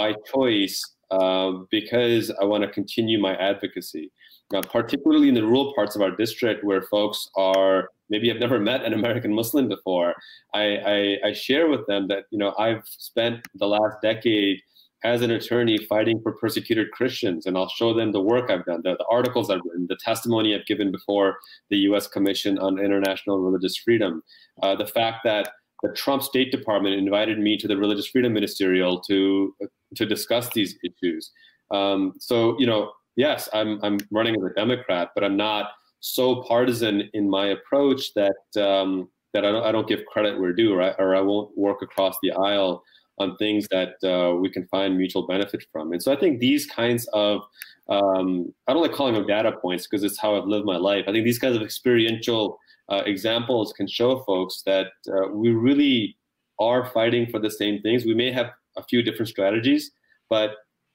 by 0.00 0.08
choice 0.34 0.78
uh, 1.10 1.50
because 1.70 2.24
I 2.40 2.44
want 2.44 2.62
to 2.64 2.70
continue 2.80 3.18
my 3.28 3.34
advocacy 3.50 4.06
uh, 4.54 4.62
particularly 4.62 5.28
in 5.28 5.34
the 5.34 5.42
rural 5.42 5.74
parts 5.74 5.94
of 5.94 6.02
our 6.02 6.10
district 6.10 6.64
where 6.64 6.82
folks 6.82 7.28
are 7.36 7.90
maybe 8.08 8.28
have 8.28 8.38
never 8.38 8.58
met 8.70 8.84
an 8.84 8.92
American 8.94 9.32
Muslim 9.34 9.68
before. 9.68 10.14
I, 10.54 10.64
I, 10.94 11.28
I 11.28 11.32
share 11.32 11.68
with 11.68 11.86
them 11.86 12.08
that 12.08 12.24
you 12.30 12.38
know 12.38 12.54
I've 12.58 12.82
spent 12.86 13.46
the 13.54 13.66
last 13.66 13.96
decade 14.02 14.60
as 15.04 15.22
an 15.22 15.30
attorney 15.30 15.78
fighting 15.86 16.20
for 16.22 16.32
persecuted 16.32 16.90
Christians, 16.90 17.46
and 17.46 17.56
I'll 17.56 17.68
show 17.68 17.94
them 17.94 18.10
the 18.10 18.20
work 18.20 18.50
I've 18.50 18.64
done, 18.64 18.80
the, 18.82 18.96
the 18.96 19.04
articles 19.08 19.48
I've 19.48 19.60
written, 19.64 19.86
the 19.88 19.98
testimony 20.04 20.56
I've 20.56 20.66
given 20.66 20.90
before 20.90 21.36
the 21.70 21.76
U.S. 21.88 22.08
Commission 22.08 22.58
on 22.58 22.80
International 22.80 23.38
Religious 23.38 23.76
Freedom, 23.76 24.24
uh, 24.60 24.74
the 24.74 24.88
fact 24.88 25.18
that 25.22 25.50
the 25.82 25.90
Trump 25.90 26.22
State 26.22 26.50
Department 26.50 26.96
invited 26.96 27.38
me 27.38 27.56
to 27.56 27.68
the 27.68 27.76
Religious 27.76 28.06
Freedom 28.06 28.32
Ministerial 28.32 29.00
to 29.02 29.54
to 29.94 30.06
discuss 30.06 30.50
these 30.50 30.76
issues. 30.84 31.30
Um, 31.70 32.14
so 32.18 32.58
you 32.58 32.66
know, 32.66 32.92
yes, 33.16 33.48
I'm 33.52 33.78
I'm 33.82 33.98
running 34.10 34.36
as 34.36 34.42
a 34.42 34.54
Democrat, 34.54 35.10
but 35.14 35.24
I'm 35.24 35.36
not 35.36 35.70
so 36.00 36.42
partisan 36.42 37.08
in 37.12 37.28
my 37.28 37.48
approach 37.48 38.14
that 38.14 38.62
um, 38.62 39.08
that 39.34 39.44
I 39.44 39.52
don't, 39.52 39.64
I 39.64 39.72
don't 39.72 39.88
give 39.88 40.04
credit 40.06 40.40
where 40.40 40.52
due, 40.52 40.74
right? 40.74 40.94
Or 40.98 41.14
I 41.14 41.20
won't 41.20 41.56
work 41.56 41.82
across 41.82 42.16
the 42.22 42.32
aisle 42.32 42.82
on 43.18 43.36
things 43.36 43.66
that 43.70 43.94
uh, 44.04 44.34
we 44.36 44.48
can 44.48 44.66
find 44.68 44.96
mutual 44.96 45.26
benefit 45.26 45.64
from. 45.72 45.92
And 45.92 46.02
so 46.02 46.12
I 46.12 46.16
think 46.16 46.38
these 46.38 46.66
kinds 46.66 47.06
of 47.12 47.42
um, 47.88 48.52
I 48.66 48.72
don't 48.72 48.82
like 48.82 48.92
calling 48.92 49.14
them 49.14 49.26
data 49.26 49.52
points 49.52 49.86
because 49.86 50.04
it's 50.04 50.18
how 50.18 50.36
I've 50.36 50.46
lived 50.46 50.66
my 50.66 50.76
life. 50.76 51.04
I 51.08 51.12
think 51.12 51.24
these 51.24 51.38
kinds 51.38 51.56
of 51.56 51.62
experiential 51.62 52.58
uh, 52.88 53.02
examples 53.06 53.72
can 53.72 53.86
show 53.86 54.20
folks 54.20 54.62
that 54.66 54.88
uh, 55.08 55.28
we 55.28 55.50
really 55.50 56.16
are 56.58 56.86
fighting 56.86 57.26
for 57.30 57.38
the 57.38 57.50
same 57.50 57.80
things. 57.82 58.04
We 58.04 58.14
may 58.14 58.32
have 58.32 58.50
a 58.76 58.82
few 58.82 59.02
different 59.02 59.28
strategies, 59.28 59.92
but 60.28 60.52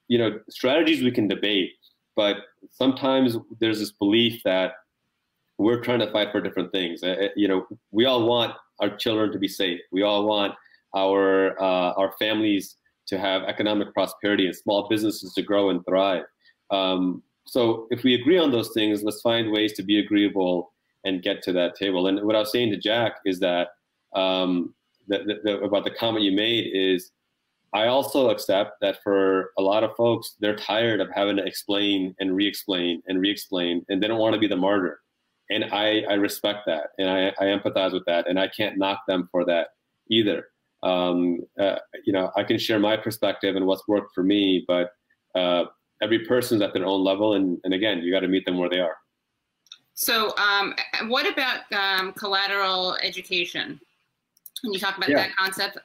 you 0.08 0.18
know, 0.18 0.38
strategies 0.50 1.02
we 1.02 1.10
can 1.10 1.28
debate 1.28 1.72
but 2.16 2.36
sometimes 2.70 3.36
there's 3.60 3.80
this 3.80 3.92
belief 3.92 4.42
that 4.44 4.72
we're 5.58 5.80
trying 5.80 6.00
to 6.00 6.10
fight 6.10 6.32
for 6.32 6.40
different 6.40 6.72
things. 6.72 7.02
Uh, 7.02 7.28
you 7.36 7.48
know, 7.48 7.66
we 7.90 8.04
all 8.04 8.26
want 8.26 8.54
our 8.80 8.96
children 8.96 9.30
to 9.32 9.38
be 9.38 9.48
safe. 9.48 9.80
We 9.92 10.02
all 10.02 10.26
want 10.26 10.54
our 10.96 11.60
uh, 11.60 11.92
our 11.92 12.12
families 12.18 12.76
to 13.06 13.18
have 13.18 13.42
economic 13.42 13.92
prosperity 13.92 14.46
and 14.46 14.56
small 14.56 14.88
businesses 14.88 15.34
to 15.34 15.42
grow 15.42 15.70
and 15.70 15.84
thrive. 15.84 16.24
Um, 16.70 17.22
so 17.46 17.86
if 17.90 18.02
we 18.02 18.14
agree 18.14 18.38
on 18.38 18.50
those 18.50 18.72
things, 18.72 19.02
let's 19.02 19.20
find 19.20 19.52
ways 19.52 19.74
to 19.74 19.82
be 19.82 19.98
agreeable 19.98 20.72
and 21.04 21.22
get 21.22 21.42
to 21.42 21.52
that 21.52 21.76
table. 21.76 22.06
And 22.06 22.24
what 22.26 22.36
I 22.36 22.40
was 22.40 22.52
saying 22.52 22.70
to 22.70 22.78
Jack 22.78 23.16
is 23.24 23.40
that, 23.40 23.68
um, 24.14 24.74
that, 25.08 25.22
that 25.44 25.62
about 25.62 25.84
the 25.84 25.90
comment 25.90 26.24
you 26.24 26.32
made 26.32 26.70
is 26.72 27.10
I 27.74 27.88
also 27.88 28.30
accept 28.30 28.80
that 28.82 29.02
for 29.02 29.50
a 29.58 29.62
lot 29.62 29.82
of 29.82 29.96
folks, 29.96 30.36
they're 30.38 30.54
tired 30.54 31.00
of 31.00 31.08
having 31.12 31.36
to 31.36 31.44
explain 31.44 32.14
and 32.20 32.34
re-explain 32.36 33.02
and 33.08 33.20
re-explain, 33.20 33.84
and 33.88 34.00
they 34.00 34.06
don't 34.06 34.20
want 34.20 34.34
to 34.34 34.40
be 34.40 34.46
the 34.46 34.56
martyr. 34.56 35.00
And 35.50 35.64
I, 35.64 36.02
I 36.08 36.14
respect 36.14 36.60
that, 36.66 36.90
and 36.98 37.10
I, 37.10 37.28
I 37.40 37.46
empathize 37.46 37.92
with 37.92 38.04
that, 38.06 38.28
and 38.28 38.38
I 38.38 38.48
can't 38.48 38.78
knock 38.78 39.00
them 39.08 39.28
for 39.30 39.44
that 39.46 39.68
either. 40.08 40.46
Um, 40.84 41.40
uh, 41.58 41.76
you 42.04 42.12
know, 42.12 42.30
I 42.36 42.44
can 42.44 42.58
share 42.58 42.78
my 42.78 42.96
perspective 42.96 43.56
and 43.56 43.66
what's 43.66 43.88
worked 43.88 44.14
for 44.14 44.22
me, 44.22 44.64
but 44.68 44.90
uh, 45.34 45.64
every 46.00 46.20
person's 46.20 46.62
at 46.62 46.74
their 46.74 46.86
own 46.86 47.02
level, 47.02 47.34
and, 47.34 47.58
and 47.64 47.74
again, 47.74 47.98
you 48.02 48.12
got 48.12 48.20
to 48.20 48.28
meet 48.28 48.44
them 48.46 48.56
where 48.56 48.70
they 48.70 48.80
are. 48.80 48.96
So, 49.94 50.36
um, 50.36 50.74
what 51.06 51.26
about 51.32 51.60
um, 51.72 52.12
collateral 52.12 52.96
education? 52.96 53.80
Can 54.60 54.72
you 54.72 54.78
talk 54.78 54.96
about 54.96 55.08
yeah. 55.08 55.16
that 55.16 55.36
concept? 55.36 55.78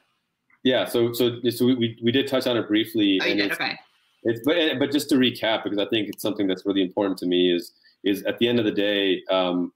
Yeah, 0.64 0.84
so 0.84 1.12
so 1.12 1.40
so 1.50 1.64
we, 1.64 1.98
we 2.02 2.12
did 2.12 2.26
touch 2.26 2.46
on 2.46 2.56
it 2.56 2.68
briefly. 2.68 3.20
Oh, 3.22 3.26
you 3.26 3.36
did? 3.36 3.52
Okay. 3.52 3.78
It's 4.24 4.40
but 4.44 4.78
but 4.78 4.90
just 4.90 5.08
to 5.10 5.14
recap 5.14 5.64
because 5.64 5.78
I 5.78 5.86
think 5.86 6.08
it's 6.08 6.22
something 6.22 6.46
that's 6.46 6.66
really 6.66 6.82
important 6.82 7.18
to 7.18 7.26
me 7.26 7.54
is 7.54 7.72
is 8.04 8.22
at 8.24 8.38
the 8.38 8.48
end 8.48 8.58
of 8.58 8.64
the 8.64 8.72
day, 8.72 9.22
um, 9.30 9.72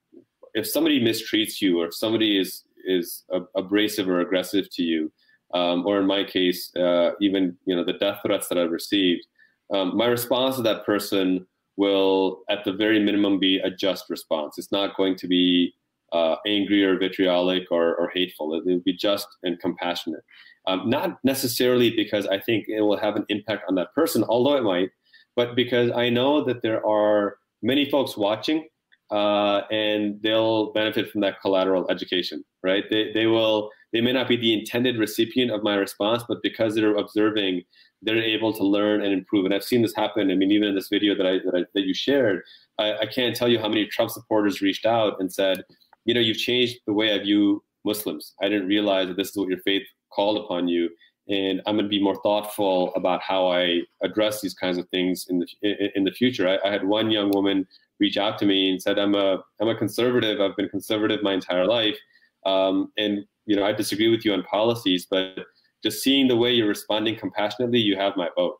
if 0.52 0.68
somebody 0.68 1.02
mistreats 1.02 1.60
you 1.60 1.80
or 1.80 1.86
if 1.86 1.94
somebody 1.94 2.38
is 2.38 2.64
is 2.84 3.22
abrasive 3.56 4.08
or 4.08 4.20
aggressive 4.20 4.68
to 4.72 4.82
you, 4.82 5.10
um, 5.54 5.86
or 5.86 6.00
in 6.00 6.06
my 6.06 6.24
case, 6.24 6.74
uh, 6.76 7.12
even 7.20 7.56
you 7.66 7.74
know 7.74 7.84
the 7.84 7.94
death 7.94 8.20
threats 8.26 8.48
that 8.48 8.58
I've 8.58 8.72
received, 8.72 9.26
um, 9.72 9.96
my 9.96 10.06
response 10.06 10.56
to 10.56 10.62
that 10.62 10.84
person 10.84 11.46
will, 11.76 12.42
at 12.48 12.64
the 12.64 12.72
very 12.72 13.00
minimum, 13.00 13.38
be 13.38 13.58
a 13.58 13.70
just 13.70 14.08
response. 14.08 14.58
It's 14.58 14.72
not 14.72 14.96
going 14.96 15.16
to 15.16 15.26
be 15.26 15.74
uh, 16.12 16.36
angry 16.46 16.84
or 16.84 16.98
vitriolic 16.98 17.64
or, 17.70 17.96
or 17.96 18.10
hateful. 18.14 18.54
It 18.54 18.64
will 18.64 18.80
be 18.80 18.92
just 18.92 19.26
and 19.42 19.58
compassionate. 19.58 20.22
Um, 20.66 20.88
not 20.88 21.18
necessarily 21.24 21.90
because 21.90 22.26
I 22.26 22.38
think 22.38 22.66
it 22.68 22.80
will 22.80 22.96
have 22.96 23.16
an 23.16 23.26
impact 23.28 23.64
on 23.68 23.74
that 23.74 23.92
person, 23.94 24.24
although 24.24 24.56
it 24.56 24.62
might, 24.62 24.90
but 25.36 25.56
because 25.56 25.90
I 25.90 26.08
know 26.08 26.44
that 26.44 26.62
there 26.62 26.86
are 26.86 27.36
many 27.62 27.90
folks 27.90 28.16
watching 28.16 28.68
uh, 29.10 29.62
and 29.70 30.22
they'll 30.22 30.72
benefit 30.72 31.10
from 31.10 31.20
that 31.22 31.40
collateral 31.40 31.90
education, 31.90 32.44
right? 32.62 32.84
They, 32.90 33.12
they 33.12 33.26
will, 33.26 33.70
they 33.94 34.00
may 34.00 34.12
not 34.12 34.28
be 34.28 34.36
the 34.36 34.52
intended 34.52 34.98
recipient 34.98 35.52
of 35.52 35.62
my 35.62 35.76
response, 35.76 36.24
but 36.28 36.42
because 36.42 36.74
they're 36.74 36.96
observing, 36.96 37.62
they're 38.02 38.18
able 38.18 38.52
to 38.52 38.64
learn 38.64 39.02
and 39.02 39.12
improve. 39.12 39.44
And 39.44 39.54
I've 39.54 39.64
seen 39.64 39.82
this 39.82 39.94
happen. 39.94 40.30
I 40.32 40.34
mean, 40.34 40.50
even 40.50 40.68
in 40.68 40.74
this 40.74 40.88
video 40.88 41.14
that 41.14 41.26
I, 41.26 41.38
that, 41.44 41.54
I, 41.54 41.64
that 41.74 41.86
you 41.86 41.94
shared, 41.94 42.42
I, 42.78 42.98
I 42.98 43.06
can't 43.06 43.36
tell 43.36 43.48
you 43.48 43.60
how 43.60 43.68
many 43.68 43.86
Trump 43.86 44.10
supporters 44.10 44.60
reached 44.60 44.84
out 44.84 45.20
and 45.20 45.32
said, 45.32 45.62
you 46.04 46.12
know, 46.12 46.20
you've 46.20 46.36
changed 46.36 46.80
the 46.86 46.92
way 46.92 47.14
I 47.14 47.18
view 47.20 47.62
Muslims. 47.84 48.34
I 48.42 48.48
didn't 48.48 48.66
realize 48.66 49.06
that 49.08 49.16
this 49.16 49.30
is 49.30 49.36
what 49.36 49.48
your 49.48 49.60
faith 49.60 49.86
called 50.12 50.38
upon 50.38 50.68
you 50.68 50.90
and 51.28 51.62
i'm 51.66 51.76
going 51.76 51.84
to 51.84 51.88
be 51.88 52.02
more 52.02 52.20
thoughtful 52.22 52.92
about 52.94 53.22
how 53.22 53.48
i 53.48 53.80
address 54.02 54.40
these 54.40 54.54
kinds 54.54 54.78
of 54.78 54.88
things 54.90 55.26
in 55.28 55.38
the 55.38 55.90
in, 55.96 56.04
the 56.04 56.10
future 56.12 56.48
I, 56.48 56.68
I, 56.68 56.70
had 56.70 56.84
one 56.84 57.10
young 57.10 57.30
woman 57.30 57.66
reach 57.98 58.16
out 58.16 58.38
to 58.38 58.46
me 58.46 58.70
and 58.70 58.80
said 58.80 58.98
i'm 58.98 59.14
a 59.14 59.38
i'm 59.60 59.68
a 59.68 59.74
conservative 59.74 60.40
i've 60.40 60.56
been 60.56 60.68
conservative 60.68 61.22
my 61.22 61.32
entire 61.32 61.66
life 61.66 61.98
um, 62.44 62.92
and 62.96 63.24
you 63.46 63.56
know 63.56 63.64
i 63.64 63.72
disagree 63.72 64.08
with 64.08 64.24
you 64.24 64.32
on 64.32 64.42
policies 64.44 65.06
but 65.10 65.38
just 65.82 66.02
seeing 66.02 66.28
the 66.28 66.36
way 66.36 66.52
you're 66.52 66.68
responding 66.68 67.16
compassionately 67.16 67.78
you 67.78 67.96
have 67.96 68.16
my 68.16 68.28
vote 68.36 68.56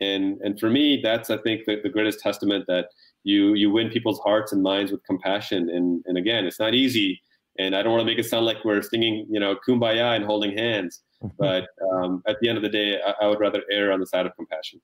and 0.00 0.40
and 0.42 0.58
for 0.60 0.70
me 0.70 1.00
that's 1.02 1.30
i 1.30 1.36
think 1.38 1.64
the, 1.66 1.80
the 1.82 1.88
greatest 1.88 2.20
testament 2.20 2.64
that 2.66 2.86
you 3.24 3.54
you 3.54 3.70
win 3.70 3.88
people's 3.88 4.20
hearts 4.20 4.52
and 4.52 4.62
minds 4.62 4.92
with 4.92 5.02
compassion 5.04 5.70
and 5.70 6.02
and 6.06 6.16
again 6.16 6.44
it's 6.46 6.60
not 6.60 6.74
easy 6.74 7.20
and 7.58 7.76
I 7.76 7.82
don't 7.82 7.92
want 7.92 8.02
to 8.02 8.06
make 8.06 8.18
it 8.18 8.28
sound 8.28 8.46
like 8.46 8.64
we're 8.64 8.82
singing, 8.82 9.26
you 9.28 9.38
know, 9.38 9.56
kumbaya 9.56 10.16
and 10.16 10.24
holding 10.24 10.56
hands. 10.56 11.02
Mm-hmm. 11.22 11.34
But 11.38 11.68
um, 11.92 12.22
at 12.26 12.36
the 12.40 12.48
end 12.48 12.56
of 12.56 12.62
the 12.62 12.68
day, 12.68 13.00
I, 13.00 13.24
I 13.24 13.28
would 13.28 13.40
rather 13.40 13.62
err 13.70 13.92
on 13.92 14.00
the 14.00 14.06
side 14.06 14.26
of 14.26 14.34
compassion. 14.36 14.80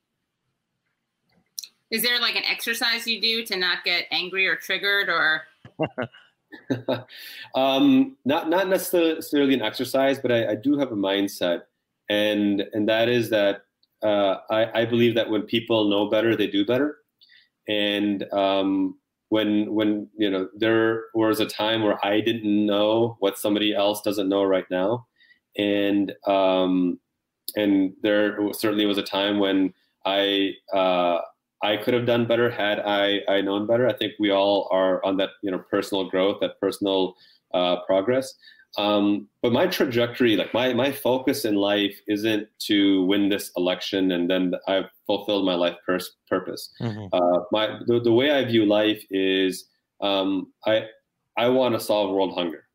Is 1.91 2.03
there 2.03 2.19
like 2.19 2.35
an 2.35 2.43
exercise 2.43 3.07
you 3.07 3.19
do 3.19 3.43
to 3.45 3.57
not 3.57 3.83
get 3.83 4.05
angry 4.11 4.45
or 4.45 4.55
triggered 4.55 5.09
or? 5.09 5.43
um, 7.55 8.17
not 8.25 8.49
not 8.49 8.67
necessarily 8.67 9.53
an 9.53 9.61
exercise, 9.61 10.19
but 10.19 10.31
I, 10.31 10.51
I, 10.51 10.55
do 10.55 10.77
have 10.77 10.91
a 10.91 10.95
mindset, 10.95 11.61
and 12.09 12.63
and 12.73 12.87
that 12.89 13.09
is 13.09 13.29
that 13.29 13.61
uh, 14.03 14.37
I, 14.49 14.81
I 14.81 14.85
believe 14.85 15.15
that 15.15 15.29
when 15.29 15.43
people 15.43 15.89
know 15.89 16.09
better, 16.09 16.35
they 16.35 16.47
do 16.47 16.65
better, 16.65 16.97
and 17.67 18.23
um, 18.33 18.97
when 19.29 19.73
when 19.73 20.07
you 20.17 20.29
know 20.29 20.49
there 20.55 21.05
was 21.13 21.39
a 21.39 21.45
time 21.45 21.83
where 21.83 22.03
I 22.05 22.21
didn't 22.21 22.65
know 22.65 23.15
what 23.19 23.37
somebody 23.37 23.73
else 23.73 24.01
doesn't 24.01 24.29
know 24.29 24.43
right 24.43 24.65
now, 24.71 25.07
and 25.57 26.13
um, 26.27 26.99
and 27.55 27.93
there 28.01 28.37
certainly 28.53 28.85
was 28.85 28.97
a 28.97 29.03
time 29.03 29.39
when 29.39 29.73
I 30.05 30.53
uh, 30.73 31.19
I 31.61 31.77
could 31.77 31.93
have 31.93 32.05
done 32.05 32.25
better 32.25 32.49
had 32.49 32.79
I 32.79 33.21
I 33.27 33.41
known 33.41 33.67
better. 33.67 33.87
I 33.87 33.93
think 33.93 34.13
we 34.19 34.31
all 34.31 34.67
are 34.71 35.03
on 35.05 35.17
that 35.17 35.31
you 35.41 35.51
know 35.51 35.59
personal 35.59 36.09
growth, 36.09 36.37
that 36.41 36.59
personal 36.59 37.15
uh, 37.53 37.77
progress. 37.85 38.33
Um, 38.77 39.27
but 39.41 39.51
my 39.51 39.67
trajectory, 39.67 40.35
like 40.35 40.53
my 40.53 40.73
my 40.73 40.91
focus 40.91 41.43
in 41.43 41.55
life, 41.55 41.99
isn't 42.07 42.47
to 42.67 43.03
win 43.05 43.29
this 43.29 43.51
election 43.57 44.11
and 44.11 44.29
then 44.29 44.53
I've 44.67 44.89
fulfilled 45.07 45.45
my 45.45 45.55
life 45.55 45.75
pers- 45.85 46.15
purpose. 46.29 46.71
Mm-hmm. 46.79 47.07
Uh, 47.11 47.39
my 47.51 47.79
the, 47.87 47.99
the 47.99 48.13
way 48.13 48.31
I 48.31 48.45
view 48.45 48.65
life 48.65 49.03
is 49.09 49.65
um, 50.01 50.53
I 50.65 50.85
I 51.37 51.49
want 51.49 51.73
to 51.73 51.79
solve 51.79 52.13
world 52.13 52.33
hunger. 52.33 52.65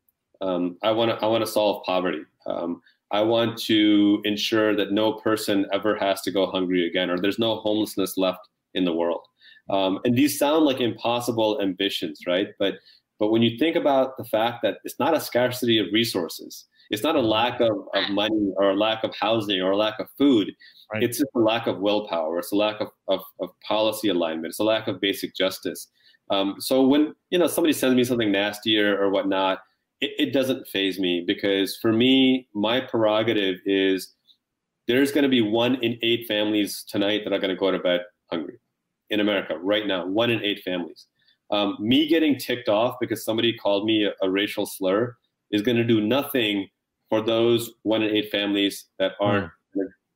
Um, 0.41 0.77
I 0.83 0.91
want 0.91 1.11
to 1.11 1.25
I 1.25 1.29
want 1.29 1.45
to 1.45 1.51
solve 1.51 1.85
poverty. 1.85 2.23
Um, 2.47 2.83
I 3.11 3.23
want 3.23 3.57
to 3.59 4.21
ensure 4.25 4.75
that 4.75 4.91
no 4.91 5.13
person 5.13 5.67
ever 5.73 5.95
has 5.97 6.21
to 6.23 6.33
go 6.33 6.51
hungry 6.51 6.89
again, 6.89 7.09
or 7.09 7.19
there's 7.19 7.39
no 7.39 7.57
homelessness 7.57 8.19
left 8.19 8.49
in 8.75 8.85
the 8.85 8.93
world. 8.93 9.23
Um, 9.71 10.01
and 10.05 10.17
these 10.17 10.39
sound 10.39 10.65
like 10.65 10.81
impossible 10.81 11.61
ambitions, 11.61 12.21
right? 12.27 12.49
But 12.59 12.75
but 13.19 13.31
when 13.31 13.43
you 13.43 13.57
think 13.59 13.77
about 13.77 14.17
the 14.17 14.25
fact 14.25 14.61
that 14.63 14.79
it's 14.85 14.99
not 14.99 15.17
a 15.17 15.21
scarcity 15.21 15.79
of 15.79 15.87
resources, 15.93 16.67
it's 16.91 17.03
not 17.03 17.17
a 17.17 17.21
lack 17.21 17.61
of, 17.61 17.77
of 17.95 18.11
money 18.11 18.53
or 18.57 18.71
a 18.71 18.77
lack 18.77 19.05
of 19.05 19.15
housing 19.15 19.61
or 19.61 19.71
a 19.71 19.77
lack 19.77 19.99
of 20.01 20.09
food. 20.19 20.53
Right. 20.93 21.03
It's 21.03 21.19
just 21.19 21.31
a 21.35 21.39
lack 21.39 21.67
of 21.67 21.79
willpower. 21.79 22.39
It's 22.39 22.53
a 22.53 22.57
lack 22.57 22.81
of, 22.81 22.89
of, 23.09 23.21
of 23.41 23.51
policy 23.67 24.09
alignment. 24.09 24.49
It's 24.49 24.59
a 24.59 24.65
lack 24.65 24.89
of 24.89 25.01
basic 25.01 25.35
justice. 25.35 25.89
Um, 26.31 26.57
so 26.59 26.87
when 26.87 27.15
you 27.31 27.39
know 27.39 27.47
somebody 27.47 27.73
sends 27.73 27.95
me 27.95 28.05
something 28.05 28.33
nasty 28.33 28.79
or, 28.79 28.99
or 28.99 29.11
whatnot, 29.11 29.61
it, 30.01 30.13
it 30.19 30.33
doesn't 30.33 30.67
faze 30.69 30.99
me 30.99 31.25
because 31.27 31.79
for 31.81 31.93
me, 31.93 32.49
my 32.55 32.81
prerogative 32.81 33.61
is 33.65 34.13
there's 34.89 35.13
going 35.13 35.23
to 35.23 35.31
be 35.31 35.41
one 35.41 35.77
in 35.77 35.99
eight 36.03 36.27
families 36.27 36.85
tonight 36.89 37.23
that 37.25 37.33
are 37.33 37.39
going 37.39 37.55
to 37.55 37.57
go 37.57 37.71
to 37.71 37.79
bed 37.79 38.03
hungry 38.31 38.59
in 39.11 39.21
America 39.21 39.59
right 39.59 39.87
now. 39.87 40.07
One 40.07 40.31
in 40.31 40.43
eight 40.43 40.63
families. 40.65 41.07
Um, 41.51 41.77
me 41.79 42.09
getting 42.09 42.39
ticked 42.39 42.69
off 42.69 42.97
because 43.01 43.25
somebody 43.25 43.53
called 43.53 43.85
me 43.85 44.05
a, 44.05 44.13
a 44.23 44.31
racial 44.31 44.67
slur 44.67 45.17
is 45.51 45.63
going 45.63 45.77
to 45.77 45.85
do 45.85 46.01
nothing 46.01 46.69
for 47.09 47.21
those 47.21 47.71
one 47.83 48.03
in 48.03 48.11
eight 48.11 48.31
families 48.31 48.87
that 48.99 49.13
aren't 49.21 49.51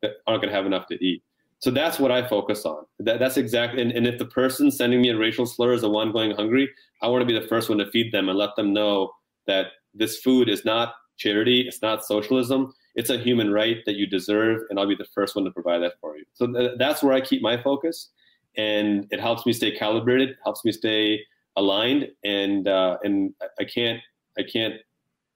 that 0.03 0.13
aren't 0.27 0.43
going 0.43 0.51
to 0.51 0.57
have 0.57 0.67
enough 0.67 0.87
to 0.87 1.05
eat. 1.05 1.23
So 1.61 1.71
that's 1.71 1.99
what 1.99 2.13
I 2.13 2.27
focus 2.27 2.65
on. 2.65 2.85
That, 3.01 3.19
that's 3.19 3.37
exactly. 3.37 3.83
And, 3.83 3.91
and 3.93 4.07
if 4.07 4.19
the 4.19 4.25
person 4.27 4.71
sending 4.71 5.03
me 5.03 5.11
a 5.11 5.17
racial 5.17 5.45
slur 5.45 5.73
is 5.73 5.81
the 5.81 5.91
one 5.91 6.13
going 6.13 6.31
hungry, 6.31 6.71
I 7.03 7.09
want 7.09 7.23
to 7.23 7.27
be 7.27 7.39
the 7.39 7.47
first 7.47 7.69
one 7.69 7.79
to 7.79 7.91
feed 7.91 8.13
them 8.13 8.29
and 8.29 8.39
let 8.39 8.55
them 8.57 8.73
know 8.73 9.11
that 9.47 9.67
this 9.93 10.19
food 10.19 10.49
is 10.49 10.65
not 10.65 10.95
charity, 11.17 11.63
it's 11.63 11.83
not 11.83 12.05
socialism, 12.05 12.73
it's 12.95 13.11
a 13.11 13.19
human 13.19 13.53
right 13.53 13.79
that 13.87 13.97
you 13.97 14.07
deserve, 14.07 14.63
and 14.71 14.79
I'll 14.79 14.87
be 14.87 14.95
the 14.95 15.07
first 15.13 15.35
one 15.35 15.45
to 15.47 15.51
provide 15.51 15.83
that 15.83 15.95
for 16.01 16.17
you. 16.17 16.25
So 16.35 16.47
th- 16.47 16.79
that's 16.79 17.03
where 17.03 17.13
I 17.13 17.21
keep 17.21 17.43
my 17.43 17.61
focus, 17.61 18.11
and 18.59 19.07
it 19.11 19.21
helps 19.21 19.47
me 19.47 19.53
stay 19.53 19.71
calibrated, 19.71 20.37
helps 20.45 20.65
me 20.65 20.73
stay 20.73 21.21
aligned, 21.57 22.09
and 22.25 22.69
uh, 22.69 22.99
and 23.03 23.33
I 23.59 23.65
can't 23.65 24.01
I 24.39 24.43
can't 24.43 24.75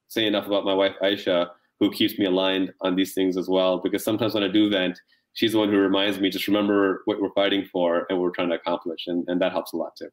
say 0.09 0.27
enough 0.27 0.45
about 0.45 0.65
my 0.65 0.73
wife 0.73 0.93
Aisha, 1.01 1.49
who 1.79 1.89
keeps 1.89 2.19
me 2.19 2.25
aligned 2.25 2.71
on 2.81 2.95
these 2.95 3.13
things 3.13 3.37
as 3.37 3.49
well. 3.49 3.79
Because 3.79 4.03
sometimes 4.03 4.35
when 4.35 4.43
I 4.43 4.49
do 4.49 4.69
vent, 4.69 4.99
she's 5.33 5.53
the 5.53 5.57
one 5.57 5.69
who 5.69 5.77
reminds 5.77 6.19
me 6.19 6.29
just 6.29 6.47
remember 6.47 7.01
what 7.05 7.19
we're 7.21 7.33
fighting 7.33 7.65
for 7.71 8.05
and 8.09 8.19
what 8.19 8.25
we're 8.25 8.31
trying 8.31 8.49
to 8.49 8.55
accomplish, 8.55 9.07
and, 9.07 9.27
and 9.27 9.41
that 9.41 9.53
helps 9.53 9.73
a 9.73 9.77
lot 9.77 9.95
too. 9.95 10.09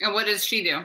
And 0.00 0.14
what 0.14 0.26
does 0.26 0.44
she 0.44 0.64
do? 0.64 0.80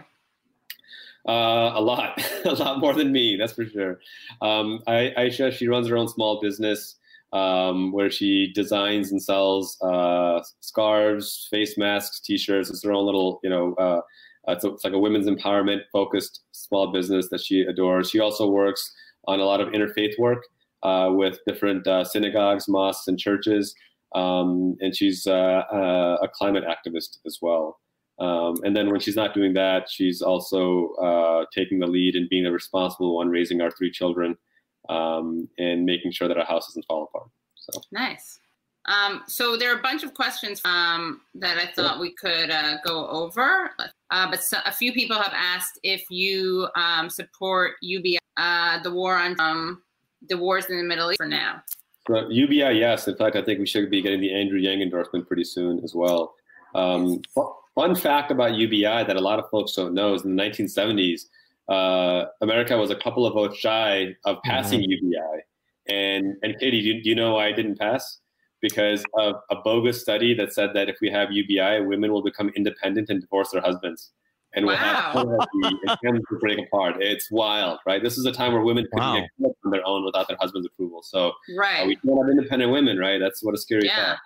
Uh, 1.28 1.74
a 1.76 1.82
lot, 1.82 2.22
a 2.46 2.54
lot 2.54 2.80
more 2.80 2.94
than 2.94 3.12
me, 3.12 3.38
that's 3.38 3.54
for 3.54 3.66
sure. 3.66 4.00
Um, 4.42 4.82
I, 4.86 5.14
Aisha, 5.18 5.52
she 5.52 5.68
runs 5.68 5.88
her 5.88 5.98
own 5.98 6.08
small 6.08 6.40
business 6.42 6.96
um, 7.34 7.92
where 7.92 8.10
she 8.10 8.52
designs 8.54 9.12
and 9.12 9.22
sells 9.22 9.78
uh, 9.82 10.42
scarves, 10.62 11.48
face 11.50 11.78
masks, 11.78 12.20
T-shirts. 12.20 12.70
It's 12.70 12.84
her 12.84 12.92
own 12.92 13.06
little, 13.06 13.40
you 13.44 13.50
know, 13.50 13.74
uh, 13.76 14.02
it's, 14.48 14.64
a, 14.64 14.70
it's, 14.70 14.84
like 14.84 14.94
a 14.94 15.00
women's 15.00 15.28
empowerment 15.28 15.82
focused 15.92 16.42
small 16.52 16.92
business 16.92 17.30
that 17.30 17.42
she 17.42 17.62
adores. 17.62 18.10
She 18.10 18.20
also 18.20 18.48
works 18.48 18.92
on 19.28 19.40
a 19.40 19.44
lot 19.44 19.62
of 19.62 19.70
interfaith 19.70 20.18
work 20.18 20.44
uh, 20.84 21.10
with 21.12 21.40
different 21.46 21.86
uh, 21.88 22.04
synagogues, 22.04 22.68
mosques, 22.68 23.08
and 23.08 23.20
churches. 23.20 23.76
Um, 24.16 24.76
and 24.80 24.96
she's 24.96 25.28
uh, 25.28 25.64
a 25.72 26.28
climate 26.34 26.64
activist 26.64 27.20
as 27.28 27.38
well. 27.42 27.80
Um, 28.20 28.56
and 28.64 28.76
then 28.76 28.90
when 28.90 29.00
she's 29.00 29.16
not 29.16 29.34
doing 29.34 29.54
that, 29.54 29.90
she's 29.90 30.22
also 30.22 30.90
uh, 30.96 31.46
taking 31.54 31.80
the 31.80 31.88
lead 31.88 32.16
and 32.16 32.28
being 32.28 32.44
the 32.44 32.52
responsible 32.52 33.16
one, 33.16 33.30
raising 33.30 33.62
our 33.62 33.72
three 33.72 33.92
children 33.92 34.36
um, 34.90 35.48
and 35.58 35.86
making 35.86 36.12
sure 36.12 36.28
that 36.28 36.38
our 36.38 36.46
house 36.46 36.68
doesn't 36.68 36.86
fall 36.88 37.04
apart. 37.04 37.30
So 37.56 37.82
nice. 37.92 38.40
Um, 38.86 39.24
so 39.28 39.56
there 39.56 39.74
are 39.74 39.78
a 39.78 39.82
bunch 39.82 40.04
of 40.04 40.14
questions 40.14 40.62
um, 40.66 41.22
that 41.36 41.58
I 41.58 41.68
thought 41.68 42.00
we 42.00 42.14
could 42.16 42.50
uh, 42.50 42.78
go 42.84 43.08
over, 43.08 43.72
uh, 44.10 44.30
but 44.30 44.44
so, 44.44 44.58
a 44.66 44.72
few 44.72 44.94
people 44.94 45.16
have 45.16 45.34
asked 45.36 45.80
if 45.84 46.04
you 46.10 46.68
um, 46.76 47.10
support 47.10 47.74
UBI, 47.82 48.18
uh, 48.38 48.82
the 48.82 48.92
war 48.92 49.16
on 49.16 49.36
um, 49.40 49.84
the 50.28 50.38
wars 50.38 50.66
in 50.66 50.78
the 50.78 50.84
Middle 50.84 51.12
East 51.12 51.18
for 51.18 51.28
now. 51.28 51.62
So 52.08 52.28
UBI, 52.30 52.80
yes. 52.80 53.08
In 53.08 53.16
fact, 53.16 53.36
I 53.36 53.44
think 53.44 53.60
we 53.60 53.68
should 53.68 53.92
be 53.92 54.02
getting 54.02 54.22
the 54.22 54.34
Andrew 54.34 54.58
Yang 54.58 54.82
endorsement 54.82 55.28
pretty 55.28 55.44
soon 55.44 55.84
as 55.84 55.94
well. 55.94 56.34
Um, 56.74 57.22
fun 57.76 57.96
fact 57.96 58.32
about 58.32 58.56
UBI 58.56 59.04
that 59.04 59.16
a 59.16 59.22
lot 59.22 59.40
of 59.40 59.50
folks 59.50 59.74
don't 59.74 59.94
know 59.94 60.14
is 60.14 60.24
in 60.24 60.36
the 60.36 60.42
1970s, 60.42 61.26
uh, 61.70 62.26
America 62.42 62.78
was 62.78 62.90
a 62.90 62.96
couple 62.96 63.26
of 63.26 63.34
votes 63.34 63.58
shy 63.58 64.16
of 64.26 64.38
passing 64.44 64.82
mm-hmm. 64.82 65.06
UBI. 65.06 65.44
And 65.88 66.36
and 66.44 66.58
Katie, 66.60 66.82
do 66.82 66.88
you, 66.88 67.04
do 67.04 67.10
you 67.10 67.16
know 67.16 67.36
why 67.36 67.48
I 67.48 67.52
didn't 67.52 67.80
pass? 67.80 68.20
Because 68.62 69.04
of 69.18 69.36
a 69.50 69.56
bogus 69.56 70.02
study 70.02 70.34
that 70.34 70.54
said 70.54 70.72
that 70.74 70.90
if 70.90 70.98
we 71.02 71.10
have 71.10 71.32
UBI, 71.32 71.86
women 71.86 72.12
will 72.12 72.24
become 72.24 72.52
independent 72.56 73.10
and 73.10 73.22
divorce 73.22 73.52
their 73.52 73.62
husbands. 73.62 74.12
And 74.54 74.66
we'll 74.66 74.76
wow. 74.76 75.14
have 75.14 75.48
and 75.62 75.98
families 76.04 76.24
will 76.32 76.40
break 76.40 76.60
apart. 76.60 76.96
It's 77.00 77.32
wild, 77.32 77.80
right? 77.86 78.02
This 78.02 78.18
is 78.18 78.26
a 78.26 78.32
time 78.32 78.52
where 78.54 78.64
women 78.64 78.86
couldn't 78.92 79.00
Wow. 79.00 79.28
get 79.40 79.52
on 79.64 79.72
their 79.72 79.86
own 79.86 80.04
without 80.04 80.28
their 80.28 80.38
husband's 80.40 80.68
approval. 80.68 81.04
So 81.04 81.34
Right. 81.56 81.84
uh, 81.84 81.86
we 81.86 81.96
can't 81.98 82.18
have 82.18 82.30
independent 82.32 82.72
women, 82.72 82.98
right? 82.98 83.20
That's 83.20 83.44
what 83.44 83.54
a 83.54 83.58
scary 83.58 83.86
Yeah. 83.86 84.18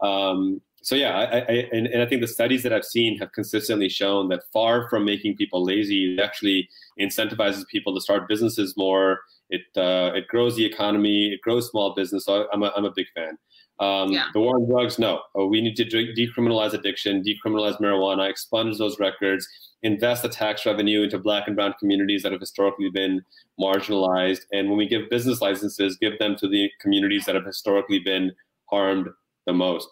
thought. 0.00 0.06
Um, 0.06 0.60
so 0.82 0.94
yeah, 0.94 1.16
I, 1.16 1.22
I, 1.22 1.68
and, 1.72 1.86
and 1.86 2.02
I 2.02 2.06
think 2.06 2.20
the 2.20 2.28
studies 2.28 2.62
that 2.62 2.72
I've 2.72 2.84
seen 2.84 3.18
have 3.18 3.32
consistently 3.32 3.88
shown 3.88 4.28
that 4.28 4.42
far 4.52 4.88
from 4.88 5.04
making 5.04 5.36
people 5.36 5.64
lazy, 5.64 6.14
it 6.14 6.20
actually 6.20 6.68
incentivizes 6.98 7.66
people 7.68 7.94
to 7.94 8.00
start 8.00 8.28
businesses 8.28 8.74
more. 8.76 9.20
It 9.50 9.62
uh, 9.76 10.12
it 10.14 10.28
grows 10.28 10.56
the 10.56 10.64
economy, 10.64 11.32
it 11.32 11.40
grows 11.42 11.70
small 11.70 11.94
business. 11.94 12.24
So 12.24 12.46
I'm 12.52 12.62
a, 12.62 12.72
I'm 12.76 12.84
a 12.84 12.92
big 12.92 13.06
fan. 13.14 13.36
Um, 13.80 14.12
Yeah. 14.12 14.26
The 14.34 14.40
war 14.40 14.56
on 14.56 14.68
drugs, 14.68 14.98
no. 14.98 15.22
Oh, 15.34 15.46
we 15.46 15.60
need 15.60 15.74
to 15.76 15.84
de- 15.84 16.14
decriminalize 16.14 16.74
addiction, 16.74 17.22
decriminalize 17.24 17.80
marijuana, 17.80 18.28
expunge 18.28 18.76
those 18.78 19.00
records, 19.00 19.48
invest 19.82 20.22
the 20.22 20.28
tax 20.28 20.66
revenue 20.66 21.02
into 21.02 21.18
black 21.18 21.46
and 21.46 21.56
brown 21.56 21.74
communities 21.80 22.22
that 22.22 22.32
have 22.32 22.40
historically 22.40 22.90
been 22.90 23.22
marginalized. 23.58 24.42
And 24.52 24.68
when 24.68 24.76
we 24.76 24.86
give 24.86 25.08
business 25.08 25.40
licenses, 25.40 25.96
give 25.96 26.18
them 26.18 26.36
to 26.36 26.46
the 26.48 26.70
communities 26.80 27.24
that 27.24 27.34
have 27.34 27.46
historically 27.46 27.98
been 27.98 28.32
harmed 28.66 29.08
the 29.46 29.54
most. 29.54 29.88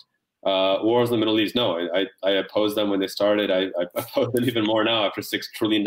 Uh, 0.46 0.78
wars 0.82 1.08
in 1.08 1.14
the 1.14 1.18
Middle 1.18 1.40
East, 1.40 1.56
no, 1.56 1.78
I, 1.92 2.06
I, 2.22 2.30
opposed 2.30 2.76
them 2.76 2.90
when 2.90 3.00
they 3.00 3.08
started. 3.08 3.50
I, 3.50 3.64
I 3.80 3.86
oppose 3.96 4.32
them 4.32 4.44
even 4.46 4.64
more 4.64 4.84
now 4.84 5.04
after 5.04 5.20
$6 5.20 5.42
trillion 5.56 5.84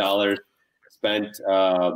spent, 0.89 1.39
uh, 1.49 1.93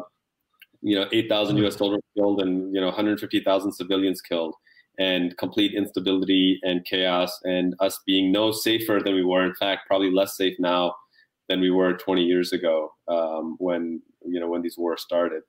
you 0.82 0.96
know, 0.96 1.06
8,000 1.12 1.58
US 1.58 1.76
soldiers 1.76 2.02
killed 2.16 2.42
and, 2.42 2.74
you 2.74 2.80
know, 2.80 2.88
150,000 2.88 3.72
civilians 3.74 4.22
killed 4.22 4.56
and 4.98 5.36
complete 5.38 5.74
instability 5.74 6.60
and 6.64 6.86
chaos 6.86 7.38
and 7.44 7.76
us 7.82 8.00
being 8.06 8.32
no 8.32 8.54
safer 8.54 9.02
than 9.04 9.16
we 9.16 9.24
were. 9.24 9.46
In 9.46 9.54
fact, 9.56 9.86
probably 9.86 10.10
less 10.10 10.38
safe 10.38 10.58
now 10.58 10.96
than 11.50 11.60
we 11.60 11.72
were 11.72 11.98
20 11.98 12.24
years 12.24 12.54
ago 12.54 12.94
um, 13.10 13.56
when, 13.60 14.02
you 14.26 14.40
know, 14.40 14.48
when 14.48 14.62
these 14.62 14.78
wars 14.78 15.02
started. 15.02 15.44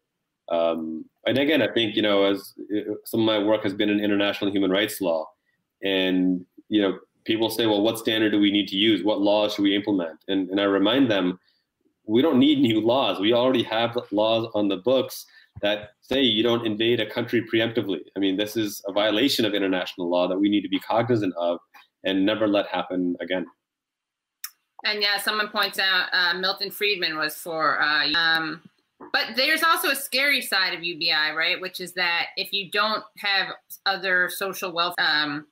Um, 0.49 1.05
and 1.25 1.39
again, 1.39 1.63
I 1.63 1.73
think, 1.73 1.95
you 1.95 2.03
know, 2.03 2.25
as 2.25 2.53
some 3.05 3.21
of 3.21 3.27
my 3.27 3.39
work 3.39 3.63
has 3.63 3.75
been 3.75 3.91
in 3.91 4.01
international 4.01 4.51
human 4.51 4.73
rights 4.73 5.01
law 5.01 5.29
and, 5.85 6.45
you 6.69 6.83
know, 6.83 6.99
people 7.25 7.51
say, 7.51 7.67
well, 7.67 7.83
what 7.83 7.99
standard 7.99 8.33
do 8.33 8.41
we 8.41 8.51
need 8.51 8.69
to 8.69 8.77
use? 8.77 9.05
What 9.05 9.21
laws 9.21 9.55
should 9.55 9.63
we 9.63 9.75
implement? 9.75 10.19
And, 10.29 10.49
and 10.51 10.61
I 10.61 10.65
remind 10.65 11.11
them, 11.11 11.39
we 12.07 12.23
don't 12.23 12.39
need 12.39 12.61
new 12.61 12.81
laws. 12.81 13.19
We 13.19 13.33
already 13.33 13.65
have 13.65 13.99
laws 14.13 14.49
on 14.55 14.69
the 14.69 14.77
books 14.77 15.27
that 15.61 15.91
say 16.01 16.21
you 16.21 16.43
don't 16.43 16.67
invade 16.67 17.01
a 17.01 17.07
country 17.07 17.45
preemptively. 17.53 18.01
I 18.17 18.21
mean, 18.21 18.37
this 18.37 18.57
is 18.57 18.83
a 18.87 18.93
violation 18.93 19.45
of 19.45 19.55
international 19.55 20.09
law 20.09 20.29
that 20.29 20.39
we 20.39 20.49
need 20.49 20.63
to 20.63 20.69
be 20.69 20.79
cognizant 20.79 21.35
of 21.37 21.59
and 22.05 22.25
never 22.25 22.47
let 22.47 22.67
happen 22.69 23.17
again. 23.21 23.47
And 24.85 25.03
yeah, 25.03 25.19
someone 25.19 25.49
points 25.49 25.79
out 25.79 26.09
uh, 26.13 26.35
Milton 26.39 26.71
Friedman 26.71 27.17
was 27.17 27.35
for. 27.35 27.81
Uh, 27.81 28.13
um, 28.13 28.63
but 29.13 29.35
there's 29.35 29.63
also 29.63 29.89
a 29.89 29.97
scary 29.97 30.41
side 30.41 30.75
of 30.75 30.85
UBI, 30.85 31.35
right? 31.37 31.61
Which 31.61 31.81
is 31.81 31.93
that 31.95 32.27
if 32.37 32.53
you 32.53 32.71
don't 32.71 33.03
have 33.19 33.49
other 33.85 34.29
social 34.29 34.73
wealth 34.73 34.95
um, 34.99 35.47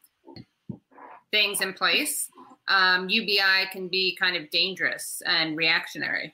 things 1.34 1.60
in 1.60 1.72
place, 1.72 2.30
um, 2.68 3.08
UBI 3.08 3.68
can 3.72 3.88
be 3.88 4.16
kind 4.20 4.36
of 4.36 4.48
dangerous 4.50 5.20
and 5.26 5.56
reactionary. 5.56 6.32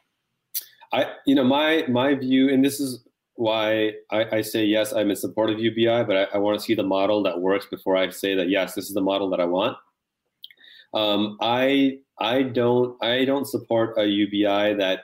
I, 0.93 1.13
you 1.27 1.35
know, 1.35 1.45
my 1.45 1.85
my 1.89 2.15
view, 2.15 2.51
and 2.53 2.63
this 2.63 2.81
is 2.81 3.03
why 3.37 3.93
I, 4.11 4.27
I 4.37 4.41
say 4.43 4.65
yes, 4.65 4.93
I'm 4.93 5.09
in 5.09 5.17
support 5.17 5.49
of 5.49 5.59
UBI, 5.59 6.05
but 6.05 6.17
I, 6.17 6.25
I 6.35 6.39
want 6.39 6.59
to 6.59 6.65
see 6.65 6.75
the 6.75 6.83
model 6.83 7.23
that 7.23 7.41
works 7.41 7.67
before 7.71 7.97
I 7.97 8.11
say 8.11 8.35
that 8.35 8.51
yes, 8.51 8.75
this 8.75 8.89
is 8.89 8.95
the 8.95 9.01
model 9.01 9.31
that 9.31 9.41
I 9.41 9.47
want. 9.47 9.79
Um, 10.93 11.39
I 11.41 12.01
I 12.21 12.43
don't 12.43 13.03
I 13.03 13.25
don't 13.25 13.47
support 13.47 13.97
a 13.97 14.05
UBI 14.05 14.75
that 14.75 15.01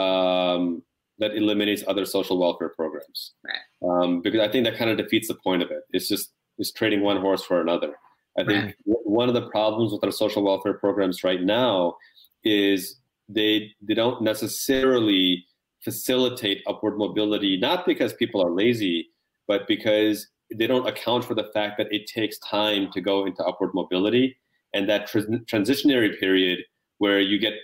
um, 0.00 0.82
that 1.18 1.36
eliminates 1.36 1.84
other 1.86 2.04
social 2.04 2.38
welfare 2.38 2.70
programs. 2.70 3.34
Right. 3.44 3.64
Um, 3.88 4.22
because 4.22 4.40
I 4.40 4.48
think 4.48 4.64
that 4.64 4.76
kind 4.76 4.90
of 4.90 4.96
defeats 4.96 5.28
the 5.28 5.34
point 5.34 5.62
of 5.62 5.70
it. 5.70 5.82
It's 5.92 6.08
just 6.08 6.32
it's 6.58 6.72
trading 6.72 7.02
one 7.02 7.20
horse 7.20 7.44
for 7.44 7.60
another. 7.60 7.94
I 8.38 8.44
think 8.44 8.64
Right. 8.64 8.74
one 9.04 9.28
of 9.28 9.34
the 9.34 9.48
problems 9.48 9.92
with 9.92 10.04
our 10.04 10.10
social 10.10 10.42
welfare 10.42 10.74
programs 10.74 11.24
right 11.24 11.42
now 11.42 11.96
is 12.44 13.00
they 13.28 13.72
they 13.82 13.94
don't 13.94 14.22
necessarily 14.22 15.44
facilitate 15.82 16.62
upward 16.66 16.98
mobility, 16.98 17.56
not 17.56 17.86
because 17.86 18.12
people 18.14 18.44
are 18.44 18.50
lazy, 18.50 19.08
but 19.46 19.66
because 19.68 20.28
they 20.54 20.66
don't 20.66 20.86
account 20.88 21.24
for 21.24 21.34
the 21.34 21.48
fact 21.54 21.78
that 21.78 21.92
it 21.92 22.06
takes 22.06 22.38
time 22.38 22.90
to 22.92 23.00
go 23.00 23.26
into 23.26 23.42
upward 23.44 23.70
mobility 23.74 24.36
and 24.74 24.88
that 24.88 25.08
tran 25.08 25.44
transitionary 25.46 26.18
period 26.18 26.60
where 26.98 27.20
you 27.20 27.38
get 27.38 27.54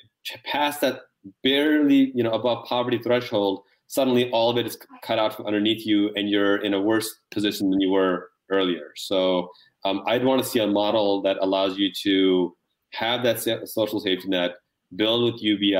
past 0.45 0.81
that 0.81 1.01
barely 1.43 2.13
you 2.15 2.23
know 2.23 2.33
above 2.33 2.65
poverty 2.67 2.99
threshold 2.99 3.63
suddenly 3.87 4.31
all 4.31 4.51
of 4.51 4.57
it 4.57 4.67
is 4.67 4.77
cut 5.03 5.19
out 5.19 5.35
from 5.35 5.47
underneath 5.47 5.87
you 5.87 6.11
and 6.17 6.29
you're 6.29 6.57
in 6.57 6.75
a 6.75 6.81
worse 6.81 7.21
position 7.31 7.71
than 7.71 7.81
you 7.81 7.91
were 7.91 8.31
earlier 8.51 8.91
so 8.97 9.49
um, 9.85 10.03
i'd 10.07 10.25
want 10.25 10.43
to 10.43 10.49
see 10.49 10.59
a 10.59 10.67
model 10.67 11.23
that 11.23 11.37
allows 11.41 11.77
you 11.77 11.91
to 11.93 12.55
have 12.93 13.23
that 13.23 13.41
social 13.69 14.01
safety 14.01 14.29
net 14.29 14.53
build 14.97 15.33
with 15.33 15.43
ubi 15.43 15.75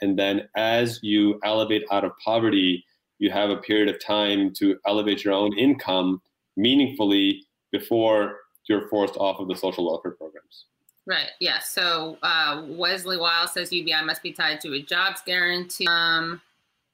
and 0.00 0.18
then 0.18 0.48
as 0.56 0.98
you 1.02 1.38
elevate 1.44 1.84
out 1.90 2.04
of 2.04 2.12
poverty 2.24 2.84
you 3.18 3.30
have 3.30 3.50
a 3.50 3.56
period 3.58 3.88
of 3.88 4.02
time 4.04 4.52
to 4.52 4.76
elevate 4.86 5.24
your 5.24 5.34
own 5.34 5.56
income 5.58 6.20
meaningfully 6.56 7.42
before 7.72 8.36
you're 8.68 8.88
forced 8.88 9.16
off 9.16 9.38
of 9.38 9.48
the 9.48 9.54
social 9.54 9.86
welfare 9.86 10.12
programs 10.12 10.66
Right. 11.06 11.30
Yeah. 11.38 11.60
So 11.60 12.18
uh, 12.22 12.64
Wesley 12.66 13.16
Wiles 13.16 13.52
says 13.52 13.72
UBI 13.72 14.04
must 14.04 14.24
be 14.24 14.32
tied 14.32 14.60
to 14.62 14.74
a 14.74 14.82
jobs 14.82 15.20
guarantee. 15.24 15.86
Um, 15.86 16.40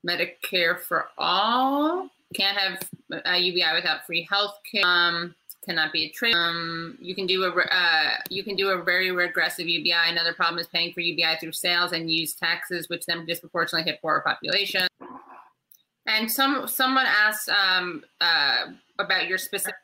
Medicare 0.07 0.79
for 0.81 1.07
all 1.17 2.11
can't 2.35 2.59
have 2.59 2.83
uh, 3.25 3.37
UBI 3.37 3.75
without 3.75 4.07
free 4.07 4.27
health 4.31 4.59
care. 4.71 4.85
Um, 4.85 5.35
cannot 5.65 5.93
be 5.93 6.05
a 6.05 6.11
trade. 6.11 6.35
Um, 6.35 6.99
you 7.01 7.15
can 7.15 7.27
do 7.27 7.45
a 7.45 7.51
uh, 7.51 8.11
you 8.29 8.43
can 8.45 8.57
do 8.57 8.71
a 8.71 8.83
very 8.83 9.11
regressive 9.11 9.67
UBI. 9.67 10.09
Another 10.09 10.35
problem 10.35 10.59
is 10.59 10.67
paying 10.67 10.93
for 10.93 11.01
UBI 11.01 11.39
through 11.41 11.53
sales 11.53 11.93
and 11.93 12.11
use 12.11 12.35
taxes, 12.35 12.89
which 12.89 13.07
then 13.07 13.25
disproportionately 13.27 13.91
hit 13.91 14.01
poorer 14.01 14.21
population. 14.21 14.87
And 16.07 16.31
some 16.31 16.67
someone 16.67 17.07
asked 17.07 17.49
um, 17.49 18.05
uh, 18.21 18.67
about 18.99 19.29
your 19.29 19.39
specific. 19.39 19.77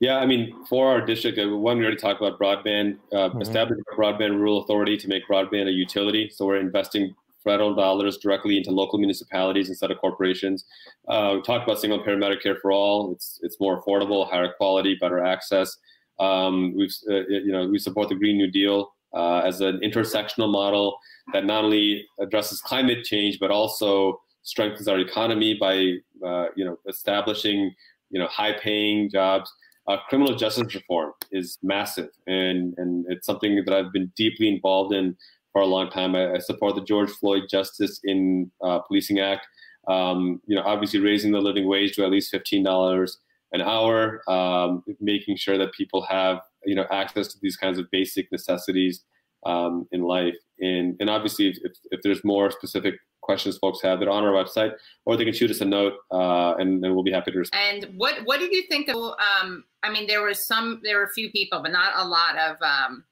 Yeah, 0.00 0.16
I 0.16 0.26
mean, 0.26 0.64
for 0.66 0.90
our 0.90 1.00
district, 1.00 1.38
uh, 1.38 1.56
one 1.56 1.78
we 1.78 1.84
already 1.84 1.96
talked 1.96 2.20
about 2.20 2.38
broadband, 2.38 2.98
uh, 3.12 3.30
Mhm. 3.30 3.42
establishing 3.42 3.84
a 3.92 3.94
broadband 3.94 4.32
rural 4.36 4.62
authority 4.62 4.96
to 4.96 5.08
make 5.08 5.26
broadband 5.28 5.68
a 5.68 5.72
utility. 5.72 6.28
So 6.28 6.44
we're 6.44 6.56
investing 6.56 7.14
federal 7.42 7.74
dollars 7.74 8.18
directly 8.18 8.56
into 8.56 8.70
local 8.70 8.98
municipalities 8.98 9.68
instead 9.68 9.90
of 9.90 9.98
corporations. 9.98 10.64
Uh, 11.08 11.32
we 11.36 11.42
talked 11.42 11.64
about 11.64 11.80
single 11.80 12.02
payer 12.02 12.16
Medicare 12.16 12.58
for 12.60 12.72
all. 12.72 13.12
It's 13.12 13.38
it's 13.42 13.58
more 13.60 13.82
affordable, 13.82 14.28
higher 14.28 14.52
quality, 14.56 14.96
better 15.00 15.22
access. 15.24 15.76
Um, 16.18 16.74
we've 16.76 16.94
uh, 17.10 17.26
you 17.28 17.52
know 17.52 17.66
we 17.66 17.78
support 17.78 18.08
the 18.08 18.14
Green 18.14 18.36
New 18.36 18.50
Deal 18.50 18.92
uh, 19.14 19.38
as 19.38 19.60
an 19.60 19.80
intersectional 19.80 20.50
model 20.50 20.96
that 21.32 21.44
not 21.44 21.64
only 21.64 22.06
addresses 22.20 22.60
climate 22.60 23.04
change 23.04 23.38
but 23.38 23.50
also 23.50 24.20
strengthens 24.42 24.88
our 24.88 24.98
economy 24.98 25.54
by 25.54 25.94
uh, 26.26 26.46
you 26.56 26.64
know 26.64 26.78
establishing 26.88 27.74
you 28.10 28.18
know 28.18 28.26
high 28.26 28.52
paying 28.52 29.10
jobs 29.10 29.52
uh, 29.88 29.96
criminal 30.08 30.36
justice 30.36 30.74
reform 30.74 31.12
is 31.32 31.58
massive, 31.62 32.10
and 32.26 32.74
and 32.78 33.04
it's 33.08 33.26
something 33.26 33.62
that 33.64 33.74
I've 33.74 33.92
been 33.92 34.12
deeply 34.16 34.48
involved 34.48 34.94
in 34.94 35.16
for 35.52 35.62
a 35.62 35.66
long 35.66 35.90
time. 35.90 36.14
I, 36.14 36.34
I 36.34 36.38
support 36.38 36.74
the 36.74 36.84
George 36.84 37.10
Floyd 37.10 37.44
Justice 37.50 38.00
in 38.04 38.50
uh, 38.62 38.80
Policing 38.80 39.20
Act. 39.20 39.46
Um, 39.88 40.40
you 40.46 40.56
know, 40.56 40.62
obviously 40.62 41.00
raising 41.00 41.32
the 41.32 41.40
living 41.40 41.66
wage 41.68 41.94
to 41.96 42.04
at 42.04 42.10
least 42.10 42.30
fifteen 42.30 42.62
dollars 42.62 43.18
an 43.52 43.60
hour, 43.60 44.22
um, 44.30 44.82
making 45.00 45.36
sure 45.36 45.58
that 45.58 45.72
people 45.72 46.02
have 46.02 46.40
you 46.64 46.74
know 46.74 46.86
access 46.90 47.28
to 47.28 47.38
these 47.42 47.56
kinds 47.56 47.78
of 47.78 47.90
basic 47.90 48.30
necessities 48.30 49.02
um, 49.44 49.86
in 49.92 50.02
life, 50.02 50.36
and 50.60 50.96
and 51.00 51.10
obviously 51.10 51.48
if, 51.48 51.72
if, 51.90 52.00
there's 52.02 52.22
more 52.24 52.50
specific 52.50 52.94
questions 53.22 53.58
folks 53.58 53.80
have, 53.82 54.00
they're 54.00 54.10
on 54.10 54.24
our 54.24 54.32
website, 54.32 54.72
or 55.04 55.16
they 55.16 55.24
can 55.24 55.34
shoot 55.34 55.50
us 55.50 55.60
a 55.60 55.64
note, 55.64 55.94
uh, 56.12 56.54
and, 56.58 56.84
and 56.84 56.94
we'll 56.94 57.04
be 57.04 57.12
happy 57.12 57.30
to 57.30 57.38
respond. 57.38 57.84
And 57.84 57.98
what 57.98 58.24
what 58.24 58.38
did 58.40 58.52
you 58.52 58.62
think 58.68 58.88
of? 58.88 58.96
Um, 58.96 59.64
I 59.82 59.90
mean, 59.90 60.06
there 60.06 60.22
was 60.22 60.46
some, 60.46 60.80
there 60.84 60.98
were 60.98 61.04
a 61.04 61.12
few 61.12 61.30
people, 61.30 61.60
but 61.60 61.72
not 61.72 61.92
a 61.96 62.06
lot 62.06 62.38
of 62.38 62.56
um, 62.62 63.04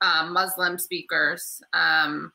uh, 0.00 0.26
Muslim 0.30 0.78
speakers. 0.78 1.60
Um, 1.72 2.32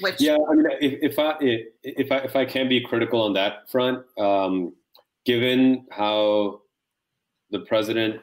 which 0.00 0.20
Yeah, 0.20 0.36
I 0.50 0.54
mean, 0.54 0.66
if, 0.80 1.12
if 1.12 1.18
I 1.18 1.36
if 1.82 2.12
I 2.12 2.16
if 2.18 2.36
I 2.36 2.44
can 2.44 2.68
be 2.68 2.80
critical 2.80 3.20
on 3.22 3.32
that 3.34 3.70
front, 3.70 4.04
um, 4.18 4.74
given 5.24 5.86
how 5.90 6.60
the 7.50 7.60
president 7.60 8.20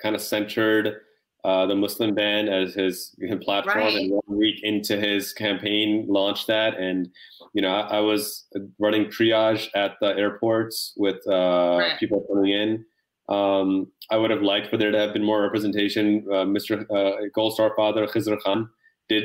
kind 0.00 0.14
of 0.14 0.20
centered 0.20 1.00
uh, 1.44 1.66
the 1.66 1.74
Muslim 1.74 2.14
ban 2.14 2.48
as 2.48 2.74
his 2.74 3.14
platform, 3.42 3.78
Right. 3.78 3.94
and 3.96 4.10
one 4.12 4.38
week 4.38 4.60
into 4.62 4.98
his 4.98 5.32
campaign 5.32 6.06
launched 6.08 6.46
that, 6.46 6.78
and 6.78 7.08
you 7.54 7.62
know, 7.62 7.68
I, 7.68 7.96
I 7.98 8.00
was 8.00 8.46
running 8.78 9.06
triage 9.06 9.68
at 9.74 9.92
the 10.00 10.08
airports 10.16 10.92
with 10.96 11.16
uh, 11.26 11.76
Right. 11.80 11.98
people 11.98 12.24
coming 12.32 12.52
in. 12.52 12.84
Um, 13.28 13.90
I 14.10 14.16
would 14.16 14.30
have 14.30 14.42
liked 14.42 14.68
for 14.68 14.76
there 14.76 14.90
to 14.90 14.98
have 14.98 15.12
been 15.12 15.24
more 15.24 15.42
representation. 15.42 16.26
Uh, 16.30 16.44
Mr. 16.44 16.84
Uh, 16.90 17.28
Gold 17.34 17.54
Star 17.54 17.72
father 17.74 18.06
Khizr 18.06 18.40
Khan 18.42 18.68
did, 19.08 19.24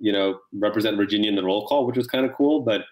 you 0.00 0.12
know, 0.12 0.38
represent 0.52 0.96
Virginia 0.96 1.28
in 1.28 1.36
the 1.36 1.42
roll 1.42 1.66
call, 1.66 1.86
which 1.86 1.96
was 1.96 2.06
kind 2.06 2.24
of 2.24 2.32
cool. 2.34 2.60
But 2.60 2.82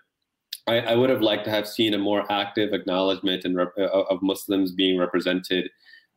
I, 0.67 0.81
I 0.81 0.95
would 0.97 1.11
have 1.11 1.23
liked 1.23 1.45
to 1.45 1.51
have 1.51 1.69
seen 1.69 1.95
a 1.95 1.99
more 1.99 2.31
active 2.31 2.73
acknowledgement 2.73 3.45
and 3.45 3.57
rep- 3.57 3.75
uh, 3.79 3.87
of 3.87 4.23
Muslims 4.23 4.73
being 4.73 4.99
represented 4.99 5.71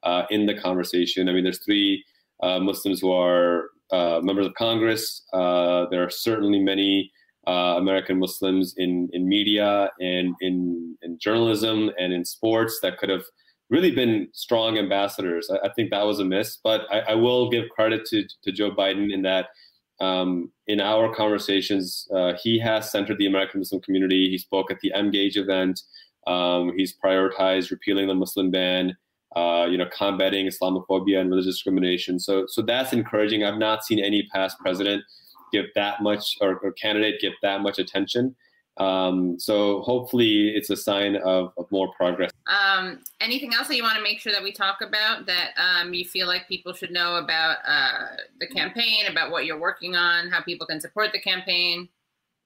uh, 0.03 0.23
in 0.29 0.45
the 0.45 0.55
conversation. 0.55 1.29
I 1.29 1.33
mean, 1.33 1.43
there's 1.43 1.63
three 1.63 2.03
uh, 2.41 2.59
Muslims 2.59 2.99
who 2.99 3.11
are 3.11 3.69
uh, 3.91 4.19
members 4.23 4.47
of 4.47 4.53
Congress. 4.55 5.23
There 5.31 6.03
are 6.03 6.09
certainly 6.09 6.59
many 6.59 7.11
uh, 7.47 7.75
American 7.77 8.19
Muslims 8.19 8.73
in 8.77 9.09
in 9.13 9.27
media 9.27 9.91
and 9.99 10.35
in 10.41 10.97
in 11.01 11.17
journalism 11.19 11.91
and 11.99 12.13
in 12.13 12.23
sports 12.23 12.79
that 12.81 12.97
could 12.97 13.09
have 13.09 13.23
really 13.69 13.91
been 13.91 14.27
strong 14.33 14.77
ambassadors. 14.77 15.49
I, 15.49 15.67
I 15.67 15.73
think 15.73 15.89
that 15.91 16.05
was 16.05 16.19
a 16.19 16.25
miss, 16.25 16.57
but 16.63 16.81
I, 16.91 16.99
I 16.99 17.15
will 17.15 17.49
give 17.49 17.69
credit 17.69 18.05
to 18.07 18.25
to 18.43 18.51
Joe 18.51 18.71
Biden 18.71 19.13
in 19.13 19.21
that 19.23 19.47
um, 19.99 20.51
in 20.67 20.81
our 20.81 21.13
conversations, 21.13 22.07
uh, 22.13 22.33
he 22.41 22.59
has 22.59 22.91
centered 22.91 23.17
the 23.17 23.27
American 23.27 23.59
Muslim 23.59 23.81
community. 23.81 24.29
He 24.29 24.37
spoke 24.37 24.71
at 24.71 24.79
the 24.81 24.91
Emgage 24.95 25.37
event. 25.37 25.81
Um, 26.27 26.73
he's 26.75 26.95
prioritized 26.97 27.71
repealing 27.71 28.07
the 28.07 28.13
Muslim 28.13 28.49
ban, 28.49 28.97
uh, 29.35 29.67
you 29.69 29.77
know, 29.77 29.87
combating 29.95 30.47
Islamophobia 30.47 31.19
and 31.19 31.29
religious 31.29 31.55
discrimination. 31.55 32.19
So, 32.19 32.45
so 32.47 32.61
that's 32.61 32.93
encouraging. 32.93 33.43
I've 33.43 33.57
not 33.57 33.83
seen 33.83 33.99
any 33.99 34.27
past 34.33 34.57
president 34.59 35.03
give 35.51 35.65
that 35.75 36.01
much 36.01 36.37
or, 36.41 36.57
or 36.57 36.71
candidate 36.73 37.21
give 37.21 37.33
that 37.41 37.61
much 37.61 37.77
attention. 37.77 38.35
Um, 38.77 39.39
so 39.39 39.81
hopefully, 39.81 40.49
it's 40.55 40.69
a 40.69 40.75
sign 40.75 41.15
of, 41.17 41.53
of 41.57 41.71
more 41.71 41.93
progress. 41.93 42.31
um, 42.47 42.99
anything 43.21 43.53
else 43.53 43.67
that 43.67 43.75
you 43.75 43.83
want 43.83 43.97
to 43.97 44.03
make 44.03 44.19
sure 44.19 44.33
that 44.33 44.41
we 44.41 44.51
talk 44.51 44.81
about 44.81 45.25
that 45.27 45.51
um, 45.57 45.93
you 45.93 46.05
feel 46.05 46.27
like 46.27 46.47
people 46.47 46.73
should 46.73 46.91
know 46.91 47.17
about 47.17 47.57
uh, 47.67 48.15
the 48.39 48.47
campaign, 48.47 49.05
about 49.09 49.31
what 49.31 49.45
you're 49.45 49.59
working 49.59 49.95
on, 49.95 50.29
how 50.29 50.41
people 50.41 50.65
can 50.65 50.81
support 50.81 51.11
the 51.13 51.19
campaign? 51.19 51.87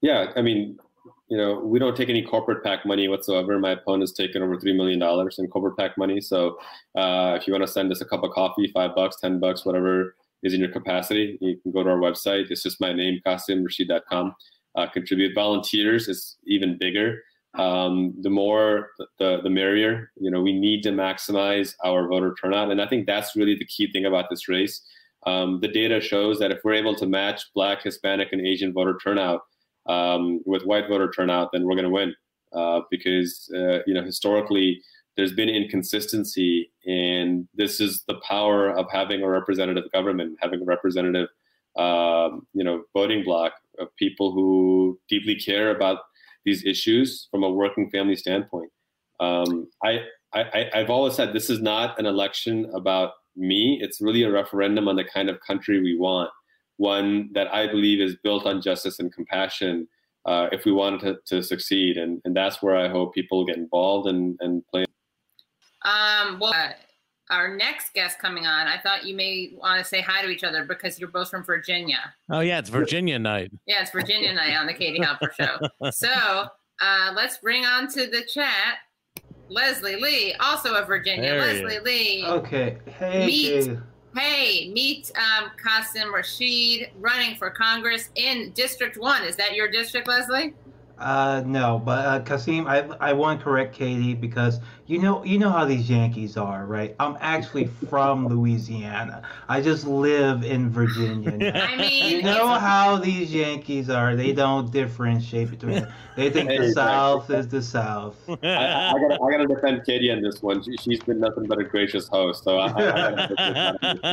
Yeah, 0.01 0.31
I 0.35 0.41
mean, 0.41 0.77
you 1.29 1.37
know, 1.37 1.59
we 1.59 1.79
don't 1.79 1.95
take 1.95 2.09
any 2.09 2.21
corporate 2.21 2.63
PAC 2.63 2.85
money 2.85 3.07
whatsoever. 3.07 3.57
My 3.59 3.71
opponent's 3.71 4.11
taken 4.13 4.41
over 4.41 4.59
three 4.59 4.75
million 4.75 4.99
dollars 4.99 5.39
in 5.39 5.47
corporate 5.47 5.77
PAC 5.77 5.97
money. 5.97 6.21
So, 6.21 6.57
uh, 6.95 7.37
if 7.39 7.47
you 7.47 7.53
want 7.53 7.65
to 7.65 7.71
send 7.71 7.91
us 7.91 8.01
a 8.01 8.05
cup 8.05 8.23
of 8.23 8.31
coffee, 8.31 8.69
five 8.73 8.95
bucks, 8.95 9.17
ten 9.19 9.39
bucks, 9.39 9.65
whatever 9.65 10.15
is 10.43 10.53
in 10.53 10.59
your 10.59 10.71
capacity, 10.71 11.37
you 11.41 11.57
can 11.57 11.71
go 11.71 11.83
to 11.83 11.89
our 11.89 11.97
website. 11.97 12.51
It's 12.51 12.63
just 12.63 12.79
my 12.79 12.93
name, 12.93 13.19
QasimRashid.com. 13.25 14.35
Uh, 14.77 14.87
contribute. 14.87 15.33
Volunteers 15.33 16.07
is 16.07 16.37
even 16.45 16.77
bigger. 16.77 17.23
Um, 17.55 18.13
the 18.21 18.29
more, 18.29 18.91
the 19.17 19.41
the 19.41 19.49
merrier. 19.49 20.11
You 20.19 20.29
know, 20.29 20.39
we 20.41 20.53
need 20.57 20.83
to 20.83 20.91
maximize 20.91 21.73
our 21.83 22.07
voter 22.07 22.35
turnout, 22.39 22.69
and 22.69 22.79
I 22.79 22.87
think 22.87 23.07
that's 23.07 23.35
really 23.35 23.55
the 23.55 23.65
key 23.65 23.91
thing 23.91 24.05
about 24.05 24.29
this 24.29 24.47
race. 24.47 24.81
Um, 25.25 25.59
the 25.61 25.67
data 25.67 25.99
shows 25.99 26.37
that 26.39 26.51
if 26.51 26.59
we're 26.63 26.75
able 26.75 26.95
to 26.95 27.07
match 27.07 27.41
Black, 27.55 27.81
Hispanic, 27.81 28.29
and 28.31 28.45
Asian 28.45 28.71
voter 28.71 28.97
turnout 29.03 29.41
um, 29.87 30.41
with 30.45 30.63
white 30.63 30.87
voter 30.87 31.09
turnout, 31.09 31.49
then 31.51 31.63
we're 31.63 31.75
going 31.75 31.83
to 31.83 31.89
win. 31.89 32.15
Uh, 32.53 32.81
because 32.91 33.51
uh, 33.55 33.79
you 33.87 33.93
know 33.93 34.03
historically 34.03 34.79
there's 35.17 35.33
been 35.33 35.49
inconsistency, 35.49 36.71
and 36.85 37.47
this 37.55 37.81
is 37.81 38.03
the 38.07 38.21
power 38.27 38.69
of 38.69 38.85
having 38.91 39.23
a 39.23 39.27
representative 39.27 39.91
government, 39.91 40.37
having 40.39 40.61
a 40.61 40.65
representative, 40.65 41.27
um, 41.75 42.45
you 42.53 42.63
know, 42.63 42.83
voting 42.93 43.23
bloc 43.23 43.53
of 43.79 43.95
people 43.97 44.31
who 44.31 44.99
deeply 45.09 45.35
care 45.35 45.75
about 45.75 45.99
these 46.45 46.65
issues 46.65 47.27
from 47.29 47.43
a 47.43 47.49
working 47.49 47.89
family 47.89 48.15
standpoint. 48.15 48.71
Um, 49.19 49.67
I, 49.83 50.01
I, 50.33 50.69
I've 50.73 50.89
always 50.89 51.15
said 51.15 51.33
this 51.33 51.49
is 51.49 51.61
not 51.61 51.99
an 51.99 52.05
election 52.05 52.69
about 52.73 53.11
me. 53.35 53.79
It's 53.81 54.01
really 54.01 54.23
a 54.23 54.31
referendum 54.31 54.87
on 54.87 54.95
the 54.95 55.03
kind 55.03 55.29
of 55.29 55.39
country 55.41 55.81
we 55.81 55.97
want, 55.97 56.29
one 56.77 57.29
that 57.33 57.53
I 57.53 57.67
believe 57.67 57.99
is 57.99 58.15
built 58.23 58.45
on 58.45 58.61
justice 58.61 58.99
and 58.99 59.13
compassion, 59.13 59.87
uh, 60.25 60.47
if 60.51 60.65
we 60.65 60.71
wanted 60.71 61.01
to, 61.01 61.35
to 61.35 61.43
succeed. 61.43 61.97
And, 61.97 62.21
and 62.25 62.35
that's 62.35 62.61
where 62.61 62.75
I 62.75 62.87
hope 62.89 63.13
people 63.13 63.45
get 63.45 63.57
involved 63.57 64.07
and, 64.07 64.37
and 64.41 64.63
play. 64.67 64.85
Um, 65.85 66.39
well, 66.39 66.73
our 67.29 67.55
next 67.55 67.93
guest 67.93 68.19
coming 68.19 68.45
on, 68.45 68.67
I 68.67 68.77
thought 68.77 69.05
you 69.05 69.15
may 69.15 69.51
want 69.55 69.81
to 69.81 69.87
say 69.87 70.01
hi 70.01 70.21
to 70.21 70.29
each 70.29 70.43
other 70.43 70.63
because 70.63 70.99
you're 70.99 71.09
both 71.09 71.29
from 71.29 71.43
Virginia. 71.43 71.99
Oh 72.29 72.39
yeah, 72.39 72.59
it's 72.59 72.69
Virginia 72.69 73.19
night. 73.19 73.51
Yeah, 73.65 73.81
it's 73.81 73.91
Virginia 73.91 74.33
night 74.33 74.55
on 74.55 74.65
the 74.67 74.73
Katie 74.73 74.99
Halper 74.99 75.31
Show. 75.33 75.57
So 75.91 76.09
uh, 76.81 77.13
let's 77.15 77.37
bring 77.39 77.65
on 77.65 77.87
to 77.89 78.07
the 78.07 78.23
chat 78.23 78.77
Leslie 79.49 79.95
Lee, 79.95 80.33
also 80.39 80.75
of 80.75 80.87
Virginia. 80.87 81.31
There 81.31 81.39
Leslie 81.39 81.79
Lee. 81.79 82.25
Okay. 82.25 82.77
Hey. 82.97 83.25
Meet. 83.25 83.65
Katie. 83.65 83.79
Hey, 84.15 84.71
meet 84.71 85.11
um, 85.15 85.51
Qasim 85.63 86.11
Rashid 86.11 86.89
running 86.97 87.35
for 87.35 87.51
Congress 87.51 88.09
in 88.15 88.51
District 88.51 88.97
1. 88.97 89.23
Is 89.23 89.35
that 89.35 89.53
your 89.53 89.69
district, 89.69 90.07
Leslie? 90.07 90.55
Uh, 90.97 91.43
no, 91.45 91.79
but 91.83 92.05
uh, 92.05 92.19
Qasim, 92.21 92.67
I 92.67 92.79
I 92.99 93.13
want 93.13 93.39
to 93.39 93.43
correct 93.43 93.75
Katie 93.75 94.15
because 94.15 94.59
you 94.87 94.99
know 94.99 95.23
you 95.23 95.37
know 95.37 95.49
how 95.49 95.65
these 95.65 95.89
Yankees 95.89 96.37
are, 96.37 96.65
right? 96.65 96.95
I'm 96.99 97.17
actually 97.19 97.67
from 97.89 98.27
Louisiana. 98.27 99.21
I 99.49 99.61
just 99.61 99.85
live 99.85 100.43
in 100.43 100.69
Virginia. 100.69 101.37
now. 101.37 101.65
I 101.67 101.75
mean, 101.77 102.17
You 102.17 102.23
know 102.23 102.47
how 102.47 102.95
these 102.97 103.33
Yankees 103.33 103.89
are. 103.89 104.15
They 104.15 104.31
don't 104.33 104.71
differentiate 104.71 105.49
between 105.51 105.81
them. 105.81 105.93
They 106.15 106.29
think 106.29 106.49
Hey, 106.49 106.57
the 106.57 106.63
Frank. 106.73 106.75
South 106.75 107.29
is 107.29 107.47
the 107.49 107.61
South. 107.61 108.15
I, 108.29 108.33
I, 108.43 108.89
I 108.89 108.93
gotta, 108.93 109.17
I 109.23 109.31
gotta 109.31 109.45
defend 109.47 109.85
Katie 109.85 110.09
on 110.11 110.21
this 110.21 110.41
one. 110.41 110.63
She, 110.63 110.75
she's 110.77 110.99
been 111.01 111.19
nothing 111.19 111.45
but 111.47 111.59
a 111.59 111.63
gracious 111.65 112.07
host. 112.07 112.43
So 112.43 112.57
I, 112.57 112.67
I, 112.67 112.69
I 112.69 113.11
gotta 113.11 113.27
put 113.27 113.37
this 113.37 113.57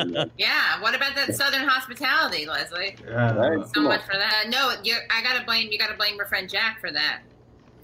on 0.04 0.08
her. 0.24 0.30
yeah. 0.36 0.80
What 0.80 0.94
about 0.94 1.14
that 1.14 1.34
Southern 1.34 1.66
hospitality, 1.66 2.46
Leslie? 2.46 2.96
Uh, 3.08 3.34
Right. 3.34 3.64
So 3.66 3.72
Come 3.74 3.84
on. 3.86 3.92
much 3.92 4.02
for 4.04 4.16
that. 4.18 4.46
No, 4.48 4.74
you 4.82 4.96
I 5.10 5.22
gotta 5.22 5.44
blame. 5.44 5.70
You 5.70 5.78
gotta 5.78 5.94
blame 5.96 6.16
your 6.16 6.26
friend 6.26 6.48
Jack 6.50 6.80
for 6.80 6.90
that. 6.90 7.22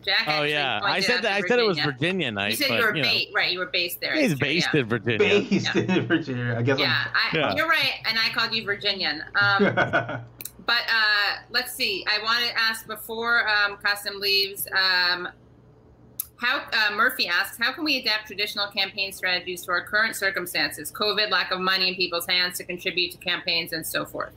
Jack. 0.05 0.25
Oh 0.27 0.31
actually 0.31 0.53
yeah, 0.53 0.81
I 0.83 1.01
said 1.01 1.23
that. 1.23 1.33
I 1.33 1.41
said 1.43 1.59
it 1.59 1.67
was 1.67 1.79
Virginia. 1.79 1.93
Virginia 1.93 2.31
night. 2.33 2.51
You 2.51 2.57
said 2.57 2.69
but, 2.69 2.79
you 2.79 2.85
were 2.87 2.93
know, 2.93 3.03
based, 3.03 3.29
right? 3.35 3.53
You 3.53 3.59
were 3.59 3.67
based 3.67 4.01
there. 4.01 4.15
He's 4.15 4.35
based 4.35 4.69
yeah. 4.73 4.81
in 4.81 4.87
Virginia. 4.87 5.19
Based 5.19 5.77
in 5.77 6.07
Virginia. 6.07 6.57
I 6.59 6.63
guess 6.63 6.79
Yeah, 6.79 7.07
I, 7.13 7.37
Yeah. 7.37 7.55
you're 7.55 7.69
right, 7.69 7.95
and 8.09 8.19
I 8.19 8.31
called 8.31 8.55
you 8.55 8.65
Virginian. 8.65 9.23
Um, 9.35 9.65
but 10.67 10.83
uh, 10.89 11.37
let's 11.51 11.73
see. 11.73 12.05
I 12.09 12.23
want 12.23 12.45
to 12.47 12.59
ask 12.59 12.87
before 12.87 13.49
um, 13.49 13.77
Qasim 13.77 14.19
leaves. 14.21 14.67
Um, 14.73 15.29
how 16.37 16.63
uh, 16.73 16.95
Murphy 16.95 17.29
asks, 17.29 17.59
how 17.59 17.71
can 17.73 17.85
we 17.85 17.99
adapt 17.99 18.27
traditional 18.27 18.67
campaign 18.69 19.13
strategies 19.13 19.63
to 19.67 19.73
our 19.73 19.85
current 19.85 20.17
circumstances? 20.17 20.91
COVID, 20.91 21.31
lack 21.31 21.51
of 21.51 21.61
money 21.61 21.89
in 21.89 21.95
people's 21.97 22.27
hands 22.27 22.57
to 22.57 22.65
contribute 22.65 23.13
to 23.13 23.19
campaigns, 23.19 23.75
and 23.75 23.87
so 23.87 24.07
forth. 24.07 24.33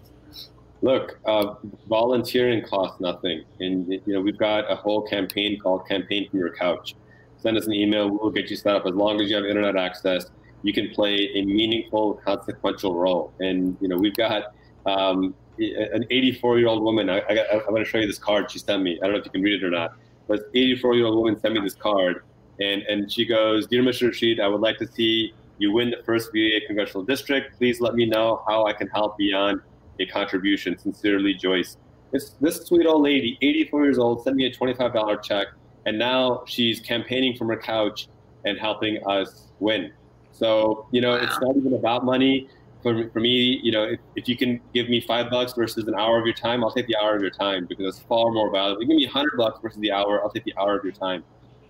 Look, 0.83 1.17
uh, 1.25 1.55
volunteering 1.87 2.61
costs 2.61 2.99
nothing, 2.99 3.45
and 3.61 3.89
you 3.89 4.01
know 4.07 4.19
we've 4.19 4.37
got 4.37 4.69
a 4.69 4.75
whole 4.75 5.01
campaign 5.01 5.57
called 5.57 5.87
"Campaign 5.87 6.29
from 6.29 6.39
Your 6.39 6.53
Couch." 6.53 6.95
Send 7.37 7.55
us 7.55 7.67
an 7.67 7.73
email; 7.73 8.09
we'll 8.09 8.31
get 8.31 8.49
you 8.49 8.57
set 8.57 8.75
up. 8.75 8.85
As 8.85 8.93
long 8.93 9.21
as 9.21 9.29
you 9.29 9.37
have 9.37 9.45
internet 9.45 9.77
access, 9.77 10.25
you 10.61 10.73
can 10.73 10.89
play 10.89 11.29
a 11.35 11.45
meaningful, 11.45 12.15
consequential 12.15 12.95
role. 12.95 13.31
And 13.39 13.77
you 13.79 13.87
know 13.87 13.95
we've 13.95 14.17
got 14.17 14.55
um, 14.85 15.33
an 15.57 16.03
84-year-old 16.11 16.83
woman. 16.83 17.09
I, 17.09 17.19
I, 17.19 17.53
I'm 17.53 17.69
going 17.69 17.85
to 17.85 17.89
show 17.89 17.99
you 17.99 18.07
this 18.07 18.19
card 18.19 18.51
she 18.51 18.59
sent 18.59 18.83
me. 18.83 18.99
I 19.01 19.05
don't 19.05 19.13
know 19.13 19.19
if 19.19 19.25
you 19.25 19.31
can 19.31 19.41
read 19.41 19.63
it 19.63 19.65
or 19.65 19.69
not, 19.69 19.93
but 20.27 20.53
84-year-old 20.53 21.15
woman 21.15 21.39
sent 21.39 21.53
me 21.53 21.61
this 21.61 21.75
card, 21.75 22.25
and 22.59 22.81
and 22.81 23.09
she 23.09 23.25
goes, 23.25 23.67
"Dear 23.67 23.83
Mr. 23.83 24.09
Rashid, 24.09 24.41
I 24.41 24.49
would 24.49 24.59
like 24.59 24.79
to 24.79 24.87
see 24.87 25.33
you 25.59 25.71
win 25.71 25.91
the 25.91 26.03
first 26.03 26.33
VA 26.33 26.59
congressional 26.67 27.05
district. 27.05 27.57
Please 27.57 27.79
let 27.79 27.95
me 27.95 28.05
know 28.05 28.43
how 28.45 28.65
I 28.65 28.73
can 28.73 28.89
help 28.89 29.17
beyond." 29.17 29.61
A 29.99 30.05
contribution. 30.05 30.77
Sincerely, 30.77 31.33
Joyce. 31.33 31.77
This 32.11 32.35
this 32.41 32.65
sweet 32.67 32.85
old 32.85 33.03
lady, 33.03 33.37
84 33.41 33.83
years 33.85 33.97
old, 33.97 34.23
sent 34.23 34.35
me 34.35 34.45
a 34.45 34.51
$25 34.51 35.23
check, 35.23 35.47
and 35.85 35.97
now 35.97 36.43
she's 36.45 36.79
campaigning 36.79 37.35
from 37.35 37.47
her 37.47 37.57
couch 37.57 38.07
and 38.45 38.59
helping 38.59 39.05
us 39.07 39.47
win. 39.59 39.91
So 40.31 40.87
you 40.91 41.01
know, 41.01 41.15
it's 41.15 41.39
not 41.41 41.55
even 41.57 41.73
about 41.73 42.05
money. 42.05 42.49
For, 42.83 43.09
for 43.11 43.21
me, 43.21 43.61
you 43.63 43.71
know, 43.71 43.83
if, 43.83 43.99
if 44.17 44.27
you 44.27 44.35
can 44.35 44.59
give 44.73 44.89
me 44.89 44.99
five 44.99 45.31
bucks 45.31 45.53
versus 45.53 45.87
an 45.87 45.95
hour 45.95 46.19
of 46.19 46.25
your 46.25 46.35
time, 46.35 46.65
I'll 46.65 46.71
take 46.71 46.87
the 46.87 46.97
hour 46.97 47.15
of 47.15 47.21
your 47.21 47.31
time 47.31 47.65
because 47.65 47.95
it's 47.95 48.05
far 48.07 48.29
more 48.31 48.51
valuable. 48.51 48.81
If 48.81 48.89
you 48.89 48.95
give 48.95 48.97
me 48.97 49.05
hundred 49.05 49.37
bucks 49.37 49.59
versus 49.61 49.79
the 49.79 49.91
hour, 49.91 50.21
I'll 50.21 50.29
take 50.29 50.43
the 50.43 50.53
hour 50.59 50.77
of 50.77 50.83
your 50.83 50.91
time 50.91 51.23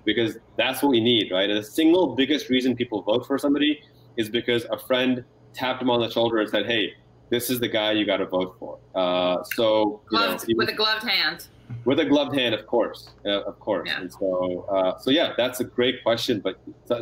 because 0.05 0.37
that's 0.57 0.81
what 0.81 0.89
we 0.89 0.99
need, 0.99 1.31
right? 1.31 1.49
And 1.49 1.57
the 1.57 1.63
single 1.63 2.15
biggest 2.15 2.49
reason 2.49 2.75
people 2.75 3.01
vote 3.03 3.25
for 3.27 3.37
somebody 3.37 3.79
is 4.17 4.29
because 4.29 4.65
a 4.71 4.77
friend 4.77 5.23
tapped 5.53 5.79
them 5.79 5.89
on 5.89 6.01
the 6.01 6.09
shoulder 6.09 6.39
and 6.39 6.49
said, 6.49 6.65
"Hey, 6.65 6.93
this 7.35 7.49
is 7.49 7.59
the 7.59 7.67
guy 7.79 7.89
you 7.97 8.05
got 8.05 8.17
to 8.17 8.25
vote 8.37 8.51
for." 8.59 8.73
Uh, 8.95 9.43
so 9.55 10.01
you 10.11 10.17
know, 10.19 10.27
Gloved, 10.27 10.43
even- 10.49 10.57
with 10.57 10.69
a 10.69 10.77
gloved 10.81 11.03
hand. 11.15 11.47
with 11.85 11.99
a 11.99 12.05
gloved 12.05 12.35
hand, 12.41 12.53
of 12.59 12.63
course, 12.67 13.09
uh, 13.25 13.41
of 13.51 13.55
course. 13.59 13.87
Yeah. 13.89 14.01
And 14.01 14.09
so, 14.19 14.65
uh, 14.75 14.97
so 14.99 15.09
yeah, 15.11 15.33
that's 15.35 15.59
a 15.59 15.63
great 15.63 16.03
question. 16.03 16.39
But 16.45 16.55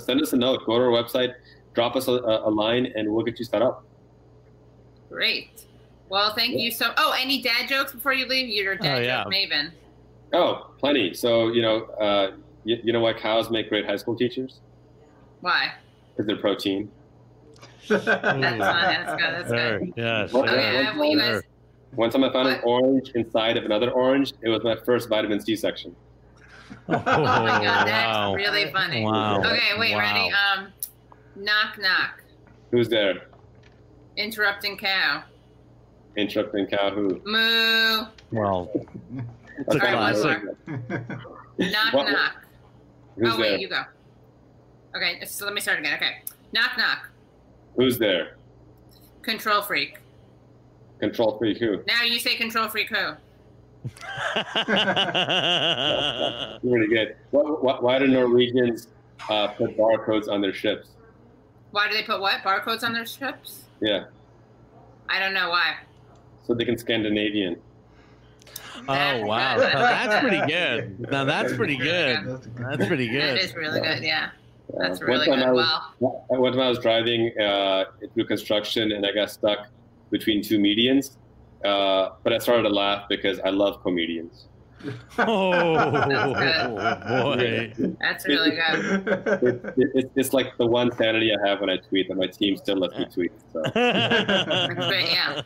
send 0.07 0.21
us 0.21 0.31
a 0.33 0.37
note. 0.37 0.57
Go 0.65 0.77
to 0.79 0.83
our 0.85 0.91
website, 1.03 1.33
drop 1.77 1.95
us 1.95 2.07
a, 2.07 2.13
a 2.33 2.35
a 2.49 2.51
line, 2.63 2.85
and 2.95 3.03
we'll 3.11 3.25
get 3.29 3.37
you 3.39 3.45
set 3.45 3.61
up. 3.61 3.83
Great. 5.09 5.65
Well, 6.09 6.33
thank 6.35 6.57
you 6.57 6.71
so. 6.71 6.93
Oh, 6.97 7.13
any 7.19 7.41
dad 7.41 7.67
jokes 7.69 7.91
before 7.93 8.13
you 8.13 8.25
leave? 8.27 8.47
You're 8.49 8.73
a 8.73 8.77
dad 8.77 8.97
Oh, 8.97 9.01
yeah. 9.01 9.23
joke 9.23 9.33
maven. 9.33 9.71
Oh, 10.33 10.71
plenty. 10.79 11.13
So 11.13 11.49
you 11.55 11.61
know, 11.61 11.77
uh, 12.07 12.31
you, 12.63 12.77
you 12.83 12.93
know 12.93 13.01
why 13.01 13.13
cows 13.13 13.49
make 13.49 13.69
great 13.69 13.85
high 13.85 13.97
school 13.97 14.15
teachers? 14.15 14.59
Why? 15.41 15.73
Because 16.13 16.27
they're 16.27 16.37
protein. 16.47 16.89
That's 17.89 18.05
fine. 18.05 18.41
That's 18.41 19.11
good. 19.11 19.33
That's 19.33 19.49
There, 19.49 19.79
good. 19.79 19.93
yes. 19.95 20.33
Okay, 20.33 20.49
Okay, 20.49 20.77
I 20.79 20.83
have 20.83 20.97
what 20.97 21.17
guys. 21.17 21.41
One 21.95 22.09
time 22.09 22.23
I 22.23 22.31
found 22.31 22.47
an 22.47 22.61
orange 22.63 23.09
inside 23.15 23.57
of 23.57 23.65
another 23.65 23.91
orange. 23.91 24.33
It 24.41 24.49
was 24.49 24.63
my 24.63 24.75
first 24.85 25.09
vitamin 25.09 25.41
C 25.41 25.55
section. 25.55 25.95
Oh, 26.87 26.93
Oh 26.93 26.95
my 26.95 27.03
god, 27.03 27.87
that's 27.87 28.15
wow. 28.17 28.33
really 28.33 28.71
funny. 28.71 29.03
Wow. 29.03 29.39
Okay, 29.39 29.77
wait, 29.77 29.93
Wow. 29.93 29.99
ready? 29.99 30.31
Um, 30.31 30.67
knock 31.35 31.77
knock. 31.79 32.21
Who's 32.71 32.87
there? 32.87 33.27
Interrupting 34.15 34.77
cow. 34.77 35.23
Interrupting 36.15 36.67
cow. 36.67 36.91
Who? 36.91 37.21
Moo. 37.25 38.05
Well, 38.31 38.71
it's 39.57 39.75
a 39.75 39.77
Okay, 39.77 39.87
All 39.93 39.93
right, 39.93 40.13
one 40.15 40.15
classic. 40.15 41.19
Knock 41.57 41.93
What- 41.93 42.11
knock. 42.11 42.35
Who's 43.17 43.33
oh 43.33 43.37
wait, 43.39 43.49
there? 43.49 43.57
you 43.57 43.67
go. 43.69 43.83
Okay, 44.95 45.23
so 45.25 45.43
let 45.45 45.53
me 45.53 45.59
start 45.61 45.79
again. 45.79 45.95
Okay, 45.95 46.21
knock 46.53 46.77
knock. 46.77 47.09
Who's 47.75 47.97
there? 47.97 48.37
Control 49.21 49.61
freak. 49.61 49.99
Control 50.99 51.37
freak. 51.37 51.57
Who? 51.59 51.83
Now 51.87 52.03
you 52.03 52.19
say 52.19 52.35
control 52.35 52.67
freak 52.69 52.89
who? 52.89 53.13
Really 56.63 56.87
good. 56.87 57.15
Why, 57.31 57.41
why, 57.41 57.79
why 57.79 57.99
do 57.99 58.07
Norwegians 58.07 58.87
uh, 59.29 59.47
put 59.49 59.75
barcodes 59.77 60.27
on 60.29 60.41
their 60.41 60.53
ships? 60.53 60.89
Why 61.71 61.87
do 61.89 61.95
they 61.95 62.03
put 62.03 62.21
what 62.21 62.41
barcodes 62.43 62.83
on 62.83 62.93
their 62.93 63.05
ships? 63.05 63.63
Yeah, 63.79 64.05
I 65.09 65.19
don't 65.19 65.33
know 65.33 65.49
why. 65.49 65.77
so 66.45 66.53
they 66.53 66.65
can 66.65 66.77
Scandinavian. 66.77 67.55
oh 68.87 69.25
wow, 69.25 69.57
now 69.57 69.57
that's 69.57 70.21
pretty 70.21 70.45
good. 70.45 70.99
Now 71.09 71.23
that's 71.23 71.53
pretty 71.55 71.77
good. 71.89 72.41
That's 72.57 72.85
pretty 72.85 73.07
good. 73.07 73.37
That 73.37 73.43
is 73.43 73.55
really 73.55 73.79
good. 73.81 74.03
Yeah, 74.03 74.29
that's 74.79 75.01
Uh, 75.01 75.05
really 75.05 75.27
one 75.27 75.39
time 75.39 75.39
good. 75.39 75.47
I 75.49 75.51
was, 75.51 75.81
Well, 75.99 76.25
one 76.29 76.51
time 76.53 76.61
I 76.61 76.69
was 76.69 76.79
driving 76.79 77.31
uh, 77.39 77.85
through 78.13 78.25
construction 78.25 78.91
and 78.91 79.05
I 79.05 79.11
got 79.13 79.29
stuck 79.31 79.67
between 80.11 80.41
two 80.41 80.59
medians. 80.59 81.17
Uh, 81.63 82.09
but 82.23 82.33
I 82.33 82.37
started 82.39 82.63
to 82.63 82.69
laugh 82.69 83.05
because 83.09 83.39
I 83.41 83.49
love 83.49 83.81
comedians. 83.83 84.47
Oh 85.19 85.91
That's 85.91 87.77
boy. 87.77 87.93
that's 87.99 88.27
really 88.27 88.51
good. 88.51 89.07
It, 89.43 89.65
it, 89.77 89.89
it's 89.93 90.09
it's 90.15 90.33
like 90.33 90.57
the 90.57 90.65
one 90.65 90.91
sanity 90.95 91.31
I 91.35 91.47
have 91.47 91.59
when 91.61 91.69
I 91.69 91.77
tweet 91.77 92.07
that 92.07 92.17
my 92.17 92.25
team 92.25 92.57
still 92.57 92.77
lets 92.77 92.97
me 92.97 93.05
tweet. 93.13 93.31
So. 93.53 93.61
But 93.73 95.11
yeah, 95.11 95.41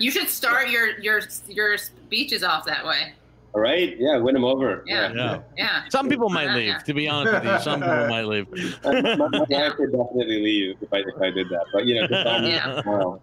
you 0.00 0.10
should 0.10 0.28
start 0.28 0.70
your 0.70 0.98
your 0.98 1.20
your 1.46 1.78
speeches 1.78 2.42
off 2.42 2.64
that 2.66 2.84
way. 2.84 3.12
All 3.54 3.62
right, 3.62 3.96
yeah, 3.98 4.18
win 4.18 4.34
them 4.34 4.44
over. 4.44 4.84
Yeah. 4.86 5.12
Yeah. 5.14 5.40
Yeah. 5.56 5.82
Some 5.88 6.08
people 6.08 6.28
might 6.28 6.54
leave. 6.54 6.84
To 6.84 6.94
be 6.94 7.08
honest 7.08 7.32
with 7.32 7.44
you, 7.44 7.58
some 7.62 7.80
people 7.80 8.08
might 8.08 8.26
leave. 8.26 8.46
My, 8.84 9.00
my, 9.00 9.14
my 9.16 9.38
wife 9.48 9.72
would 9.78 9.90
definitely 9.92 10.40
leave 10.42 10.76
if 10.82 10.92
I 10.92 10.98
if 10.98 11.20
I 11.20 11.30
did 11.30 11.48
that. 11.48 11.64
But 11.72 11.86
you 11.86 11.94
know, 11.94 12.06
just 12.06 12.26
on 12.26 12.44
Yeah. 12.46 12.82
wow. 12.86 13.20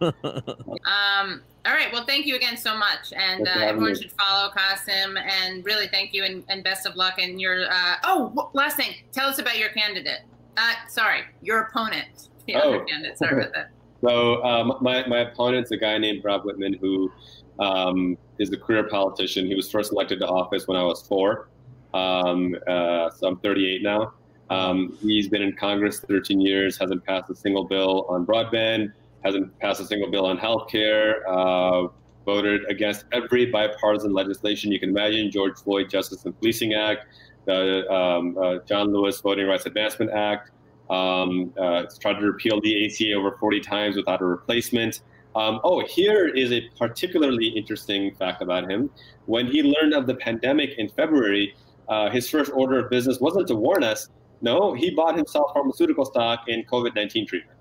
Um. 0.00 1.42
All 1.66 1.74
right. 1.74 1.92
Well, 1.92 2.06
thank 2.06 2.24
you 2.24 2.36
again 2.36 2.56
so 2.56 2.74
much, 2.76 3.12
and 3.14 3.46
uh, 3.46 3.50
everyone 3.60 3.92
me. 3.92 3.98
should 4.00 4.12
follow 4.12 4.50
Qasim. 4.50 5.18
And 5.20 5.62
really, 5.64 5.88
thank 5.88 6.14
you, 6.14 6.24
and, 6.24 6.42
and 6.48 6.64
best 6.64 6.86
of 6.86 6.96
luck. 6.96 7.18
And 7.18 7.38
your 7.40 7.70
uh, 7.70 7.96
oh, 8.04 8.50
last 8.54 8.76
thing, 8.78 8.94
tell 9.12 9.28
us 9.28 9.38
about 9.38 9.58
your 9.58 9.68
candidate. 9.68 10.20
Uh, 10.56 10.72
sorry, 10.88 11.20
your 11.42 11.60
opponent. 11.60 12.28
The 12.46 12.54
Oh. 12.56 12.60
other 12.60 12.84
candidate. 12.86 13.18
Sorry 13.18 13.38
about 13.42 13.52
that. 13.52 13.70
So 14.00 14.42
um, 14.44 14.78
my 14.80 15.06
my 15.06 15.20
opponent's 15.20 15.70
a 15.70 15.76
guy 15.76 15.98
named 15.98 16.24
Rob 16.24 16.44
Wittman 16.44 16.78
who 16.80 17.10
um, 17.58 18.16
is 18.38 18.52
a 18.52 18.56
career 18.56 18.84
politician. 18.88 19.46
He 19.46 19.54
was 19.54 19.70
first 19.70 19.92
elected 19.92 20.20
to 20.20 20.26
office 20.26 20.66
when 20.66 20.76
I 20.76 20.82
was 20.82 21.02
four. 21.02 21.48
Um, 21.92 22.56
uh, 22.66 23.10
so 23.10 23.28
I'm 23.28 23.36
38 23.38 23.82
now. 23.82 24.14
Um, 24.48 24.96
he's 25.00 25.28
been 25.28 25.42
in 25.42 25.54
Congress 25.56 26.00
13 26.00 26.40
years, 26.40 26.78
hasn't 26.78 27.04
passed 27.04 27.30
a 27.30 27.34
single 27.34 27.64
bill 27.64 28.06
on 28.08 28.26
broadband, 28.26 28.92
hasn't 29.24 29.56
passed 29.60 29.80
a 29.80 29.84
single 29.84 30.10
bill 30.10 30.26
on 30.26 30.38
healthcare. 30.38 31.20
Uh, 31.28 31.88
voted 32.24 32.62
against 32.68 33.04
every 33.12 33.46
bipartisan 33.46 34.12
legislation 34.12 34.70
you 34.70 34.78
can 34.78 34.90
imagine 34.90 35.30
George 35.30 35.56
Floyd 35.58 35.88
Justice 35.88 36.24
and 36.24 36.38
Policing 36.38 36.74
Act, 36.74 37.06
the 37.46 37.90
um, 37.92 38.36
uh, 38.38 38.58
John 38.68 38.92
Lewis 38.92 39.20
Voting 39.20 39.46
Rights 39.46 39.66
Advancement 39.66 40.10
Act. 40.12 40.50
Um, 40.90 41.54
uh, 41.58 41.84
it's 41.84 41.96
tried 41.96 42.14
to 42.14 42.26
repeal 42.26 42.60
the 42.60 42.86
ACA 42.86 43.12
over 43.14 43.36
40 43.38 43.60
times 43.60 43.96
without 43.96 44.20
a 44.20 44.24
replacement. 44.24 45.02
Um, 45.36 45.60
oh, 45.62 45.84
here 45.86 46.26
is 46.26 46.50
a 46.50 46.68
particularly 46.76 47.46
interesting 47.46 48.12
fact 48.16 48.42
about 48.42 48.68
him. 48.68 48.90
When 49.26 49.46
he 49.46 49.62
learned 49.62 49.94
of 49.94 50.08
the 50.08 50.16
pandemic 50.16 50.70
in 50.78 50.88
February, 50.88 51.54
uh, 51.88 52.10
his 52.10 52.28
first 52.28 52.50
order 52.52 52.80
of 52.80 52.90
business 52.90 53.20
wasn't 53.20 53.46
to 53.48 53.54
warn 53.54 53.84
us. 53.84 54.08
No, 54.42 54.74
he 54.74 54.90
bought 54.90 55.16
himself 55.16 55.52
pharmaceutical 55.54 56.04
stock 56.04 56.48
in 56.48 56.64
COVID 56.64 56.96
19 56.96 57.26
treatment. 57.26 57.58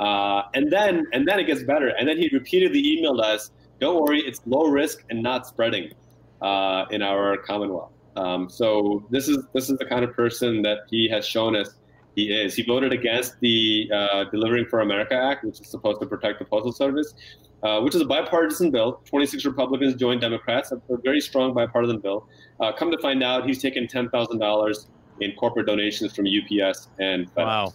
Uh, 0.00 0.42
and 0.54 0.72
then, 0.72 1.06
and 1.12 1.28
then 1.28 1.38
it 1.38 1.46
gets 1.46 1.62
better. 1.62 1.88
And 1.88 2.08
then 2.08 2.16
he 2.16 2.30
repeatedly 2.32 2.82
emailed 2.82 3.22
us, 3.22 3.50
"Don't 3.80 4.00
worry, 4.00 4.20
it's 4.20 4.40
low 4.46 4.66
risk 4.66 5.04
and 5.10 5.22
not 5.22 5.46
spreading 5.46 5.92
uh, 6.40 6.86
in 6.90 7.02
our 7.02 7.36
Commonwealth." 7.36 7.92
Um, 8.16 8.48
so 8.48 9.04
this 9.10 9.28
is 9.28 9.44
this 9.52 9.68
is 9.68 9.78
the 9.78 9.86
kind 9.86 10.04
of 10.04 10.14
person 10.14 10.62
that 10.62 10.78
he 10.90 11.08
has 11.08 11.26
shown 11.26 11.54
us 11.56 11.74
he 12.14 12.32
is. 12.32 12.54
He 12.54 12.62
voted 12.62 12.92
against 12.92 13.40
the 13.40 13.90
uh, 13.92 14.24
Delivering 14.24 14.66
for 14.66 14.80
America 14.80 15.14
Act, 15.14 15.44
which 15.44 15.60
is 15.60 15.68
supposed 15.68 16.00
to 16.00 16.06
protect 16.06 16.38
the 16.38 16.44
Postal 16.44 16.72
Service, 16.72 17.14
uh, 17.62 17.80
which 17.80 17.94
is 17.94 18.00
a 18.00 18.04
bipartisan 18.04 18.70
bill. 18.70 19.00
26 19.06 19.44
Republicans 19.44 19.94
joined 19.94 20.20
Democrats, 20.20 20.72
a, 20.72 20.76
a 20.92 20.98
very 20.98 21.20
strong 21.20 21.54
bipartisan 21.54 21.98
bill. 21.98 22.28
Uh, 22.60 22.72
come 22.72 22.90
to 22.90 22.98
find 22.98 23.22
out, 23.22 23.46
he's 23.46 23.62
taken 23.62 23.86
$10,000 23.86 24.86
in 25.20 25.32
corporate 25.32 25.66
donations 25.66 26.14
from 26.14 26.26
UPS 26.26 26.88
and 26.98 27.32
FedEx. 27.34 27.36
Wow. 27.36 27.72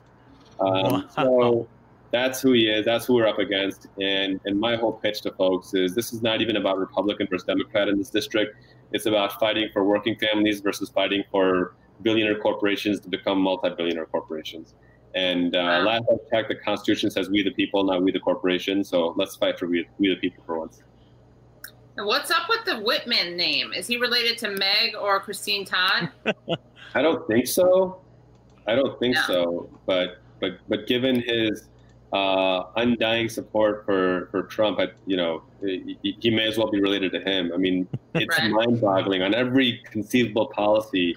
Um, 0.59 0.91
Wow. 0.93 1.03
So 1.15 1.67
that's 2.11 2.41
who 2.41 2.53
he 2.53 2.67
is. 2.67 2.85
That's 2.85 3.05
who 3.05 3.15
we're 3.15 3.27
up 3.27 3.39
against. 3.39 3.88
And 3.99 4.39
and 4.45 4.59
my 4.59 4.75
whole 4.75 4.93
pitch 4.93 5.21
to 5.21 5.31
folks 5.31 5.73
is 5.73 5.93
this 5.93 6.13
is 6.13 6.21
not 6.21 6.41
even 6.41 6.55
about 6.55 6.77
Republican 6.77 7.27
versus 7.29 7.45
Democrat 7.45 7.88
in 7.88 7.97
this 7.97 8.09
district. 8.09 8.55
It's 8.91 9.05
about 9.05 9.39
fighting 9.39 9.69
for 9.73 9.83
working 9.83 10.15
families 10.17 10.61
versus 10.61 10.89
fighting 10.89 11.23
for 11.29 11.75
billionaire 12.02 12.39
corporations 12.39 13.00
to 13.02 13.10
become 13.10 13.39
multi-billionaire 13.39 14.06
corporations. 14.06 14.74
And 15.16 15.56
uh, 15.56 15.82
last 15.86 16.04
I 16.12 16.16
checked, 16.30 16.50
the 16.50 16.56
Constitution 16.56 17.10
says 17.10 17.30
"we 17.30 17.41
the 17.43 17.52
people," 17.52 17.84
not 17.84 18.04
"we 18.04 18.12
the 18.12 18.20
corporation." 18.20 18.84
So 18.84 19.14
let's 19.18 19.36
fight 19.36 19.58
for 19.58 19.68
we, 19.68 19.88
we 20.00 20.10
the 20.10 20.16
people 20.18 20.43
for 20.45 20.60
once. 20.60 20.84
And 21.98 22.06
what's 22.06 22.30
up 22.30 22.43
with 22.50 22.64
the 22.66 22.80
Whitman 22.82 23.36
name? 23.36 23.74
Is 23.74 23.88
he 23.88 23.98
related 23.98 24.38
to 24.39 24.50
Meg 24.52 24.95
or 25.00 25.20
Christine 25.20 25.66
Todd? 25.66 26.10
I 26.93 27.02
don't 27.02 27.26
think 27.28 27.48
so. 27.48 28.02
I 28.68 28.76
don't 28.76 29.00
think 29.00 29.16
No. 29.16 29.22
so. 29.26 29.70
But 29.88 30.22
but 30.39 30.60
but 30.70 30.86
given 30.86 31.22
his 31.22 31.70
uh, 32.14 32.64
undying 32.76 33.30
support 33.30 33.86
for 33.86 34.28
for 34.30 34.43
Trump, 34.43 34.80
I, 34.80 34.89
you 35.08 35.18
know, 35.18 35.41
he, 35.62 35.98
he 36.20 36.30
may 36.30 36.48
as 36.48 36.58
well 36.58 36.70
be 36.70 36.80
related 36.80 37.12
to 37.14 37.20
him. 37.22 37.52
I 37.54 37.58
mean, 37.58 37.88
it's 38.14 38.38
Right. 38.38 38.52
mind-boggling 38.52 39.24
on 39.24 39.34
every 39.34 39.82
conceivable 39.86 40.48
policy, 40.48 41.16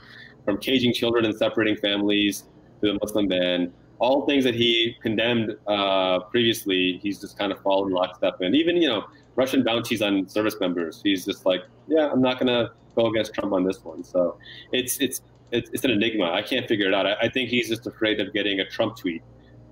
from 0.51 0.59
caging 0.61 0.92
children 0.92 1.24
and 1.24 1.34
separating 1.34 1.76
families 1.76 2.44
to 2.80 2.92
the 2.92 2.98
Muslim 3.01 3.28
ban. 3.28 3.72
All 4.01 4.26
things 4.26 4.44
that 4.44 4.55
he 4.55 4.96
condemned 5.01 5.57
uh, 5.68 6.20
previously, 6.20 6.98
he's 7.03 7.20
just 7.20 7.38
kind 7.38 7.53
of 7.53 7.61
followed 7.61 7.92
lockstep 7.92 8.40
in. 8.40 8.55
Even 8.55 8.76
you 8.76 8.88
know, 8.88 9.05
Russian 9.36 9.62
bounties 9.62 10.03
on 10.03 10.28
service 10.28 10.57
members. 10.59 11.01
He's 11.05 11.24
just 11.24 11.46
like, 11.46 11.61
yeah, 11.86 12.11
I'm 12.11 12.22
not 12.22 12.38
gonna 12.38 12.70
go 12.96 13.07
against 13.07 13.34
Trump 13.34 13.53
on 13.53 13.62
this 13.62 13.84
one. 13.84 14.03
So 14.03 14.38
it's 14.72 14.98
it's 14.98 15.20
it's, 15.53 15.70
it's 15.70 15.84
an 15.84 15.90
enigma. 15.90 16.32
I 16.32 16.42
can't 16.42 16.66
figure 16.66 16.88
it 16.88 16.94
out. 16.94 17.07
I, 17.07 17.14
I 17.22 17.28
think 17.28 17.51
he's 17.51 17.68
just 17.68 17.86
afraid 17.86 18.20
of 18.20 18.32
getting 18.32 18.61
a 18.61 18.68
Trump 18.68 18.96
tweet. 18.96 19.22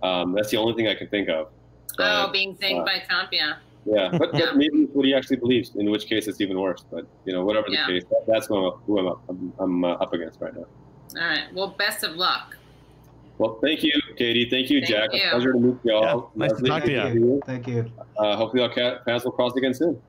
Um, 0.02 0.32
that's 0.32 0.50
the 0.50 0.58
only 0.58 0.74
thing 0.74 0.86
I 0.88 0.94
can 0.94 1.08
think 1.08 1.28
of. 1.28 1.48
oh, 1.98 2.30
being 2.30 2.54
zinged 2.56 2.82
uh, 2.82 2.84
by 2.84 2.98
Trump, 3.08 3.30
yeah. 3.32 3.54
Yeah, 3.88 4.08
but, 4.18 4.34
Yeah. 4.34 4.46
but 4.46 4.56
maybe 4.62 4.78
it's 4.82 4.94
what 4.94 5.04
he 5.06 5.14
actually 5.14 5.36
believes. 5.36 5.74
In 5.76 5.90
which 5.90 6.06
case, 6.06 6.26
it's 6.28 6.40
even 6.40 6.58
worse. 6.60 6.84
But 6.90 7.06
you 7.24 7.32
know, 7.32 7.44
whatever 7.44 7.66
the 7.68 7.74
Yeah. 7.74 7.86
case, 7.86 8.04
that, 8.10 8.24
that's 8.26 8.46
who 8.46 8.56
I'm, 8.56 8.78
who 8.86 8.98
I'm, 8.98 9.06
up, 9.08 9.22
I'm, 9.28 9.52
I'm 9.58 9.84
uh, 9.84 9.92
up 9.94 10.12
against 10.12 10.40
right 10.40 10.54
now. 10.54 10.64
All 11.20 11.26
right. 11.26 11.44
Well, 11.54 11.68
best 11.68 12.04
of 12.04 12.16
luck. 12.16 12.56
Well, 13.38 13.58
thank 13.62 13.82
you, 13.84 13.92
Katie. 14.16 14.48
Thank 14.50 14.68
you, 14.68 14.80
Thank 14.80 14.90
Jack. 14.90 15.10
you. 15.12 15.22
A 15.28 15.30
pleasure 15.30 15.52
to 15.52 15.60
meet 15.60 15.76
you 15.84 15.94
all. 15.94 16.32
Yeah, 16.36 16.46
nice 16.48 16.58
to 16.58 16.64
talk 16.66 16.82
to 16.82 16.88
good 16.88 17.14
you. 17.14 17.20
you. 17.20 17.42
Thank 17.46 17.68
you. 17.68 17.90
Uh, 18.18 18.36
hopefully, 18.36 18.62
our 18.64 18.68
ca- 18.72 18.98
paths 19.06 19.24
will 19.24 19.30
cross 19.32 19.54
again 19.56 19.72
soon. 19.74 20.00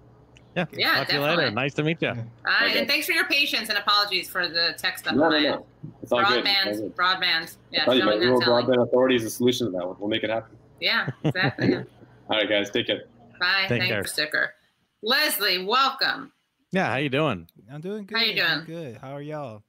Yeah. 0.56 0.66
Yeah, 0.74 0.96
Talk 0.96 1.08
to 1.10 1.14
you 1.14 1.20
definitely. 1.20 1.44
later. 1.46 1.52
Nice 1.56 1.74
to 1.76 1.84
meet 1.84 2.02
you. 2.02 2.08
All 2.10 2.16
right. 2.16 2.72
Okay. 2.72 2.80
And 2.80 2.88
thanks 2.88 3.06
for 3.06 3.12
your 3.14 3.26
patience 3.26 3.70
and 3.70 3.78
apologies 3.78 4.28
for 4.28 4.48
the 4.50 4.74
text 4.80 5.04
stuff. 5.06 5.16
No, 5.16 5.26
on 5.26 5.32
no, 5.32 5.40
no. 5.40 5.66
It's 6.02 6.12
all 6.12 6.26
good. 6.26 6.44
Broadband, 6.44 6.66
good. 6.78 6.96
broadband. 6.96 7.56
Yeah, 7.72 7.84
I 7.84 7.86
tell 7.86 7.96
you, 7.96 8.06
my 8.06 8.16
rural 8.16 8.42
broadband 8.42 8.82
authority 8.84 9.16
is 9.16 9.24
the 9.24 9.30
solution 9.30 9.68
to 9.68 9.72
that 9.78 9.88
one. 9.88 9.96
We'll 10.00 10.10
make 10.10 10.24
it 10.24 10.32
happen. 10.32 10.58
Yeah, 10.82 11.10
exactly. 11.24 11.70
yeah. 11.70 11.84
All 12.32 12.38
right, 12.38 12.50
guys, 12.50 12.70
take 12.72 12.88
care. 12.88 13.04
Bye. 13.40 13.66
Take 13.68 13.82
Thank 13.82 13.84
care. 13.86 14.02
you 14.02 14.08
sticker. 14.08 14.54
Leslie, 15.02 15.64
welcome. 15.66 16.32
Yeah. 16.72 16.90
How 16.92 16.98
you 16.98 17.10
doing? 17.10 17.48
I'm 17.72 17.82
doing 17.82 18.06
good. 18.06 18.18
How 18.18 18.24
you 18.24 18.44
I'm 18.44 18.66
doing? 18.66 18.84
good. 18.84 18.98
How 18.98 19.12
are 19.16 19.22
y'all? 19.22 19.64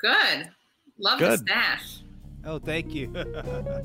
Good. 0.00 0.50
Love 0.98 1.18
the 1.18 1.26
Good. 1.28 1.40
stash. 1.40 1.98
Oh, 2.44 2.58
thank 2.58 2.94
you. 2.94 3.12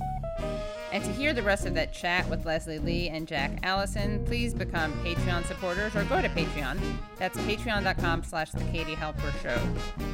And 0.89 1.03
to 1.03 1.11
hear 1.11 1.33
the 1.33 1.43
rest 1.43 1.65
of 1.65 1.73
that 1.73 1.93
chat 1.93 2.29
with 2.29 2.45
Leslie 2.45 2.79
Lee 2.79 3.09
and 3.09 3.27
Jack 3.27 3.59
Allison, 3.63 4.23
please 4.25 4.53
become 4.53 4.93
Patreon 5.03 5.45
supporters 5.45 5.93
or 5.97 6.05
go 6.05 6.21
to 6.21 6.29
Patreon. 6.29 6.79
That's 7.17 7.37
patreon.com 7.39 8.23
slash 8.23 8.51
the 8.51 8.63
Katie 8.71 8.95
Halper 8.95 9.33
Show. 9.43 9.59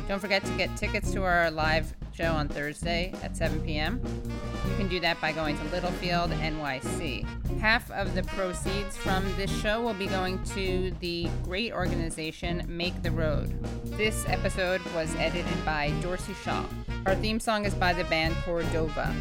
Don't 0.08 0.20
forget 0.20 0.44
to 0.46 0.52
get 0.58 0.76
tickets 0.76 1.12
to 1.12 1.22
our 1.22 1.52
live 1.52 1.94
show 2.14 2.32
on 2.32 2.48
Thursday 2.48 3.14
at 3.24 3.36
7 3.36 3.62
p.m. 3.62 4.02
You 4.70 4.76
can 4.78 4.88
do 4.88 5.00
that 5.00 5.20
by 5.20 5.32
going 5.32 5.58
to 5.58 5.64
Littlefield, 5.66 6.32
NYC. 6.32 7.26
Half 7.60 7.90
of 7.92 8.14
the 8.16 8.24
proceeds 8.24 8.96
from 8.98 9.24
this 9.36 9.52
show 9.62 9.82
will 9.82 9.94
be 9.94 10.08
going 10.08 10.44
to 10.56 10.92
the 11.00 11.30
great 11.44 11.74
organization 11.74 12.64
Make 12.68 13.02
the 13.02 13.12
Road. 13.12 13.62
This 13.98 14.26
episode 14.28 14.82
was 14.96 15.14
edited 15.16 15.66
by 15.66 15.92
Dorsey 16.02 16.36
Shaw. 16.44 16.66
Our 17.06 17.16
theme 17.16 17.40
song 17.40 17.66
is 17.66 17.74
by 17.74 17.94
the 17.94 18.04
band 18.06 18.36
Cordova. 18.46 19.14